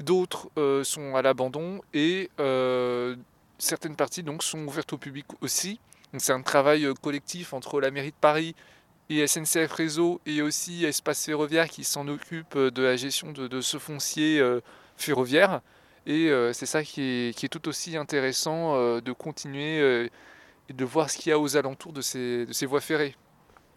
d'autres 0.00 0.48
euh, 0.58 0.84
sont 0.84 1.16
à 1.16 1.22
l'abandon 1.22 1.80
et 1.94 2.30
euh, 2.40 3.16
certaines 3.58 3.96
parties 3.96 4.22
donc 4.22 4.42
sont 4.42 4.60
ouvertes 4.66 4.92
au 4.92 4.98
public 4.98 5.26
aussi. 5.40 5.80
C'est 6.16 6.32
un 6.32 6.42
travail 6.42 6.84
euh, 6.84 6.94
collectif 6.94 7.52
entre 7.52 7.80
la 7.80 7.90
mairie 7.90 8.10
de 8.10 8.16
Paris 8.20 8.54
et 9.10 9.26
SNCF 9.26 9.72
Réseau 9.72 10.20
et 10.26 10.42
aussi 10.42 10.84
Espace 10.84 11.24
Ferroviaire 11.24 11.68
qui 11.68 11.84
s'en 11.84 12.08
occupe 12.08 12.56
de 12.56 12.82
la 12.82 12.96
gestion 12.96 13.32
de, 13.32 13.60
ce 13.60 13.78
foncier 13.78 14.42
ferroviaire. 14.98 15.62
Et 16.06 16.30
c'est 16.52 16.66
ça 16.66 16.84
qui 16.84 17.00
est, 17.30 17.48
tout 17.48 17.68
aussi 17.68 17.96
intéressant 17.96 19.00
de 19.00 19.12
continuer 19.12 20.10
et 20.68 20.72
de 20.74 20.84
voir 20.84 21.08
ce 21.08 21.16
qu'il 21.16 21.30
y 21.30 21.32
a 21.32 21.38
aux 21.38 21.56
alentours 21.56 21.94
de 21.94 22.02
ces 22.02 22.66
voies 22.66 22.82
ferrées. 22.82 23.16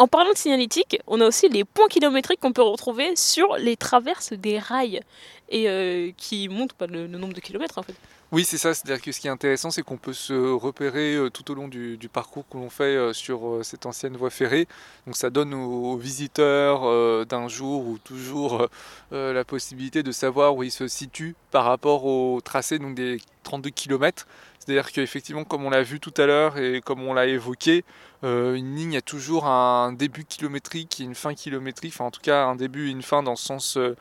En 0.02 0.08
parlant 0.08 0.32
de 0.32 0.38
signalétique, 0.38 1.00
on 1.06 1.22
a 1.22 1.28
aussi 1.28 1.48
les 1.48 1.64
points 1.64 1.88
kilométriques 1.88 2.40
qu'on 2.40 2.54
peut 2.54 2.64
retrouver 2.64 3.16
sur 3.16 3.56
les 3.58 3.78
traverses 3.78 4.34
des 4.34 4.58
rails 4.58 5.02
et 5.48 5.70
euh, 5.70 6.10
qui 6.18 6.50
montrent 6.50 6.74
pas 6.74 6.88
le, 6.88 7.06
nombre 7.06 7.34
de 7.34 7.40
kilomètres 7.40 7.78
en 7.78 7.84
fait. 7.84 7.94
Oui, 8.32 8.44
c'est 8.44 8.58
ça. 8.58 8.74
C'est-à-dire 8.74 9.14
ce 9.14 9.20
qui 9.20 9.28
est 9.28 9.30
intéressant, 9.30 9.70
c'est 9.70 9.84
qu'on 9.84 9.98
peut 9.98 10.14
se 10.14 10.34
repérer 10.34 11.14
euh, 11.14 11.30
tout 11.30 11.52
au 11.52 11.54
long 11.54 11.68
du, 11.68 12.00
parcours 12.12 12.46
que 12.50 12.58
l'on 12.58 12.72
fait 12.72 12.96
euh, 12.96 13.14
sur 13.14 13.60
cette 13.62 13.86
ancienne 13.86 14.18
voie 14.18 14.32
ferrée. 14.32 14.68
Donc 15.06 15.16
ça 15.16 15.30
donne 15.30 15.54
aux, 15.54 15.98
visiteurs 15.98 17.28
d'un 17.28 17.48
jour 17.48 17.86
ou 17.86 18.00
toujours 18.00 18.70
la 19.12 19.44
possibilité 19.46 20.02
de 20.02 20.12
savoir 20.12 20.56
où 20.56 20.64
ils 20.64 20.72
se 20.72 20.88
situent 20.88 21.36
par 21.52 21.66
rapport 21.66 22.06
au 22.06 22.42
tracé 22.42 22.80
des 22.80 23.20
32 23.44 23.70
km. 23.70 24.26
C'est-à-dire 24.64 24.92
qu'effectivement, 24.92 25.44
comme 25.44 25.66
on 25.66 25.72
l'a 25.72 25.82
vu 25.82 26.00
tout 26.00 26.14
à 26.18 26.28
l'heure 26.28 26.60
et 26.60 26.82
comme 26.82 27.02
on 27.02 27.16
l'a 27.16 27.26
évoqué, 27.26 27.84
euh, 28.24 28.54
une 28.54 28.76
ligne 28.76 28.96
a 28.96 29.02
toujours 29.02 29.48
un 29.48 29.92
début 29.92 30.24
kilométrique 30.24 31.00
et 31.00 31.04
une 31.04 31.16
fin 31.16 31.34
kilométrique. 31.34 31.94
Enfin, 31.96 32.06
en 32.06 32.12
tout 32.12 32.22
cas, 32.22 32.46
un 32.46 32.56
début 32.56 32.88
et 32.90 32.92
une 32.92 33.02
fin 33.02 33.24
dans 33.24 33.32
le 33.32 33.38
sens 33.38 33.78
euh, 33.78 33.96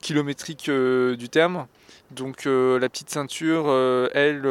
kilométrique 0.00 0.68
euh, 0.68 1.16
du 1.16 1.28
terme. 1.28 1.66
Donc 2.12 2.44
la 2.44 2.88
petite 2.88 3.10
ceinture, 3.10 3.68
elle, 4.14 4.46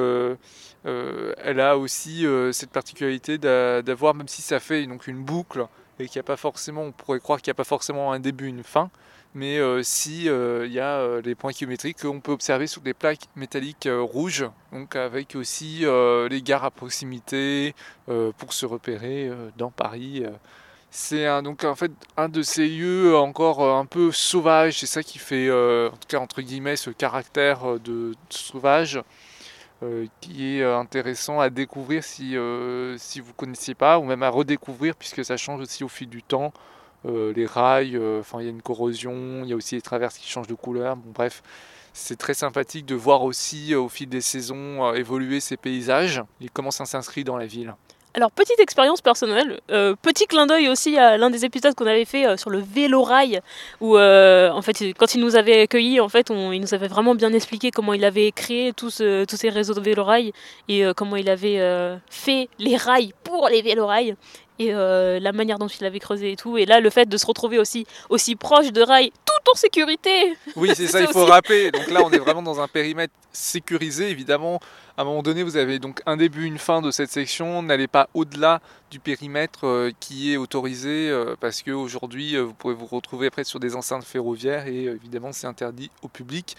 elle 0.84 1.60
a 1.62 1.78
aussi 1.78 2.26
cette 2.52 2.70
particularité 2.70 3.38
d'a- 3.38 3.82
d'avoir, 3.82 4.14
même 4.14 4.28
si 4.28 4.42
ça 4.42 4.60
fait 4.60 4.86
donc 4.88 5.08
une 5.08 5.24
boucle 5.24 5.66
et 5.98 6.10
qu'il 6.10 6.20
n'y 6.20 6.26
a 6.26 6.28
pas 6.28 6.36
forcément, 6.36 6.82
on 6.82 6.92
pourrait 6.92 7.22
croire 7.22 7.42
qu'il 7.42 7.50
n'y 7.50 7.56
a 7.56 7.56
pas 7.56 7.64
forcément 7.64 8.12
un 8.12 8.20
début, 8.20 8.48
une 8.48 8.64
fin, 8.64 8.90
mais 9.36 9.60
euh, 9.60 9.84
si 9.84 10.26
il 10.26 10.72
y 10.72 10.80
a 10.80 11.22
les 11.22 11.36
points 11.36 11.52
kilométriques 11.52 12.02
qu'on 12.02 12.20
peut 12.20 12.32
observer 12.32 12.68
sur 12.68 12.82
des 12.82 12.94
plaques 12.94 13.28
métalliques 13.36 13.88
rouges, 13.92 14.46
donc 14.72 14.96
avec 14.96 15.36
aussi 15.36 15.84
les 16.30 16.42
gares 16.42 16.64
à 16.64 16.72
proximité 16.72 17.76
pour 18.06 18.54
se 18.54 18.66
repérer 18.66 19.30
dans 19.58 19.72
Paris. 19.72 20.24
C'est 20.90 21.42
donc 21.42 21.64
en 21.66 21.76
fait 21.76 21.92
un 22.18 22.30
de 22.30 22.42
ces 22.42 22.68
lieux 22.68 23.16
encore 23.18 23.64
un 23.64 23.86
peu 23.86 24.12
sauvages, 24.12 24.80
c'est 24.80 24.86
ça 24.86 25.04
qui 25.04 25.20
fait 25.20 25.52
en 25.52 25.92
tout 25.92 26.08
cas 26.08 26.20
entre 26.20 26.42
guillemets 26.42 26.78
ce 26.78 26.90
caractère 26.90 27.80
de 27.80 28.14
sauvage 28.30 29.02
euh, 29.84 30.06
qui 30.22 30.56
est 30.56 30.62
euh, 30.62 30.80
intéressant 30.80 31.42
à 31.42 31.50
découvrir 31.50 32.02
si, 32.02 32.38
euh, 32.38 32.98
si 32.98 33.20
vous 33.20 33.28
ne 33.28 33.34
connaissiez 33.34 33.76
pas, 33.76 34.00
ou 34.00 34.06
même 34.06 34.24
à 34.24 34.30
redécouvrir, 34.30 34.96
puisque 34.96 35.26
ça 35.26 35.36
change 35.36 35.60
aussi 35.60 35.84
au 35.84 35.90
fil 35.90 36.08
du 36.08 36.24
temps. 36.24 36.54
Les 37.06 37.46
rails, 37.46 38.00
enfin 38.20 38.40
il 38.42 38.46
y 38.46 38.48
a 38.48 38.52
une 38.52 38.62
corrosion, 38.62 39.42
il 39.44 39.50
y 39.50 39.54
a 39.54 39.56
aussi 39.56 39.76
les 39.76 39.82
traverses 39.82 40.18
qui 40.18 40.30
changent 40.30 40.48
de 40.48 40.56
couleur. 40.56 40.96
Bon, 40.96 41.12
bref, 41.14 41.44
c'est 41.94 42.18
très 42.18 42.34
sympathique 42.34 42.86
de 42.86 42.96
voir 42.96 43.24
aussi 43.24 43.76
au 43.76 43.90
fil 43.90 44.10
des 44.10 44.22
saisons 44.22 44.94
évoluer 44.94 45.40
ces 45.40 45.58
paysages 45.58 46.24
et 46.42 46.50
comment 46.52 46.72
ça 46.72 46.86
s'inscrit 46.86 47.24
dans 47.24 47.38
la 47.38 47.46
ville. 47.46 47.76
Alors, 48.16 48.32
petite 48.32 48.62
expérience 48.62 49.02
personnelle, 49.02 49.60
euh, 49.72 49.94
petit 50.02 50.26
clin 50.26 50.48
d'œil 50.48 50.70
aussi 50.70 50.98
à 50.98 51.18
l'un 51.18 51.30
des 51.30 51.44
épisodes 51.44 51.76
qu'on 51.76 51.86
avait 51.86 52.06
fait 52.06 52.26
euh, 52.26 52.38
sur 52.38 52.50
le 52.50 52.60
vélo-rail, 52.60 53.42
où 53.82 53.98
euh, 53.98 54.50
en 54.52 54.62
fait, 54.62 54.94
quand 54.98 55.16
il 55.16 55.22
nous 55.22 55.36
avait 55.36 55.64
accueillis, 55.64 56.00
en 56.00 56.08
fait, 56.08 56.30
il 56.30 56.62
nous 56.62 56.74
avait 56.74 56.88
vraiment 56.88 57.14
bien 57.14 57.34
expliqué 57.34 57.72
comment 57.72 57.92
il 57.92 58.06
avait 58.06 58.32
créé 58.32 58.72
tous, 58.72 59.02
tous 59.28 59.36
ces 59.36 59.50
réseaux 59.50 59.74
de 59.74 59.82
vélo-rail 59.82 60.32
et 60.70 60.86
comment 60.96 61.18
il 61.18 61.30
avait 61.30 61.60
fait 62.10 62.48
les 62.58 62.78
rails 62.78 63.14
pour 63.26 63.50
les 63.50 63.62
vélo-rails 63.62 64.16
et 64.60 64.72
la 64.72 65.32
manière 65.32 65.60
dont 65.60 65.68
il 65.68 65.86
avait 65.86 66.00
creusé 66.00 66.32
et 66.32 66.36
tout. 66.36 66.58
Et 66.58 66.66
là, 66.66 66.80
le 66.80 66.90
fait 66.90 67.08
de 67.08 67.18
se 67.18 67.26
retrouver 67.26 67.60
aussi, 67.60 67.86
aussi 68.10 68.36
proche 68.36 68.72
de 68.72 68.82
rails, 68.82 69.12
tout 69.26 69.52
en 69.52 69.56
sécurité. 69.56 70.36
Oui, 70.56 70.72
c'est 70.74 70.88
ça, 70.88 71.02
il 71.02 71.08
faut 71.08 71.26
rappeler. 71.26 71.72
Donc 71.72 71.90
là, 71.90 72.02
on 72.04 72.12
est 72.12 72.20
vraiment 72.20 72.42
dans 72.42 72.60
un 72.60 72.68
périmètre 72.68 73.14
sécurisé, 73.32 74.10
évidemment 74.10 74.60
à 74.98 75.02
un 75.02 75.06
moment 75.06 75.24
donné, 75.24 75.44
vous 75.44 75.58
avez 75.58 75.80
donc 75.80 76.02
un 76.06 76.16
début, 76.16 76.46
une 76.46 76.58
fin 76.58 76.82
de 76.82 76.90
cette 76.90 77.12
section. 77.12 77.62
N'allez 77.62 77.88
pas 77.88 78.08
au-delà 78.14 78.62
du 78.92 79.00
périmètre 79.00 79.68
euh, 79.68 79.92
qui 80.00 80.34
est 80.34 80.38
autorisé 80.38 81.10
euh, 81.10 81.36
parce 81.40 81.64
qu'aujourd'hui, 81.64 82.36
euh, 82.36 82.44
vous 82.44 82.54
pouvez 82.54 82.74
vous 82.74 82.86
retrouver 82.86 83.28
après 83.28 83.44
sur 83.44 83.60
des 83.60 83.76
enceintes 83.76 84.06
ferroviaires 84.06 84.68
et 84.68 84.86
évidemment, 84.86 85.34
c'est 85.34 85.48
interdit 85.48 85.92
au 86.02 86.08
public. 86.08 86.56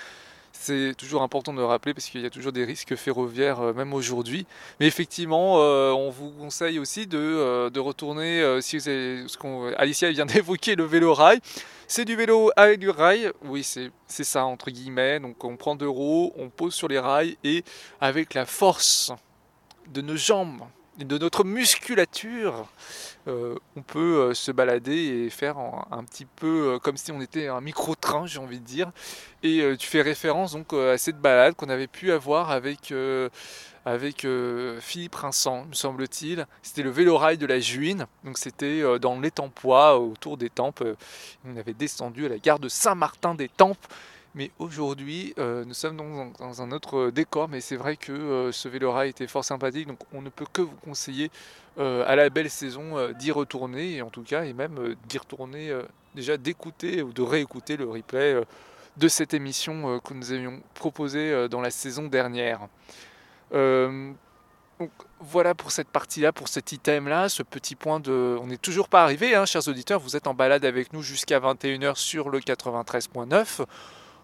C'est 0.66 0.94
toujours 0.98 1.22
important 1.22 1.52
de 1.52 1.58
le 1.58 1.64
rappeler 1.64 1.94
parce 1.94 2.06
qu'il 2.06 2.22
y 2.22 2.26
a 2.26 2.30
toujours 2.30 2.50
des 2.50 2.64
risques 2.64 2.96
ferroviaires 2.96 3.72
même 3.72 3.94
aujourd'hui. 3.94 4.46
Mais 4.80 4.88
effectivement, 4.88 5.58
on 5.58 6.10
vous 6.10 6.30
conseille 6.32 6.80
aussi 6.80 7.06
de, 7.06 7.68
de 7.68 7.78
retourner, 7.80 8.60
si 8.60 8.76
vous 8.76 8.88
avez, 8.88 9.28
ce 9.28 9.38
qu'on, 9.38 9.72
Alicia 9.76 10.10
vient 10.10 10.26
d'évoquer 10.34 10.74
le 10.74 10.82
vélo 10.82 11.14
rail, 11.14 11.38
c'est 11.86 12.04
du 12.04 12.16
vélo 12.16 12.50
avec 12.56 12.80
du 12.80 12.90
rail, 12.90 13.30
oui 13.44 13.62
c'est 13.62 14.24
ça 14.24 14.44
entre 14.44 14.72
guillemets, 14.72 15.20
donc 15.20 15.44
on 15.44 15.56
prend 15.56 15.76
deux 15.76 15.88
roues, 15.88 16.32
on 16.36 16.48
pose 16.48 16.74
sur 16.74 16.88
les 16.88 16.98
rails 16.98 17.36
et 17.44 17.62
avec 18.00 18.34
la 18.34 18.44
force 18.44 19.12
de 19.92 20.00
nos 20.00 20.16
jambes 20.16 20.62
de 21.04 21.18
notre 21.18 21.44
musculature, 21.44 22.66
euh, 23.28 23.56
on 23.76 23.82
peut 23.82 24.30
euh, 24.30 24.34
se 24.34 24.50
balader 24.50 25.24
et 25.26 25.30
faire 25.30 25.58
un, 25.58 26.04
petit 26.04 26.24
peu 26.24 26.74
euh, 26.74 26.78
comme 26.78 26.96
si 26.96 27.12
on 27.12 27.20
était 27.20 27.48
un 27.48 27.60
micro-train, 27.60 28.26
j'ai 28.26 28.38
envie 28.38 28.60
de 28.60 28.64
dire. 28.64 28.90
Et 29.42 29.62
tu 29.78 29.86
fais 29.86 30.02
référence 30.02 30.52
donc 30.54 30.72
à 30.72 30.98
cette 30.98 31.20
balade 31.20 31.54
qu'on 31.54 31.68
avait 31.68 31.86
pu 31.86 32.10
avoir 32.10 32.50
avec 32.50 32.92
Philippe 34.80 35.14
Rinsan, 35.14 35.66
me 35.68 35.74
semble-t-il. 35.74 36.46
C'était 36.62 36.82
le 36.82 36.90
vélo-rail 36.90 37.38
de 37.38 37.46
la 37.46 37.60
Juine. 37.60 38.06
Donc 38.24 38.38
c'était 38.38 38.82
dans 38.98 39.20
l'étampois, 39.20 40.00
autour 40.00 40.36
des 40.36 40.50
Tempes. 40.50 40.82
on 41.44 41.56
avait 41.56 41.74
descendu 41.74 42.26
à 42.26 42.28
la 42.28 42.38
gare 42.38 42.58
de 42.58 42.68
Saint-Martin 42.68 43.36
des 43.36 43.48
Tempes. 43.48 43.86
Mais 44.36 44.52
aujourd'hui, 44.58 45.34
euh, 45.38 45.64
nous 45.64 45.74
sommes 45.74 45.96
dans, 45.96 46.62
un 46.62 46.70
autre 46.70 47.10
décor, 47.10 47.48
mais 47.48 47.60
c'est 47.60 47.76
vrai 47.76 47.96
que 47.96 48.50
ce 48.52 48.68
vélo-rail 48.68 49.10
était 49.10 49.26
fort 49.26 49.44
sympathique, 49.44 49.88
donc 49.88 49.98
on 50.12 50.22
ne 50.22 50.28
peut 50.28 50.46
que 50.52 50.62
vous 50.62 50.76
conseiller 50.84 51.30
à 51.78 52.16
la 52.16 52.30
belle 52.30 52.48
saison 52.48 53.12
d'y 53.12 53.32
retourner, 53.32 53.96
et 53.96 54.02
en 54.02 54.08
tout 54.10 54.22
cas, 54.22 54.44
et 54.44 54.52
même 54.52 54.94
d'y 55.08 55.18
retourner, 55.18 55.74
déjà 56.14 56.36
d'écouter 56.36 57.02
ou 57.02 57.12
de 57.12 57.22
réécouter 57.22 57.76
le 57.76 57.86
replay 57.86 58.40
de 58.96 59.08
cette 59.08 59.34
émission 59.34 60.00
que 60.00 60.14
nous 60.14 60.32
avions 60.32 60.62
proposée 60.74 61.48
dans 61.48 61.60
la 61.60 61.70
saison 61.70 62.06
dernière. 62.06 62.68
Euh, 63.52 64.12
donc 64.78 64.90
voilà 65.20 65.54
pour 65.54 65.70
cette 65.70 65.88
partie-là, 65.88 66.32
pour 66.32 66.48
cet 66.48 66.72
item-là, 66.72 67.28
ce 67.28 67.42
petit 67.42 67.74
point 67.74 68.00
de... 68.00 68.36
On 68.40 68.46
n'est 68.46 68.58
toujours 68.58 68.88
pas 68.88 69.02
arrivé, 69.02 69.34
hein, 69.34 69.46
chers 69.46 69.66
auditeurs, 69.68 70.00
vous 70.00 70.16
êtes 70.16 70.26
en 70.26 70.34
balade 70.34 70.64
avec 70.64 70.92
nous 70.92 71.02
jusqu'à 71.02 71.40
21h 71.40 71.96
sur 71.96 72.28
le 72.28 72.40
93.9. 72.40 73.64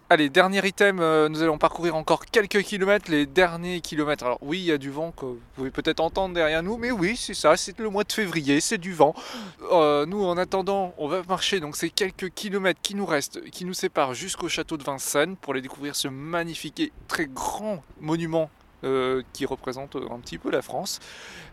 Allez, 0.09 0.29
dernier 0.29 0.59
item, 0.67 0.99
euh, 0.99 1.29
nous 1.29 1.41
allons 1.41 1.57
parcourir 1.57 1.95
encore 1.95 2.25
quelques 2.25 2.61
kilomètres, 2.61 3.09
les 3.09 3.25
derniers 3.25 3.79
kilomètres. 3.79 4.25
Alors 4.25 4.37
oui, 4.41 4.59
il 4.59 4.65
y 4.65 4.71
a 4.71 4.77
du 4.77 4.91
vent 4.91 5.11
que 5.11 5.25
vous 5.25 5.39
pouvez 5.55 5.71
peut-être 5.71 6.01
entendre 6.01 6.35
derrière 6.35 6.61
nous, 6.61 6.77
mais 6.77 6.91
oui, 6.91 7.15
c'est 7.15 7.33
ça, 7.33 7.55
c'est 7.55 7.79
le 7.79 7.89
mois 7.89 8.03
de 8.03 8.11
février, 8.11 8.59
c'est 8.59 8.77
du 8.77 8.93
vent. 8.93 9.15
Euh, 9.71 10.05
nous, 10.05 10.23
en 10.25 10.37
attendant, 10.37 10.93
on 10.97 11.07
va 11.07 11.23
marcher 11.27 11.61
donc 11.61 11.77
ces 11.77 11.89
quelques 11.89 12.29
kilomètres 12.31 12.81
qui 12.83 12.95
nous 12.95 13.05
restent, 13.05 13.41
qui 13.49 13.63
nous 13.63 13.73
séparent 13.73 14.13
jusqu'au 14.13 14.49
château 14.49 14.75
de 14.75 14.83
Vincennes 14.83 15.37
pour 15.37 15.53
aller 15.53 15.61
découvrir 15.61 15.95
ce 15.95 16.09
magnifique 16.09 16.81
et 16.81 16.91
très 17.07 17.25
grand 17.25 17.81
monument 18.01 18.49
euh, 18.83 19.21
qui 19.33 19.45
représente 19.45 19.95
un 19.95 20.19
petit 20.19 20.37
peu 20.37 20.51
la 20.51 20.61
France. 20.61 20.99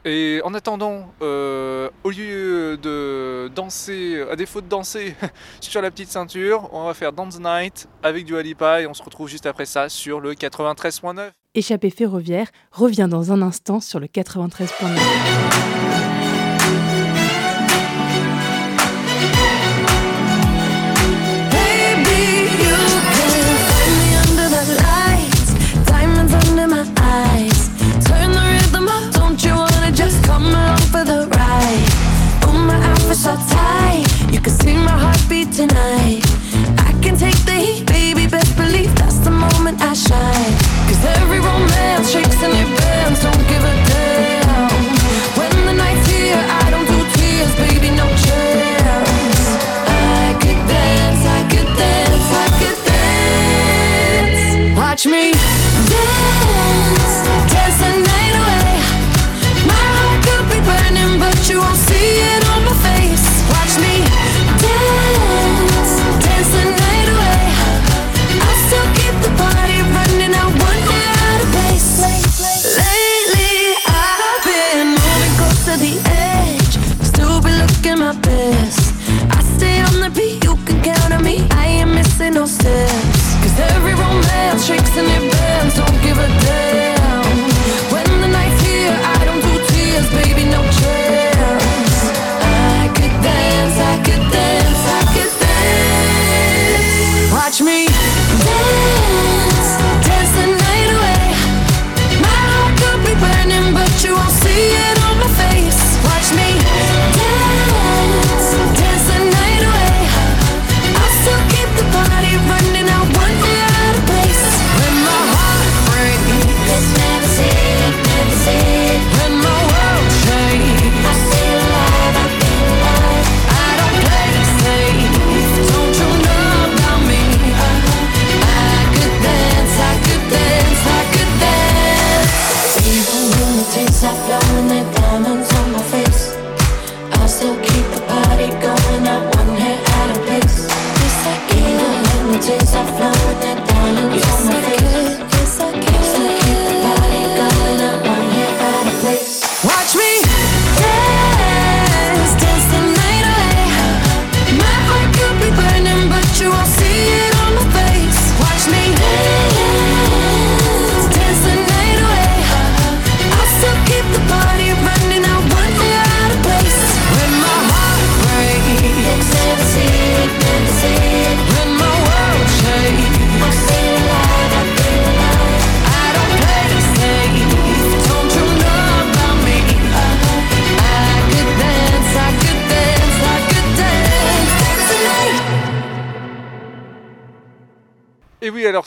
Et 0.05 0.41
en 0.45 0.55
attendant, 0.55 1.13
euh, 1.23 1.89
au 2.05 2.11
lieu 2.11 2.77
de 2.77 3.51
danser, 3.55 4.25
à 4.31 4.37
défaut 4.37 4.61
de 4.61 4.69
danser 4.69 5.15
sur 5.61 5.83
la 5.83 5.91
petite 5.91 6.11
ceinture, 6.11 6.69
on 6.73 6.87
va 6.87 6.95
faire 6.95 7.13
Dance 7.13 7.39
Night 7.41 7.89
avec 8.03 8.25
du 8.25 8.37
Alipa 8.37 8.83
et 8.83 8.87
on 8.87 8.95
se 8.95 9.03
retrouve 9.03 9.29
juste 9.29 9.47
après 9.47 9.67
ça 9.67 9.89
sur 9.89 10.21
le 10.21 10.35
93.9. 10.35 11.31
Échappée 11.55 11.91
ferroviaire 11.91 12.49
revient 12.71 13.09
dans 13.11 13.33
un 13.33 13.43
instant 13.43 13.81
sur 13.81 13.99
le 13.99 14.07
93.9. 14.07 15.80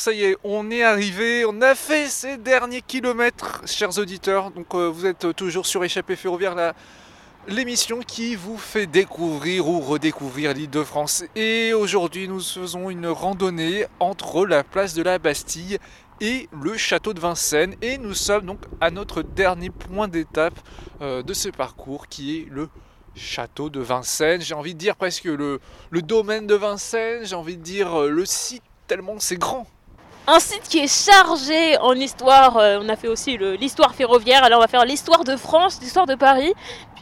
ça 0.03 0.11
y 0.11 0.25
est, 0.25 0.35
on 0.43 0.69
est 0.69 0.83
arrivé, 0.83 1.45
on 1.45 1.61
a 1.61 1.75
fait 1.75 2.07
ces 2.07 2.35
derniers 2.35 2.81
kilomètres, 2.81 3.61
chers 3.65 3.97
auditeurs. 3.97 4.51
Donc 4.51 4.75
euh, 4.75 4.89
vous 4.89 5.05
êtes 5.05 5.33
toujours 5.33 5.65
sur 5.65 5.81
Échappée 5.81 6.17
Ferroviaire, 6.17 6.73
l'émission 7.47 8.01
qui 8.01 8.35
vous 8.35 8.57
fait 8.57 8.85
découvrir 8.85 9.65
ou 9.65 9.79
redécouvrir 9.79 10.53
l'île 10.53 10.69
de 10.69 10.83
France. 10.83 11.23
Et 11.37 11.73
aujourd'hui, 11.73 12.27
nous 12.27 12.41
faisons 12.41 12.89
une 12.89 13.07
randonnée 13.07 13.85
entre 14.01 14.45
la 14.45 14.65
place 14.65 14.93
de 14.93 15.03
la 15.03 15.19
Bastille 15.19 15.77
et 16.19 16.49
le 16.61 16.75
château 16.75 17.13
de 17.13 17.21
Vincennes. 17.21 17.75
Et 17.81 17.97
nous 17.97 18.13
sommes 18.13 18.45
donc 18.45 18.59
à 18.81 18.91
notre 18.91 19.21
dernier 19.21 19.69
point 19.69 20.09
d'étape 20.09 20.59
euh, 20.99 21.23
de 21.23 21.33
ce 21.33 21.47
parcours 21.47 22.09
qui 22.09 22.39
est 22.39 22.47
le 22.51 22.67
château 23.15 23.69
de 23.69 23.79
Vincennes. 23.79 24.41
J'ai 24.41 24.53
envie 24.53 24.73
de 24.73 24.79
dire 24.79 24.97
presque 24.97 25.23
le, 25.23 25.61
le 25.91 26.01
domaine 26.01 26.45
de 26.45 26.55
Vincennes, 26.55 27.23
j'ai 27.23 27.35
envie 27.35 27.55
de 27.55 27.63
dire 27.63 28.01
euh, 28.01 28.09
le 28.09 28.25
site 28.25 28.63
tellement 28.85 29.15
c'est 29.19 29.37
grand. 29.37 29.65
Un 30.26 30.39
site 30.39 30.63
qui 30.63 30.80
est 30.80 30.88
chargé 30.88 31.78
en 31.80 31.93
histoire. 31.93 32.55
euh, 32.55 32.80
on 32.82 32.88
a 32.88 32.95
fait 32.95 33.09
aussi 33.09 33.38
l'histoire 33.38 33.93
ferroviaire. 33.93 34.41
Alors 34.45 34.59
on 34.59 34.61
va 34.61 34.69
faire 34.69 34.86
l'histoire 34.86 35.26
de 35.26 35.36
France, 35.36 35.80
l'histoire 35.82 36.05
de 36.05 36.15
Paris. 36.15 36.53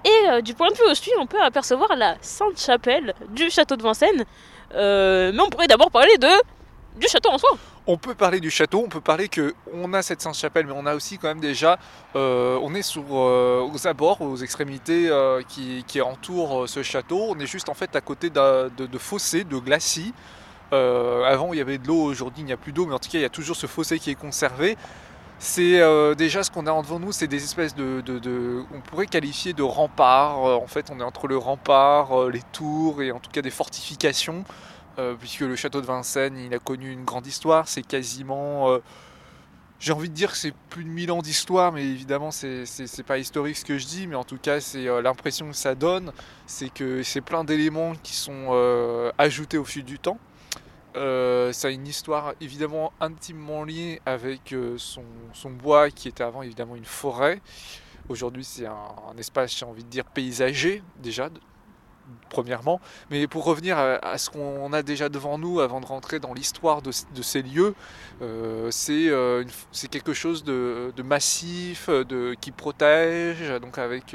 Et 0.03 0.29
euh, 0.29 0.41
du 0.41 0.55
point 0.55 0.69
de 0.69 0.75
vue 0.75 0.89
aussi, 0.89 1.11
on 1.19 1.27
peut 1.27 1.41
apercevoir 1.41 1.95
la 1.95 2.15
Sainte-Chapelle 2.19 3.13
du 3.29 3.51
château 3.51 3.75
de 3.75 3.83
Vincennes. 3.83 4.25
Euh, 4.73 5.31
mais 5.35 5.39
on 5.39 5.49
pourrait 5.49 5.67
d'abord 5.67 5.91
parler 5.91 6.17
de 6.17 6.29
du 6.99 7.07
château 7.07 7.29
en 7.29 7.37
soi. 7.37 7.51
On 7.85 7.97
peut 7.97 8.15
parler 8.15 8.39
du 8.39 8.49
château, 8.49 8.81
on 8.83 8.89
peut 8.89 9.01
parler 9.01 9.29
que 9.29 9.53
on 9.71 9.93
a 9.93 10.01
cette 10.01 10.21
Sainte-Chapelle, 10.21 10.65
mais 10.65 10.73
on 10.75 10.85
a 10.87 10.95
aussi 10.95 11.17
quand 11.17 11.27
même 11.27 11.39
déjà, 11.39 11.79
on 12.15 12.75
est 12.75 12.81
sur, 12.81 13.11
aux 13.11 13.87
abords, 13.87 14.21
aux 14.21 14.35
extrémités 14.35 15.09
qui, 15.47 16.01
entourent 16.01 16.67
ce 16.67 16.83
château. 16.83 17.27
On 17.29 17.39
est 17.39 17.45
juste 17.45 17.69
en 17.69 17.73
fait 17.73 17.95
à 17.95 18.01
côté 18.01 18.29
de 18.29 18.97
fossés, 18.97 19.45
de 19.45 19.57
glacis. 19.57 20.13
Euh, 20.73 21.23
avant 21.25 21.51
il 21.53 21.57
y 21.57 21.61
avait 21.61 21.77
de 21.77 21.87
l'eau, 21.87 22.01
aujourd'hui 22.01 22.41
il 22.43 22.45
n'y 22.45 22.53
a 22.53 22.57
plus 22.57 22.71
d'eau, 22.71 22.85
mais 22.85 22.93
en 22.93 22.99
tout 22.99 23.09
cas 23.09 23.17
il 23.17 23.21
y 23.21 23.25
a 23.25 23.29
toujours 23.29 23.55
ce 23.57 23.67
fossé 23.67 23.99
qui 23.99 24.09
est 24.09 24.15
conservé. 24.15 24.77
C'est 25.39 25.81
euh, 25.81 26.15
déjà 26.15 26.43
ce 26.43 26.51
qu'on 26.51 26.67
a 26.67 26.81
devant 26.83 26.99
nous, 26.99 27.11
c'est 27.11 27.27
des 27.27 27.43
espèces 27.43 27.75
de, 27.75 28.01
de- 28.01 28.63
on 28.73 28.81
pourrait 28.81 29.07
qualifier 29.07 29.53
de 29.53 29.63
remparts. 29.63 30.45
Euh, 30.45 30.55
en 30.55 30.67
fait, 30.67 30.91
on 30.91 30.99
est 30.99 31.03
entre 31.03 31.27
le 31.27 31.37
rempart, 31.37 32.29
les 32.29 32.43
tours 32.53 33.01
et 33.03 33.11
en 33.11 33.19
tout 33.19 33.31
cas 33.31 33.41
des 33.41 33.49
fortifications, 33.51 34.45
puisque 35.19 35.41
le 35.41 35.55
château 35.55 35.81
de 35.81 35.87
Vincennes, 35.87 36.37
il 36.37 36.53
a 36.53 36.59
connu 36.59 36.91
une 36.91 37.05
grande 37.05 37.25
histoire. 37.27 37.67
C'est 37.67 37.81
quasiment, 37.81 38.79
j'ai 39.79 39.93
envie 39.93 40.09
de 40.09 40.13
dire, 40.13 40.31
que 40.31 40.37
c'est 40.37 40.53
plus 40.69 40.83
de 40.83 40.89
1000 40.89 41.11
ans 41.11 41.21
d'histoire, 41.23 41.71
mais 41.71 41.83
évidemment, 41.83 42.29
c'est 42.31 43.03
pas 43.07 43.17
historique 43.17 43.57
ce 43.57 43.65
que 43.65 43.77
je 43.79 43.85
dis, 43.87 44.07
mais 44.07 44.15
en 44.15 44.23
tout 44.23 44.37
cas, 44.37 44.59
c'est 44.61 44.85
l'impression 45.01 45.49
que 45.49 45.55
ça 45.55 45.73
donne, 45.75 46.11
c'est 46.45 46.69
que 46.69 47.01
c'est 47.03 47.21
plein 47.21 47.43
d'éléments 47.43 47.93
qui 48.03 48.15
sont 48.15 49.11
ajoutés 49.17 49.57
au 49.57 49.65
fil 49.65 49.83
du 49.83 49.97
temps. 49.99 50.19
Euh, 50.97 51.53
ça 51.53 51.69
a 51.69 51.71
une 51.71 51.87
histoire 51.87 52.33
évidemment 52.41 52.91
intimement 52.99 53.63
liée 53.63 54.01
avec 54.05 54.51
euh, 54.51 54.75
son, 54.77 55.03
bois 55.49 55.89
qui 55.89 56.09
était 56.09 56.23
avant 56.23 56.41
évidemment 56.41 56.75
une 56.75 56.85
forêt. 56.85 57.41
Aujourd'hui 58.09 58.43
c'est 58.43 58.65
un, 58.65 59.17
espace 59.17 59.57
j'ai 59.57 59.65
envie 59.65 59.83
de 59.85 59.89
dire 59.89 60.05
paysager 60.05 60.83
déjà 61.01 61.29
premièrement. 62.29 62.81
Mais 63.09 63.25
pour 63.27 63.45
revenir 63.45 63.77
à, 63.77 64.17
ce 64.17 64.29
qu'on 64.29 64.73
a 64.73 64.83
déjà 64.83 65.07
devant 65.07 65.37
nous 65.37 65.61
avant 65.61 65.79
de 65.79 65.85
rentrer 65.85 66.19
dans 66.19 66.33
l'histoire 66.33 66.81
de, 66.81 66.91
ces 66.91 67.41
lieux, 67.41 67.73
euh, 68.21 68.69
c'est 68.71 69.87
quelque 69.87 70.13
chose 70.13 70.43
de, 70.43 70.91
de 70.93 71.03
massif, 71.03 71.89
de, 71.89 72.35
qui 72.41 72.51
protège, 72.51 73.49
donc 73.61 73.77
avec 73.77 74.13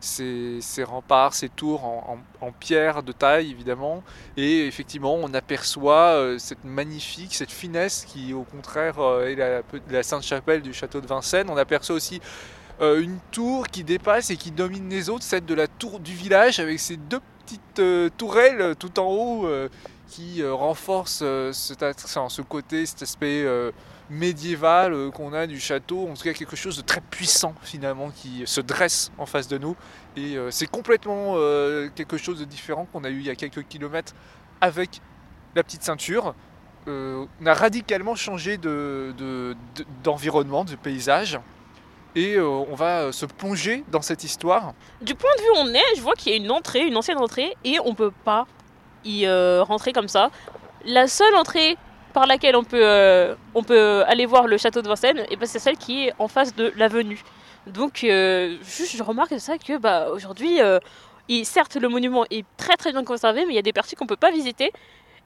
ces, 0.00 0.84
remparts, 0.84 1.34
ces 1.34 1.48
tours 1.48 1.84
en, 1.84 2.52
pierre 2.52 3.02
de 3.02 3.12
taille 3.12 3.50
évidemment. 3.50 4.02
Et 4.36 4.66
effectivement, 4.66 5.14
on 5.14 5.32
aperçoit 5.34 6.12
euh, 6.14 6.38
cette 6.38 6.64
magnifique, 6.64 7.34
cette 7.34 7.50
finesse 7.50 8.04
qui, 8.06 8.32
au 8.32 8.42
contraire, 8.42 8.98
euh, 8.98 9.28
est 9.28 9.36
la, 9.90 10.02
Sainte-Chapelle 10.02 10.62
du 10.62 10.72
château 10.72 11.00
de 11.00 11.06
Vincennes. 11.06 11.48
On 11.50 11.56
aperçoit 11.56 11.94
aussi 11.94 12.20
euh, 12.80 13.00
une 13.00 13.18
tour 13.30 13.68
qui 13.68 13.84
dépasse 13.84 14.30
et 14.30 14.36
qui 14.36 14.50
domine 14.50 14.88
les 14.88 15.08
autres, 15.10 15.24
celle 15.24 15.44
de 15.44 15.54
la 15.54 15.68
tour 15.68 16.00
du 16.00 16.14
village, 16.14 16.58
avec 16.60 16.80
ces 16.80 16.96
deux 16.96 17.20
petites 17.44 18.16
tourelles 18.16 18.76
tout 18.76 19.00
en 19.00 19.10
haut 19.10 19.48
qui 20.08 20.44
renforcent 20.46 21.18
ce 21.24 22.42
côté, 22.42 22.86
cet 22.86 23.02
aspect 23.02 23.44
euh, 24.10 24.14
médiéval 24.14 24.92
euh, 24.92 25.10
qu'on 25.10 25.32
a 25.32 25.46
du 25.46 25.60
château. 25.60 26.08
En 26.08 26.14
tout 26.14 26.24
cas, 26.24 26.32
quelque 26.32 26.56
chose 26.56 26.76
de 26.76 26.82
très 26.82 27.00
puissant 27.00 27.54
finalement 27.62 28.10
qui 28.10 28.42
se 28.46 28.60
dresse 28.60 29.10
en 29.18 29.26
face 29.26 29.48
de 29.48 29.58
nous. 29.58 29.76
Et 30.16 30.36
euh, 30.36 30.50
c'est 30.50 30.66
complètement 30.66 31.34
euh, 31.36 31.88
quelque 31.94 32.16
chose 32.16 32.38
de 32.40 32.44
différent 32.44 32.86
qu'on 32.92 33.04
a 33.04 33.10
eu 33.10 33.18
il 33.18 33.26
y 33.26 33.30
a 33.30 33.34
quelques 33.34 33.66
kilomètres 33.66 34.12
avec 34.60 35.00
la 35.54 35.62
petite 35.62 35.82
ceinture. 35.82 36.34
On 36.86 37.28
a 37.46 37.54
radicalement 37.54 38.16
changé 38.16 38.56
de- 38.56 39.14
de- 39.16 39.54
de- 39.76 39.84
d'environnement, 40.02 40.64
de, 40.64 40.74
paysage. 40.74 41.38
Et 42.16 42.40
on 42.40 42.74
va 42.74 43.12
se 43.12 43.26
plonger 43.26 43.84
dans 43.92 44.02
cette 44.02 44.24
histoire. 44.24 44.72
Du 45.00 45.14
point 45.14 45.30
de 45.38 45.42
vue 45.42 45.50
où 45.50 45.68
on 45.68 45.74
est, 45.74 45.96
je 45.96 46.00
vois 46.00 46.14
qu'il 46.14 46.32
y 46.32 46.34
a 46.34 46.38
une 46.38 46.50
entrée, 46.50 46.80
une 46.84 46.96
ancienne 46.96 47.18
entrée, 47.18 47.56
et 47.62 47.78
on 47.84 47.94
peut 47.94 48.10
pas 48.24 48.48
y 49.04 49.24
rentrer 49.60 49.92
comme 49.92 50.08
ça. 50.08 50.30
La 50.84 51.06
seule 51.06 51.34
entrée 51.36 51.76
par 52.12 52.26
laquelle 52.26 52.56
on 52.56 52.64
peut, 52.64 52.80
euh, 52.82 53.34
on 53.54 53.62
peut 53.62 54.04
aller 54.06 54.26
voir 54.26 54.46
le 54.46 54.58
château 54.58 54.82
de 54.82 54.88
Vincennes, 54.88 55.24
et 55.30 55.36
ben, 55.36 55.46
c'est 55.46 55.58
celle 55.58 55.76
qui 55.76 56.06
est 56.06 56.12
en 56.18 56.28
face 56.28 56.54
de 56.54 56.72
l'avenue. 56.76 57.22
Donc, 57.66 58.04
euh, 58.04 58.56
juste, 58.62 58.96
je 58.96 59.02
remarque 59.02 59.38
ça 59.38 59.58
que 59.58 59.76
bah, 59.78 60.08
aujourd'hui, 60.12 60.60
euh, 60.60 60.78
certes, 61.44 61.76
le 61.76 61.88
monument 61.88 62.24
est 62.30 62.44
très 62.56 62.76
très 62.76 62.92
bien 62.92 63.04
conservé, 63.04 63.44
mais 63.46 63.52
il 63.52 63.56
y 63.56 63.58
a 63.58 63.62
des 63.62 63.72
parties 63.72 63.94
qu'on 63.94 64.06
peut 64.06 64.16
pas 64.16 64.30
visiter, 64.30 64.72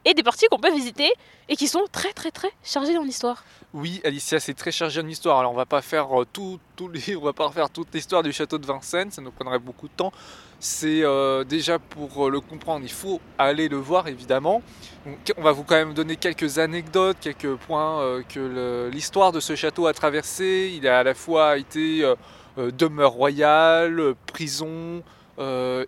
et 0.05 0.15
des 0.15 0.23
parties 0.23 0.47
qu'on 0.51 0.59
peut 0.59 0.73
visiter, 0.73 1.13
et 1.49 1.57
qui 1.57 1.69
sont 1.69 1.85
très 1.91 2.13
très 2.13 2.31
très 2.31 2.51
chargées 2.63 2.97
en 2.97 3.05
histoire. 3.05 3.45
Oui, 3.73 4.01
Alicia, 4.05 4.39
c'est 4.39 4.55
très 4.55 4.71
chargé 4.71 5.01
en 5.01 5.09
histoire. 5.09 5.41
Alors, 5.41 5.53
on 5.53 5.57
va 5.57 5.67
pas 5.67 5.83
faire 5.83 6.21
euh, 6.21 6.25
tout, 6.33 6.61
tout 6.77 6.89
les, 6.89 7.17
on 7.21 7.23
va 7.23 7.33
pas 7.33 7.47
refaire 7.47 7.71
toute 7.71 7.89
l'histoire 7.93 8.23
du 8.23 8.33
château 8.33 8.59
de 8.59 8.67
Vincennes, 8.67 9.11
ça 9.11 9.21
nous 9.21 9.33
prendrait 9.33 9.59
beaucoup 9.59 9.89
de 9.89 9.93
temps. 9.93 10.13
C'est 10.61 11.03
euh, 11.03 11.45
déjà 11.45 11.79
pour 11.79 12.27
euh, 12.27 12.31
le 12.31 12.41
comprendre, 12.41 12.85
il 12.85 12.93
faut 12.93 13.21
aller 13.37 13.69
le 13.69 13.77
voir 13.77 14.07
évidemment. 14.07 14.63
Donc, 15.05 15.17
on 15.37 15.43
va 15.43 15.53
vous 15.53 15.65
quand 15.65 15.75
même 15.75 15.93
donner 15.93 16.17
quelques 16.17 16.59
anecdotes, 16.59 17.17
quelques 17.21 17.57
points 17.57 18.23
que 18.29 18.89
l'histoire 18.93 19.33
de 19.33 19.41
ce 19.41 19.57
château 19.57 19.87
a 19.87 19.93
traversé. 19.93 20.73
Il 20.77 20.89
a 20.89 21.01
à 21.01 21.03
la 21.03 21.15
fois 21.15 21.59
été 21.59 22.11
demeure 22.57 23.11
royale, 23.11 24.15
prison, 24.27 25.03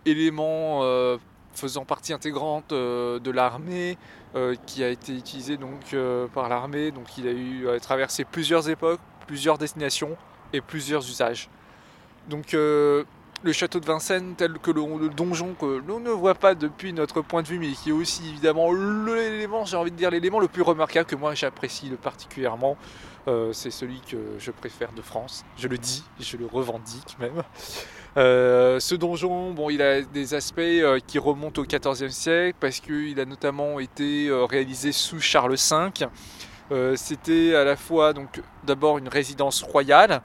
élément 0.05 0.83
faisant 1.57 1.85
partie 1.85 2.13
intégrante 2.13 2.71
euh, 2.71 3.19
de 3.19 3.31
l'armée, 3.31 3.97
euh, 4.35 4.55
qui 4.65 4.83
a 4.83 4.89
été 4.89 5.13
utilisé 5.15 5.57
euh, 5.93 6.27
par 6.27 6.49
l'armée. 6.49 6.91
Donc 6.91 7.17
il 7.17 7.67
a 7.67 7.79
traversé 7.79 8.23
plusieurs 8.23 8.69
époques, 8.69 9.01
plusieurs 9.25 9.57
destinations 9.57 10.15
et 10.53 10.61
plusieurs 10.61 11.01
usages. 11.01 11.49
Le 13.43 13.51
château 13.51 13.79
de 13.79 13.85
Vincennes, 13.85 14.35
tel 14.35 14.53
que 14.59 14.71
le, 14.71 15.09
donjon 15.09 15.53
que 15.53 15.81
l'on 15.87 15.99
ne 15.99 16.09
voit 16.09 16.35
pas 16.35 16.55
depuis 16.55 16.93
notre 16.93 17.21
point 17.21 17.43
de 17.43 17.47
vue, 17.47 17.59
mais 17.59 17.71
qui 17.71 17.89
est 17.89 17.93
aussi 17.93 18.27
évidemment 18.29 18.71
l'élément, 18.71 19.65
j'ai 19.65 19.77
envie 19.77 19.91
de 19.91 19.95
dire 19.95 20.09
l'élément 20.09 20.39
le 20.39 20.47
plus 20.47 20.63
remarquable 20.63 21.05
que 21.05 21.15
moi 21.15 21.35
j'apprécie 21.35 21.89
le 21.89 21.97
particulièrement. 21.97 22.77
Euh, 23.27 23.51
c'est 23.51 23.71
celui 23.71 23.99
que 23.99 24.17
je 24.39 24.51
préfère 24.51 24.93
de 24.93 25.01
France. 25.01 25.43
Je 25.57 25.67
le 25.67 25.77
dis, 25.77 26.03
je 26.19 26.37
le 26.37 26.45
revendique 26.45 27.17
même. 27.19 27.43
Euh, 28.15 28.79
ce 28.79 28.95
donjon, 28.95 29.51
bon, 29.51 29.69
il 29.69 29.81
a 29.81 30.01
des 30.01 30.33
aspects 30.33 30.59
euh, 30.59 30.99
qui 31.05 31.19
remontent 31.19 31.61
au 31.61 31.65
XIVe 31.65 32.09
siècle 32.09 32.57
parce 32.59 32.79
qu'il 32.79 33.19
a 33.19 33.25
notamment 33.25 33.79
été 33.79 34.29
réalisé 34.49 34.93
sous 34.93 35.19
Charles 35.19 35.55
V. 35.57 36.95
C'était 36.95 37.55
à 37.55 37.63
la 37.63 37.75
fois 37.75 38.13
donc 38.13 38.41
d'abord 38.63 38.97
une 38.97 39.09
résidence 39.09 39.61
royale, 39.61 40.21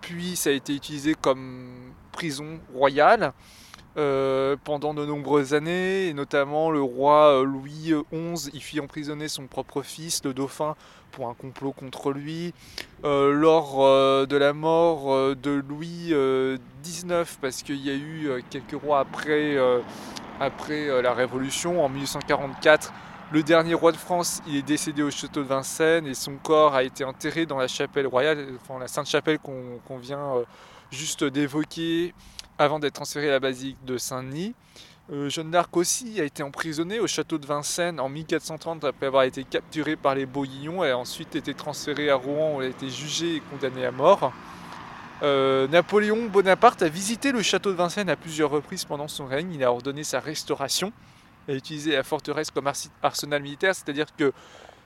puis 0.00 0.36
ça 0.36 0.50
a 0.50 0.52
été 0.52 0.74
utilisé 0.74 1.14
comme 1.20 1.91
prison 2.12 2.60
royale 2.74 3.32
euh, 3.98 4.56
pendant 4.64 4.94
de 4.94 5.04
nombreuses 5.04 5.52
années, 5.52 6.06
et 6.08 6.14
notamment 6.14 6.70
le 6.70 6.80
roi 6.80 7.40
euh, 7.40 7.44
Louis 7.44 7.92
XI 8.10 8.48
y 8.54 8.60
fit 8.60 8.80
emprisonner 8.80 9.28
son 9.28 9.46
propre 9.46 9.82
fils, 9.82 10.24
le 10.24 10.32
dauphin, 10.32 10.76
pour 11.10 11.28
un 11.28 11.34
complot 11.34 11.72
contre 11.72 12.10
lui. 12.10 12.54
Euh, 13.04 13.32
lors 13.32 13.76
de 14.26 14.36
la 14.36 14.54
mort 14.54 15.36
de 15.36 15.62
Louis 15.68 16.14
XIX, 16.82 17.36
parce 17.42 17.62
qu'il 17.62 17.84
y 17.84 17.90
a 17.90 17.94
eu 17.94 18.42
quelques 18.48 18.80
rois 18.80 19.00
après, 19.00 19.58
la 21.02 21.12
Révolution, 21.12 21.84
en 21.84 21.90
1844, 21.90 22.94
le 23.30 23.42
dernier 23.42 23.74
roi 23.74 23.92
de 23.92 23.98
France, 23.98 24.40
il 24.46 24.56
est 24.56 24.62
décédé 24.62 25.02
au 25.02 25.10
château 25.10 25.42
de 25.42 25.48
Vincennes 25.48 26.06
et 26.06 26.14
son 26.14 26.36
corps 26.36 26.74
a 26.74 26.82
été 26.82 27.04
enterré 27.04 27.44
dans 27.44 27.58
la 27.58 27.68
chapelle 27.68 28.06
royale, 28.06 28.46
enfin 28.62 28.78
la 28.78 28.88
Sainte-Chapelle 28.88 29.38
qu'on 29.38 29.98
vient 29.98 30.44
juste 30.92 31.24
d'évoquer 31.24 32.14
avant 32.58 32.78
d'être 32.78 32.94
transféré 32.94 33.28
à 33.28 33.32
la 33.32 33.40
basilique 33.40 33.84
de 33.84 33.98
Saint-Denis. 33.98 34.54
Euh, 35.10 35.28
Jeanne 35.28 35.50
d'Arc 35.50 35.76
aussi 35.76 36.20
a 36.20 36.24
été 36.24 36.42
emprisonnée 36.42 37.00
au 37.00 37.06
château 37.06 37.38
de 37.38 37.46
Vincennes 37.46 37.98
en 37.98 38.08
1430 38.08 38.84
après 38.84 39.06
avoir 39.06 39.24
été 39.24 39.42
capturée 39.42 39.96
par 39.96 40.14
les 40.14 40.26
Bourguignons 40.26 40.84
et 40.84 40.92
ensuite 40.92 41.34
été 41.34 41.54
transférée 41.54 42.08
à 42.08 42.14
Rouen 42.14 42.56
où 42.56 42.62
elle 42.62 42.68
a 42.68 42.70
été 42.70 42.88
jugée 42.88 43.36
et 43.36 43.40
condamnée 43.40 43.84
à 43.84 43.90
mort. 43.90 44.32
Euh, 45.22 45.66
Napoléon 45.68 46.26
Bonaparte 46.26 46.82
a 46.82 46.88
visité 46.88 47.32
le 47.32 47.42
château 47.42 47.70
de 47.70 47.76
Vincennes 47.76 48.10
à 48.10 48.16
plusieurs 48.16 48.50
reprises 48.50 48.84
pendant 48.84 49.08
son 49.08 49.26
règne. 49.26 49.52
Il 49.54 49.64
a 49.64 49.72
ordonné 49.72 50.04
sa 50.04 50.20
restauration 50.20 50.92
et 51.48 51.54
utilisé 51.54 51.92
la 51.92 52.02
forteresse 52.04 52.50
comme 52.50 52.70
arsenal 53.02 53.42
militaire, 53.42 53.74
c'est-à-dire 53.74 54.06
que 54.16 54.32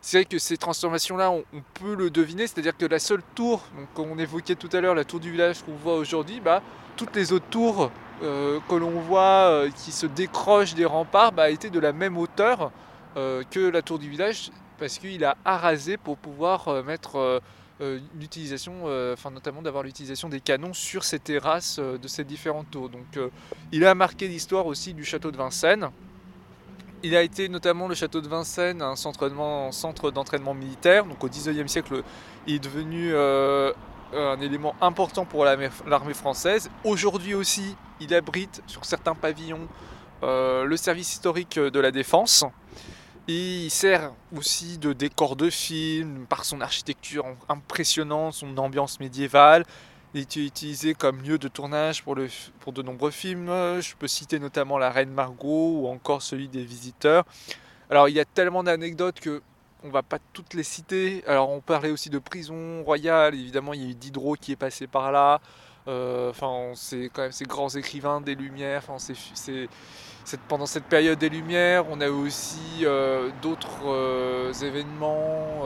c'est 0.06 0.18
vrai 0.18 0.24
que 0.24 0.38
ces 0.38 0.56
transformations-là, 0.56 1.32
on, 1.32 1.42
on 1.52 1.62
peut 1.74 1.96
le 1.96 2.10
deviner, 2.10 2.46
c'est-à-dire 2.46 2.76
que 2.76 2.86
la 2.86 3.00
seule 3.00 3.22
tour, 3.34 3.64
qu'on 3.92 4.16
évoquait 4.20 4.54
tout 4.54 4.68
à 4.72 4.80
l'heure, 4.80 4.94
la 4.94 5.04
tour 5.04 5.18
du 5.18 5.32
village 5.32 5.64
qu'on 5.64 5.74
voit 5.74 5.96
aujourd'hui, 5.96 6.38
bah, 6.38 6.62
toutes 6.96 7.16
les 7.16 7.32
autres 7.32 7.48
tours 7.50 7.90
euh, 8.22 8.60
que 8.68 8.76
l'on 8.76 9.00
voit 9.00 9.50
euh, 9.50 9.68
qui 9.68 9.90
se 9.90 10.06
décrochent 10.06 10.74
des 10.74 10.84
remparts 10.84 11.32
bah, 11.32 11.50
étaient 11.50 11.70
de 11.70 11.80
la 11.80 11.92
même 11.92 12.16
hauteur 12.18 12.70
euh, 13.16 13.42
que 13.50 13.58
la 13.58 13.82
tour 13.82 13.98
du 13.98 14.08
village, 14.08 14.52
parce 14.78 14.98
qu'il 14.98 15.24
a 15.24 15.36
arasé 15.44 15.96
pour 15.96 16.18
pouvoir 16.18 16.84
mettre 16.84 17.42
l'utilisation, 18.14 18.84
enfin 19.12 19.32
notamment 19.32 19.60
d'avoir 19.60 19.82
l'utilisation 19.82 20.28
des 20.28 20.40
canons 20.40 20.72
sur 20.72 21.02
ces 21.02 21.18
terrasses 21.18 21.80
de 21.80 22.06
ces 22.06 22.22
différentes 22.22 22.70
tours. 22.70 22.90
Donc 22.90 23.18
il 23.72 23.84
a 23.84 23.94
marqué 23.96 24.28
l'histoire 24.28 24.66
aussi 24.66 24.94
du 24.94 25.04
château 25.04 25.32
de 25.32 25.36
Vincennes. 25.36 25.90
Il 27.02 27.14
a 27.14 27.22
été 27.22 27.48
notamment 27.48 27.88
le 27.88 27.94
château 27.94 28.20
de 28.20 28.28
Vincennes 28.28 28.82
un 28.82 28.96
centre 28.96 29.28
d'entraînement- 30.10 30.54
militaire. 30.54 31.04
Donc 31.04 31.22
au 31.22 31.28
19e 31.28 31.68
siècle, 31.68 32.02
il 32.46 32.54
est 32.54 32.58
devenu 32.58 33.10
euh, 33.12 33.72
un 34.14 34.40
élément 34.40 34.74
important 34.80 35.24
pour 35.24 35.44
l'armée 35.44 36.14
française. 36.14 36.70
Aujourd'hui 36.84 37.34
aussi, 37.34 37.76
il 38.00 38.14
abrite 38.14 38.62
sur 38.66 38.84
certains 38.84 39.14
pavillons 39.14 39.68
euh, 40.22 40.64
le 40.64 40.76
service 40.76 41.12
historique 41.12 41.58
de 41.58 41.80
la 41.80 41.90
défense. 41.90 42.44
Il 43.28 43.70
sert 43.70 44.12
aussi 44.36 44.78
de 44.78 44.92
décor 44.92 45.36
de 45.36 45.50
film 45.50 46.26
par 46.28 46.44
son 46.44 46.60
architecture 46.60 47.26
impressionnante, 47.48 48.34
son 48.34 48.56
ambiance 48.56 49.00
médiévale. 49.00 49.64
Il 50.14 50.20
est 50.20 50.36
utilisé 50.36 50.94
comme 50.94 51.20
lieu 51.22 51.38
de 51.38 51.48
tournage 51.48 52.02
pour, 52.02 52.14
de 52.14 52.82
nombreux 52.82 53.10
films. 53.10 53.48
Je 53.80 53.94
peux 53.96 54.08
citer 54.08 54.38
notamment 54.38 54.78
La 54.78 54.90
Reine 54.90 55.10
Margot 55.10 55.80
ou 55.80 55.88
encore 55.88 56.22
celui 56.22 56.48
des 56.48 56.64
Visiteurs. 56.64 57.24
Alors 57.90 58.08
il 58.08 58.14
y 58.14 58.20
a 58.20 58.24
tellement 58.24 58.64
d'anecdotes 58.64 59.20
que 59.20 59.42
on 59.84 59.90
va 59.90 60.02
pas 60.02 60.18
toutes 60.32 60.54
les 60.54 60.62
citer. 60.62 61.22
Alors 61.26 61.50
on 61.50 61.60
parlait 61.60 61.90
aussi 61.90 62.10
de 62.10 62.18
prison 62.18 62.82
royale. 62.82 63.34
Évidemment, 63.34 63.74
il 63.74 63.82
y 63.82 63.86
a 63.86 63.90
eu 63.90 63.94
Diderot 63.94 64.36
qui 64.36 64.52
est 64.52 64.56
passé 64.56 64.86
par 64.86 65.12
là. 65.12 65.40
Euh, 65.88 66.30
Enfin, 66.30 66.72
c'est 66.74 67.10
quand 67.12 67.22
même 67.22 67.32
ces 67.32 67.44
grands 67.44 67.68
écrivains 67.68 68.20
des 68.20 68.34
Lumières. 68.34 68.82
Pendant 70.48 70.66
cette 70.66 70.84
période 70.84 71.18
des 71.18 71.28
Lumières, 71.28 71.84
on 71.88 72.00
a 72.00 72.08
aussi 72.08 72.84
euh, 72.84 73.30
d'autres 73.42 73.86
euh, 73.86 74.52
événements 74.52 75.62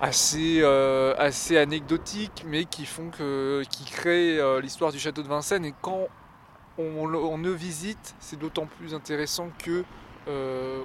assez, 0.00 0.60
euh, 0.60 1.14
assez 1.18 1.56
anecdotiques, 1.56 2.44
mais 2.46 2.64
qui 2.64 2.86
font 2.86 3.10
que, 3.10 3.62
qui 3.70 3.84
créent 3.84 4.38
euh, 4.38 4.60
l'histoire 4.60 4.92
du 4.92 4.98
château 4.98 5.22
de 5.22 5.28
Vincennes. 5.28 5.64
Et 5.64 5.74
quand 5.80 6.08
on, 6.78 7.14
on 7.14 7.38
le 7.38 7.52
visite, 7.52 8.14
c'est 8.20 8.38
d'autant 8.38 8.66
plus 8.66 8.94
intéressant 8.94 9.48
que 9.58 9.84
euh, 10.28 10.82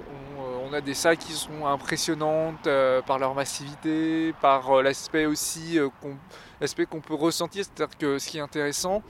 on, 0.64 0.72
a 0.72 0.80
des 0.80 0.94
salles 0.94 1.18
qui 1.18 1.32
sont 1.32 1.66
impressionnantes 1.66 2.68
par 3.06 3.18
leur 3.18 3.34
massivité, 3.34 4.32
par 4.40 4.82
l'aspect 4.82 5.26
aussi 5.26 5.78
qu'on 6.00 6.16
l'aspect 6.60 6.86
qu'on 6.86 7.00
peut 7.00 7.14
ressentir. 7.14 7.64
C'est-à-dire 7.64 7.98
que 7.98 8.18
ce 8.18 8.28
qui 8.28 8.38
est 8.38 8.40
intéressant, 8.40 9.02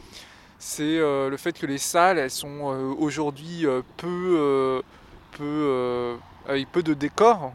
c'est 0.59 0.99
le 0.99 1.37
fait 1.37 1.57
que 1.57 1.67
les 1.67 1.79
salles, 1.79 2.19
elles 2.19 2.31
sont 2.31 2.95
aujourd'hui 2.99 3.65
peu, 3.97 4.83
peu, 5.33 6.17
avec 6.49 6.73
peu 6.73 6.83
de 6.83 6.95
décors, 6.95 7.53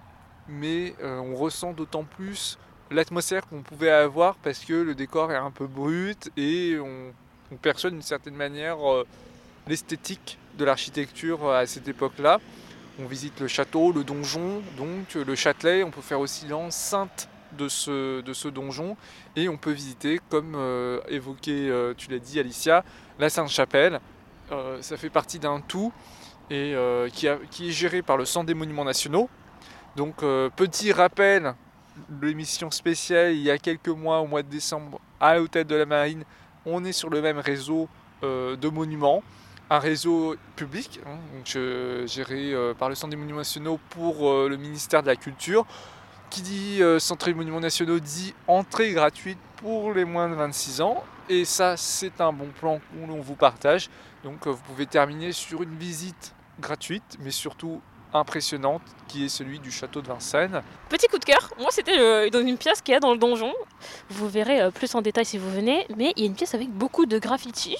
mais 0.48 0.94
euh, 1.02 1.20
on 1.20 1.36
ressent 1.36 1.74
d'autant 1.74 2.04
plus 2.04 2.58
l'atmosphère 2.90 3.46
qu'on 3.48 3.62
pouvait 3.62 3.92
avoir 3.92 4.36
parce 4.36 4.60
que 4.60 4.74
le 4.74 4.96
décor 4.96 5.32
est 5.32 5.38
un 5.38 5.52
peu 5.52 5.68
brut 5.68 6.32
et 6.38 6.78
on, 6.80 7.14
perçoit 7.62 7.90
d'une 7.90 8.02
certaine 8.02 8.36
manière 8.36 8.78
euh, 8.90 9.06
l'esthétique 9.68 10.38
de 10.58 10.66
l'architecture 10.66 11.50
à 11.50 11.66
cette 11.66 11.88
époque-là. 11.88 12.40
On 13.00 13.06
visite 13.06 13.40
le 13.40 13.48
château, 13.48 13.92
le 13.92 14.04
donjon, 14.04 14.62
donc 14.76 15.14
le 15.14 15.36
Châtelet. 15.36 15.84
On 15.84 15.92
peut 15.92 16.02
faire 16.02 16.20
aussi 16.20 16.48
l'enceinte 16.48 17.30
de 17.54 17.70
ce, 17.70 18.48
donjon 18.50 18.98
et 19.36 19.48
on 19.48 19.56
peut 19.56 19.72
visiter, 19.72 20.20
comme 20.30 20.56
euh, 20.56 21.00
évoqué, 21.08 21.72
tu 21.96 22.10
l'as 22.10 22.20
dit 22.20 22.40
Alicia, 22.40 22.84
la 23.20 23.30
Sainte-Chapelle. 23.30 24.02
Ça 24.82 24.98
fait 24.98 25.10
partie 25.10 25.40
d'un 25.40 25.62
tout 25.62 25.94
et 26.50 26.74
qui 27.12 27.28
est 27.28 27.72
géré 27.72 28.02
par 28.02 28.18
le 28.18 28.26
Centre 28.26 28.48
des 28.48 28.56
Monuments 28.56 28.86
Nationaux. 28.86 29.30
Donc 29.98 30.22
euh, 30.22 30.52
petit 30.56 30.92
rappel, 30.92 31.56
l'émission 32.22 32.70
spéciale 32.70 33.34
il 33.34 33.42
y 33.42 33.50
a 33.50 33.58
quelques 33.58 33.88
mois, 33.88 34.20
au 34.20 34.28
mois 34.28 34.44
de 34.44 34.48
décembre, 34.48 35.02
à 35.20 35.36
l'hôtel 35.36 35.66
de 35.66 35.76
la 35.76 35.88
Marine, 35.88 36.24
on 36.68 36.86
est 36.86 36.92
sur 36.92 37.10
le 37.10 37.20
même 37.20 37.40
réseau 37.40 37.90
euh, 38.24 38.56
de 38.56 38.70
monuments, 38.70 39.24
un 39.72 39.80
réseau 39.80 40.36
public, 40.56 41.00
hein, 41.08 41.18
géré 42.06 42.54
euh, 42.54 42.76
par 42.76 42.90
le 42.90 42.96
Centre 42.96 43.10
des 43.10 43.18
Monuments 43.18 43.40
Nationaux 43.40 43.80
pour 43.90 44.32
le 44.48 44.56
ministère 44.56 45.02
de 45.02 45.08
la 45.08 45.16
Culture. 45.16 45.66
Qui 46.30 46.42
dit 46.42 46.82
Centre 47.00 47.26
des 47.26 47.34
Monuments 47.34 47.62
Nationaux 47.62 48.00
dit 48.00 48.36
entrée 48.48 48.92
gratuite 48.92 49.40
pour 49.56 49.94
les 49.94 50.06
moins 50.06 50.30
de 50.30 50.36
26 50.36 50.82
ans. 50.82 51.04
Et 51.30 51.46
ça, 51.46 51.76
c'est 51.78 52.22
un 52.22 52.34
bon 52.34 52.50
plan 52.60 52.82
qu'on 52.92 53.22
vous 53.22 53.36
partage. 53.36 53.90
Donc 54.24 54.46
vous 54.46 54.62
pouvez 54.68 54.86
terminer 54.86 55.32
sur 55.32 55.64
une 55.64 55.76
visite 55.76 56.36
gratuite, 56.60 57.18
mais 57.22 57.32
surtout 57.32 57.82
impressionnante, 58.18 58.82
qui 59.08 59.26
est 59.26 59.30
celui 59.30 59.60
du 59.60 59.72
château 59.72 60.02
de 60.02 60.08
Vincennes. 60.08 60.62
Petit 60.90 61.08
coup 61.08 61.18
de 61.18 61.26
cœur, 61.26 61.54
moi 61.60 61.70
c'était 61.72 61.98
euh, 61.98 62.30
dans 62.30 62.46
une 62.46 62.58
pièce 62.58 62.82
qu'il 62.82 62.94
y 62.94 62.98
a 62.98 63.00
dans 63.00 63.12
le 63.12 63.18
donjon. 63.18 63.54
Vous 64.10 64.28
verrez 64.28 64.62
euh, 64.62 64.72
plus 64.72 64.94
en 64.96 65.02
détail 65.02 65.26
si 65.26 65.38
vous 65.38 65.50
venez, 65.50 65.86
mais 65.96 66.14
il 66.16 66.24
y 66.24 66.26
a 66.26 66.28
une 66.28 66.36
pièce 66.36 66.56
avec 66.56 66.70
beaucoup 66.70 67.06
de 67.06 67.20
graffiti. 67.20 67.78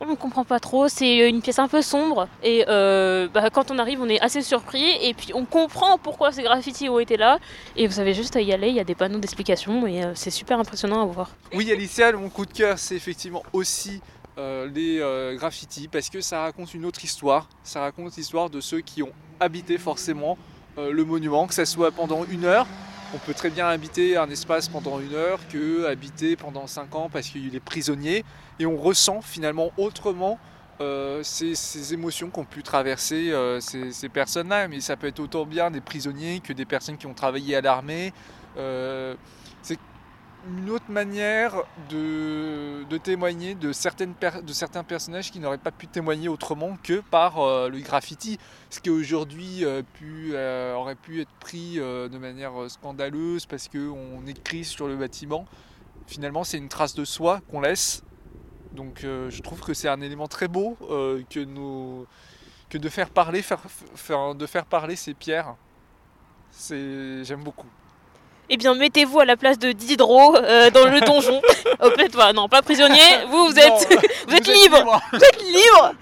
On 0.00 0.06
ne 0.06 0.14
comprend 0.14 0.44
pas 0.44 0.60
trop, 0.60 0.88
c'est 0.88 1.22
euh, 1.22 1.28
une 1.28 1.42
pièce 1.42 1.58
un 1.58 1.68
peu 1.68 1.82
sombre 1.82 2.28
et 2.42 2.64
euh, 2.68 3.28
bah, 3.28 3.50
quand 3.50 3.70
on 3.70 3.78
arrive 3.78 4.00
on 4.00 4.08
est 4.08 4.20
assez 4.20 4.42
surpris 4.42 4.90
et 5.02 5.14
puis 5.14 5.32
on 5.34 5.44
comprend 5.44 5.98
pourquoi 5.98 6.32
ces 6.32 6.42
graffitis 6.42 6.88
ont 6.88 6.98
été 6.98 7.16
là 7.16 7.38
et 7.76 7.86
vous 7.86 8.00
avez 8.00 8.14
juste 8.14 8.36
à 8.36 8.40
y 8.40 8.52
aller, 8.52 8.68
il 8.68 8.74
y 8.74 8.80
a 8.80 8.84
des 8.84 8.94
panneaux 8.94 9.18
d'explication 9.18 9.86
et 9.86 10.04
euh, 10.04 10.12
c'est 10.14 10.30
super 10.30 10.58
impressionnant 10.58 11.02
à 11.02 11.06
voir. 11.06 11.30
Oui, 11.54 11.70
Alicia, 11.70 12.12
mon 12.12 12.28
coup 12.28 12.46
de 12.46 12.52
cœur, 12.52 12.78
c'est 12.78 12.94
effectivement 12.94 13.42
aussi 13.52 14.00
euh, 14.38 14.68
les 14.68 15.36
graffitis, 15.36 15.88
parce 15.88 16.08
que 16.08 16.20
ça 16.20 16.42
raconte 16.42 16.72
une 16.74 16.84
autre 16.84 17.04
histoire. 17.04 17.48
Ça 17.62 17.80
raconte 17.80 18.16
l'histoire 18.16 18.48
de 18.48 18.60
ceux 18.60 18.80
qui 18.80 19.02
ont 19.02 19.12
habité 19.40 19.78
forcément 19.78 20.38
euh, 20.78 20.92
le 20.92 21.04
monument, 21.04 21.46
que 21.46 21.54
ça 21.54 21.66
soit 21.66 21.90
pendant 21.90 22.24
une 22.26 22.44
heure. 22.44 22.66
On 23.12 23.18
peut 23.18 23.34
très 23.34 23.50
bien 23.50 23.66
habiter 23.66 24.16
un 24.16 24.30
espace 24.30 24.68
pendant 24.68 25.00
une 25.00 25.14
heure 25.14 25.40
que 25.48 25.86
habiter 25.86 26.36
pendant 26.36 26.68
cinq 26.68 26.94
ans 26.94 27.08
parce 27.12 27.28
qu'il 27.28 27.54
est 27.56 27.60
prisonnier. 27.60 28.24
Et 28.60 28.66
on 28.66 28.76
ressent 28.76 29.20
finalement 29.20 29.72
autrement 29.78 30.38
euh, 30.80 31.20
ces, 31.24 31.92
émotions 31.92 32.30
qu'ont 32.30 32.44
pu 32.44 32.62
traverser 32.62 33.32
euh, 33.32 33.58
ces, 33.60 34.08
personnes-là. 34.08 34.68
Mais 34.68 34.80
ça 34.80 34.96
peut 34.96 35.08
être 35.08 35.18
autant 35.18 35.44
bien 35.44 35.72
des 35.72 35.80
prisonniers 35.80 36.40
que 36.40 36.52
des 36.52 36.64
personnes 36.64 36.98
qui 36.98 37.06
ont 37.06 37.14
travaillé 37.14 37.56
à 37.56 37.60
l'armée. 37.60 38.12
Une 40.48 40.70
autre 40.70 40.90
manière 40.90 41.54
de, 41.88 42.84
témoigner 42.98 43.54
de, 43.54 43.72
certaines 43.72 44.14
de 44.42 44.52
certains 44.52 44.84
personnages 44.84 45.30
qui 45.30 45.38
n'auraient 45.38 45.58
pas 45.58 45.70
pu 45.70 45.86
témoigner 45.86 46.28
autrement 46.28 46.76
que 46.82 47.00
par 47.00 47.38
euh, 47.38 47.68
le 47.68 47.80
graffiti. 47.80 48.38
Ce 48.70 48.80
qui 48.80 48.90
aujourd'hui 48.90 49.64
euh, 49.64 49.82
euh, 50.02 50.74
aurait 50.74 50.94
pu 50.94 51.20
être 51.20 51.32
pris 51.40 51.76
de 51.76 52.18
manière 52.18 52.52
scandaleuse 52.68 53.46
parce 53.46 53.68
qu'on 53.68 54.26
écrit 54.26 54.64
sur 54.64 54.88
le 54.88 54.96
bâtiment. 54.96 55.46
Finalement, 56.06 56.44
c'est 56.44 56.58
une 56.58 56.68
trace 56.68 56.94
de 56.94 57.04
soi 57.04 57.40
qu'on 57.50 57.60
laisse. 57.60 58.02
Donc 58.72 59.00
je 59.02 59.42
trouve 59.42 59.60
que 59.60 59.74
c'est 59.74 59.88
un 59.88 60.00
élément 60.00 60.28
très 60.28 60.48
beau 60.48 60.76
que, 61.28 62.78
de 62.78 62.88
faire 62.88 63.10
parler, 63.10 63.42
de 63.42 64.46
faire 64.46 64.66
parler 64.66 64.96
ces 64.96 65.14
pierres. 65.14 65.56
J'aime 66.68 67.42
beaucoup. 67.42 67.66
Eh 68.52 68.56
bien 68.56 68.74
mettez-vous 68.74 69.20
à 69.20 69.24
la 69.24 69.36
place 69.36 69.60
de 69.60 69.70
Diderot 69.70 70.36
euh, 70.36 70.70
dans 70.70 70.84
le 70.86 71.00
donjon. 71.00 71.40
Peut-être 71.78 72.16
pas, 72.16 72.32
non 72.32 72.48
pas 72.48 72.62
prisonnier, 72.62 72.98
vous 73.30 73.46
vous 73.46 73.58
êtes, 73.58 73.90
Non, 73.90 74.00
vous 74.28 74.34
êtes 74.34 74.46
libre. 74.48 75.00
Vous 75.12 75.24
êtes 75.24 75.42
libre 75.42 75.92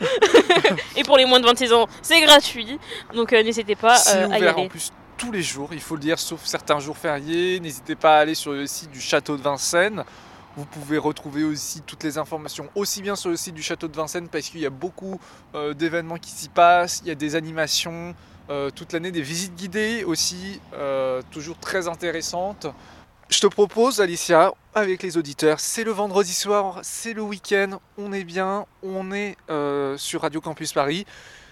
Et 0.97 1.03
pour 1.05 1.19
les 1.19 1.27
moins 1.27 1.41
de 1.41 1.47
26 1.47 1.75
ans, 1.75 1.87
c'est 2.01 2.23
gratuit. 2.23 2.79
Donc 3.15 3.35
euh, 3.35 3.43
n'hésitez 3.43 3.75
pas 3.77 3.97
euh, 4.15 4.31
à 4.31 4.39
y 4.39 4.41
ouvert 4.41 4.57
en 4.57 4.61
aller. 4.61 4.69
plus 4.71 4.91
tous 5.19 5.33
les 5.33 5.43
jours, 5.43 5.69
il 5.73 5.81
faut 5.81 5.97
le 5.97 6.01
dire, 6.01 6.19
sauf 6.19 6.41
certains 6.45 6.79
jours 6.79 6.97
fériés. 6.97 7.61
N'hésitez 7.61 7.97
pas 7.97 8.17
à 8.17 8.21
aller 8.21 8.35
sur 8.35 8.53
le 8.53 8.67
site 8.67 8.91
du 8.93 9.01
château 9.01 9.37
de 9.37 9.43
Vincennes. 9.43 10.05
Vous 10.59 10.65
pouvez 10.65 10.99
retrouver 10.99 11.45
aussi 11.45 11.83
toutes 11.83 12.03
les 12.03 12.19
informations, 12.19 12.69
aussi 12.75 13.01
bien 13.01 13.15
sur 13.15 13.31
le 13.31 13.37
site 13.37 13.55
du 13.55 13.63
château 13.63 13.87
de 13.87 13.95
Vincennes, 13.95 14.27
parce 14.27 14.49
qu'il 14.49 14.59
y 14.59 14.67
a 14.67 14.71
beaucoup 14.71 15.21
euh, 15.55 15.73
d'événements 15.73 16.17
qui 16.17 16.33
s'y 16.33 16.49
passent. 16.49 17.01
Il 17.05 17.07
y 17.07 17.13
a 17.13 17.15
des 17.15 17.37
animations 17.37 18.13
euh, 18.51 18.69
toute 18.71 18.93
l'année, 18.93 19.13
des 19.13 19.23
visites 19.23 19.55
guidées 19.55 20.03
aussi, 20.03 20.61
euh, 20.75 21.23
toujours 21.31 21.59
très 21.59 21.87
intéressantes. 21.87 22.67
Je 23.29 23.39
te 23.39 23.47
propose, 23.47 24.01
Alicia, 24.01 24.53
avec 24.75 25.05
les 25.05 25.17
auditeurs, 25.17 25.61
c'est 25.61 25.85
le 25.85 25.93
vendredi 25.93 26.35
soir, 26.35 26.81
c'est 26.83 27.13
le 27.13 27.23
week-end, 27.23 27.79
on 27.97 28.13
est 28.13 28.25
bien, 28.25 28.67
on 28.83 29.13
est 29.13 29.37
sur 29.97 30.23
Radio 30.23 30.41
Campus 30.41 30.73
Paris. 30.73 31.07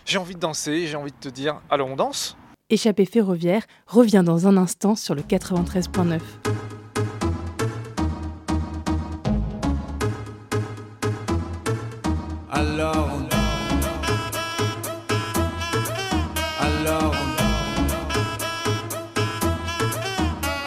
J'ai 0.04 0.18
envie 0.18 0.34
de 0.34 0.40
danser, 0.40 0.88
j'ai 0.88 0.96
envie 0.96 1.12
de 1.12 1.16
te 1.20 1.28
dire, 1.28 1.61
alors 1.70 1.86
on 1.86 1.94
danse 1.94 2.36
Échappée 2.70 3.07
ferroviaire 3.07 3.62
revient 3.86 4.24
dans 4.26 4.48
un 4.48 4.57
instant 4.57 4.96
sur 4.96 5.14
le 5.14 5.22
93.9. 5.22 6.18
Alors 12.57 13.11
on 13.12 13.28
Alors 16.64 17.14
on 17.14 17.30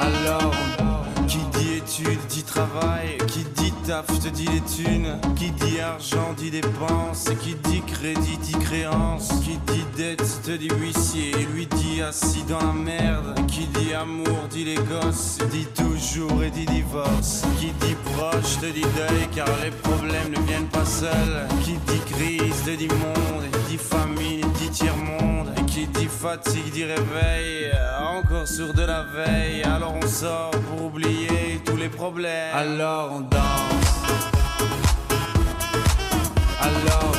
Alors 0.05 0.53
on 0.79 1.25
Qui 1.25 1.39
dit 1.57 1.77
études 1.77 2.25
dit 2.27 2.43
travail, 2.43 3.17
qui 3.27 3.39
dit 3.39 3.48
taf 3.89 4.19
te 4.19 4.29
dit 4.29 4.45
les 4.45 4.61
thunes. 4.61 5.19
Qui 5.35 5.49
dit 5.51 5.79
argent 5.79 6.33
dit 6.37 6.51
dépense. 6.51 7.25
Qui 7.41 7.55
dit 7.69 7.81
crédit 7.81 8.37
dit 8.37 8.59
créance. 8.59 9.29
Qui 9.43 9.57
dit 9.71 9.85
dette 9.97 10.41
te 10.43 10.51
dit 10.51 10.69
huissier. 10.79 11.33
Lui 11.53 11.65
dit 11.65 12.01
assis 12.01 12.43
dans 12.47 12.59
la 12.59 12.73
merde. 12.73 13.33
Qui 13.47 13.65
dit 13.65 13.93
amour 13.93 14.47
dit 14.51 14.63
les 14.63 14.75
gosses. 14.75 15.39
Dit 15.51 15.67
toujours 15.73 16.43
et 16.43 16.51
dit 16.51 16.67
divorce. 16.67 17.41
Qui 17.59 17.71
dit 17.81 17.95
proche 18.13 18.59
te 18.61 18.67
dit 18.67 18.89
deuil 18.97 19.27
car 19.33 19.49
les 19.63 19.71
problèmes 19.71 20.31
ne 20.35 20.39
viennent 20.47 20.71
pas 20.71 20.85
seuls. 20.85 21.47
Qui 21.63 21.73
dit 21.87 22.03
crise 22.13 22.63
te 22.65 22.75
dit 22.77 22.87
monde. 22.87 23.45
Dit 23.69 23.77
famine 23.77 24.41
et 24.41 24.59
dit 24.59 24.69
tiers-monde. 24.69 25.49
Et 25.57 25.58
qui 25.79 25.87
dit 25.87 26.07
fatigue 26.07 26.71
dit 26.71 26.83
réveil. 26.83 27.71
Encore 27.99 28.47
sur 28.47 28.73
de 28.73 28.83
la 28.83 29.03
veille. 29.03 29.63
Alors 29.63 29.95
on 30.01 30.07
sort 30.07 30.51
pour 30.51 30.85
oublier 30.87 31.61
tous 31.65 31.77
les 31.77 31.89
problèmes. 31.89 32.53
Alors 32.53 33.11
on 33.13 33.21
danse. 33.21 33.89
Alors 36.61 37.18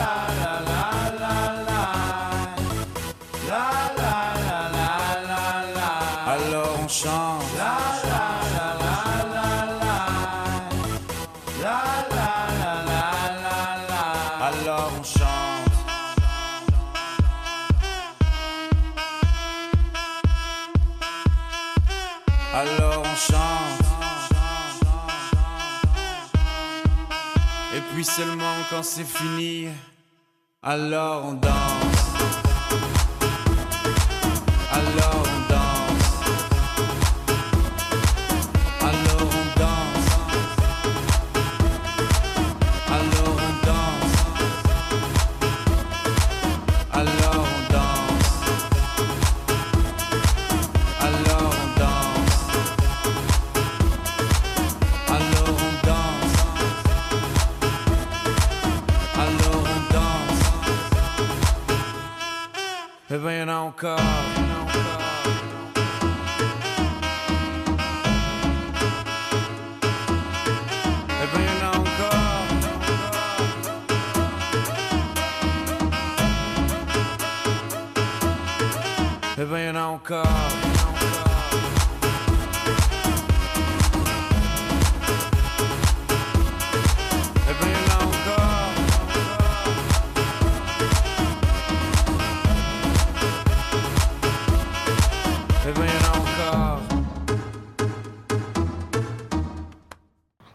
Alors 6.33 6.79
on 6.81 6.87
chante. 6.87 7.43
La 7.57 7.77
la 8.07 8.23
la 8.55 8.67
la 8.81 8.95
la 9.33 9.47
la. 9.81 9.97
La 11.61 11.79
la 12.15 12.31
la 12.59 12.73
la 12.89 13.05
la 13.43 13.59
la. 13.89 14.03
Alors 14.47 14.91
on 14.97 15.03
chante. 15.03 15.75
Alors 22.53 23.03
on 23.03 23.15
chante. 23.17 23.81
Et 27.75 27.81
puis 27.93 28.05
seulement 28.05 28.55
quand 28.69 28.83
c'est 28.83 29.03
fini, 29.03 29.67
alors 30.63 31.25
on 31.25 31.33
danse. 31.33 32.00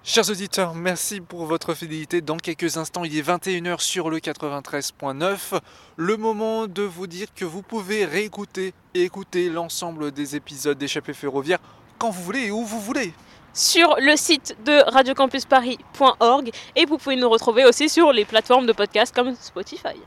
Chers 0.08 0.30
auditeurs, 0.30 0.72
merci 0.72 1.20
pour 1.20 1.46
votre 1.46 1.74
fidélité. 1.74 2.20
Dans 2.20 2.36
quelques 2.36 2.76
instants, 2.76 3.02
il 3.02 3.18
est 3.18 3.28
21h 3.28 3.80
sur 3.80 4.08
le 4.08 4.18
93.9. 4.18 5.58
Le 5.96 6.16
moment 6.16 6.68
de 6.68 6.82
vous 6.82 7.08
dire 7.08 7.26
que 7.34 7.44
vous 7.44 7.60
pouvez 7.60 8.04
réécouter 8.04 8.72
et 8.94 9.02
écouter 9.02 9.48
l'ensemble 9.48 10.12
des 10.12 10.36
épisodes 10.36 10.78
d'échappée 10.78 11.12
ferroviaire 11.12 11.58
quand 11.98 12.10
vous 12.10 12.22
voulez 12.22 12.44
et 12.46 12.50
où 12.52 12.64
vous 12.64 12.78
voulez. 12.78 13.14
sur 13.52 13.96
le 13.98 14.14
site 14.16 14.56
de 14.64 14.80
radiocampusparis.org 14.92 16.50
et 16.76 16.86
vous 16.86 16.98
pouvez 16.98 17.16
nous 17.16 17.28
retrouver 17.28 17.64
aussi 17.64 17.88
sur 17.88 18.12
les 18.12 18.24
plateformes 18.24 18.66
de 18.66 18.72
podcast 18.72 19.12
comme 19.12 19.34
Spotify. 19.34 19.98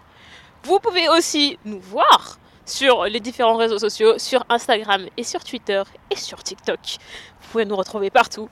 Vous 0.64 0.80
pouvez 0.80 1.10
aussi 1.10 1.60
nous 1.66 1.82
voir 1.82 2.38
sur 2.64 3.04
les 3.04 3.20
différents 3.20 3.58
réseaux 3.58 3.80
sociaux, 3.80 4.18
sur 4.18 4.46
Instagram 4.48 5.08
et 5.18 5.26
sur 5.26 5.44
Twitter 5.44 5.84
et 6.10 6.16
sur 6.16 6.42
TikTok. 6.42 6.80
Vous 7.42 7.48
pouvez 7.52 7.66
nous 7.66 7.76
retrouver 7.76 8.10
partout. 8.10 8.48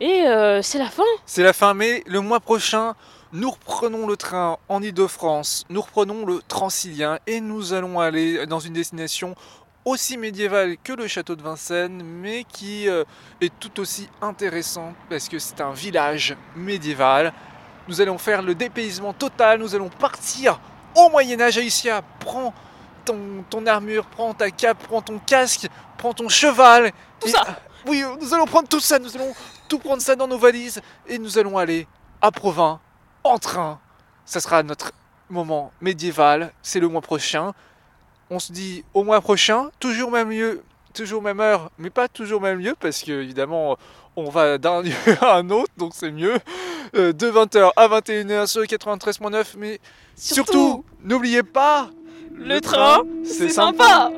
Et 0.00 0.26
euh, 0.26 0.60
c'est 0.62 0.78
la 0.78 0.90
fin. 0.90 1.02
C'est 1.24 1.42
la 1.42 1.52
fin, 1.52 1.72
mais 1.74 2.02
le 2.06 2.20
mois 2.20 2.40
prochain, 2.40 2.94
nous 3.32 3.50
reprenons 3.50 4.06
le 4.06 4.16
train 4.16 4.58
en 4.68 4.82
Ile-de-France, 4.82 5.64
nous 5.70 5.80
reprenons 5.80 6.26
le 6.26 6.40
Transilien 6.46 7.18
et 7.26 7.40
nous 7.40 7.72
allons 7.72 7.98
aller 8.00 8.46
dans 8.46 8.60
une 8.60 8.74
destination 8.74 9.34
aussi 9.84 10.16
médiévale 10.18 10.76
que 10.82 10.92
le 10.92 11.06
château 11.06 11.34
de 11.36 11.42
Vincennes, 11.42 12.02
mais 12.02 12.44
qui 12.44 12.88
euh, 12.88 13.04
est 13.40 13.52
tout 13.58 13.80
aussi 13.80 14.08
intéressant 14.20 14.92
parce 15.08 15.28
que 15.28 15.38
c'est 15.38 15.60
un 15.60 15.72
village 15.72 16.36
médiéval. 16.56 17.32
Nous 17.88 18.00
allons 18.00 18.18
faire 18.18 18.42
le 18.42 18.54
dépaysement 18.54 19.12
total, 19.12 19.60
nous 19.60 19.74
allons 19.74 19.88
partir 19.88 20.58
au 20.96 21.08
Moyen-Âge. 21.08 21.56
Alicia, 21.56 22.02
prends 22.20 22.52
ton, 23.04 23.44
ton 23.48 23.64
armure, 23.66 24.06
prends 24.06 24.34
ta 24.34 24.50
cape, 24.50 24.78
prends 24.88 25.02
ton 25.02 25.18
casque, 25.20 25.68
prends 25.96 26.12
ton 26.12 26.28
cheval. 26.28 26.90
Tout 27.20 27.28
Et- 27.28 27.30
ça. 27.30 27.44
Oui, 27.86 28.02
nous 28.20 28.34
allons 28.34 28.46
prendre 28.46 28.66
tout 28.68 28.80
ça, 28.80 28.98
nous 28.98 29.14
allons 29.14 29.32
tout 29.68 29.78
prendre 29.78 30.02
ça 30.02 30.16
dans 30.16 30.28
nos 30.28 30.38
valises 30.38 30.80
et 31.06 31.18
nous 31.18 31.38
allons 31.38 31.58
aller 31.58 31.86
à 32.22 32.30
Provins 32.30 32.80
en 33.24 33.38
train. 33.38 33.80
Ça 34.24 34.40
sera 34.40 34.62
notre 34.62 34.92
moment 35.28 35.72
médiéval, 35.80 36.52
c'est 36.62 36.80
le 36.80 36.88
mois 36.88 37.00
prochain. 37.00 37.52
On 38.30 38.38
se 38.38 38.52
dit 38.52 38.84
au 38.94 39.04
mois 39.04 39.20
prochain, 39.20 39.70
toujours 39.78 40.10
même 40.10 40.30
lieu, 40.30 40.62
toujours 40.94 41.22
même 41.22 41.40
heure, 41.40 41.70
mais 41.78 41.90
pas 41.90 42.08
toujours 42.08 42.40
même 42.40 42.58
lieu 42.58 42.74
parce 42.78 43.02
que 43.02 43.12
évidemment 43.12 43.76
on 44.16 44.30
va 44.30 44.58
d'un 44.58 44.82
lieu 44.82 44.92
à 45.20 45.36
un 45.36 45.50
autre, 45.50 45.72
donc 45.76 45.92
c'est 45.94 46.10
mieux. 46.10 46.38
Euh, 46.94 47.12
de 47.12 47.30
20h 47.30 47.70
à 47.76 47.88
21h 47.88 48.46
sur 48.46 48.60
le 48.60 48.66
93.9, 48.66 49.54
mais 49.58 49.80
surtout, 50.14 50.52
Surtout, 50.52 50.84
n'oubliez 51.02 51.42
pas, 51.42 51.90
le 52.32 52.60
train, 52.60 53.02
c'est 53.24 53.48
sympa. 53.48 54.10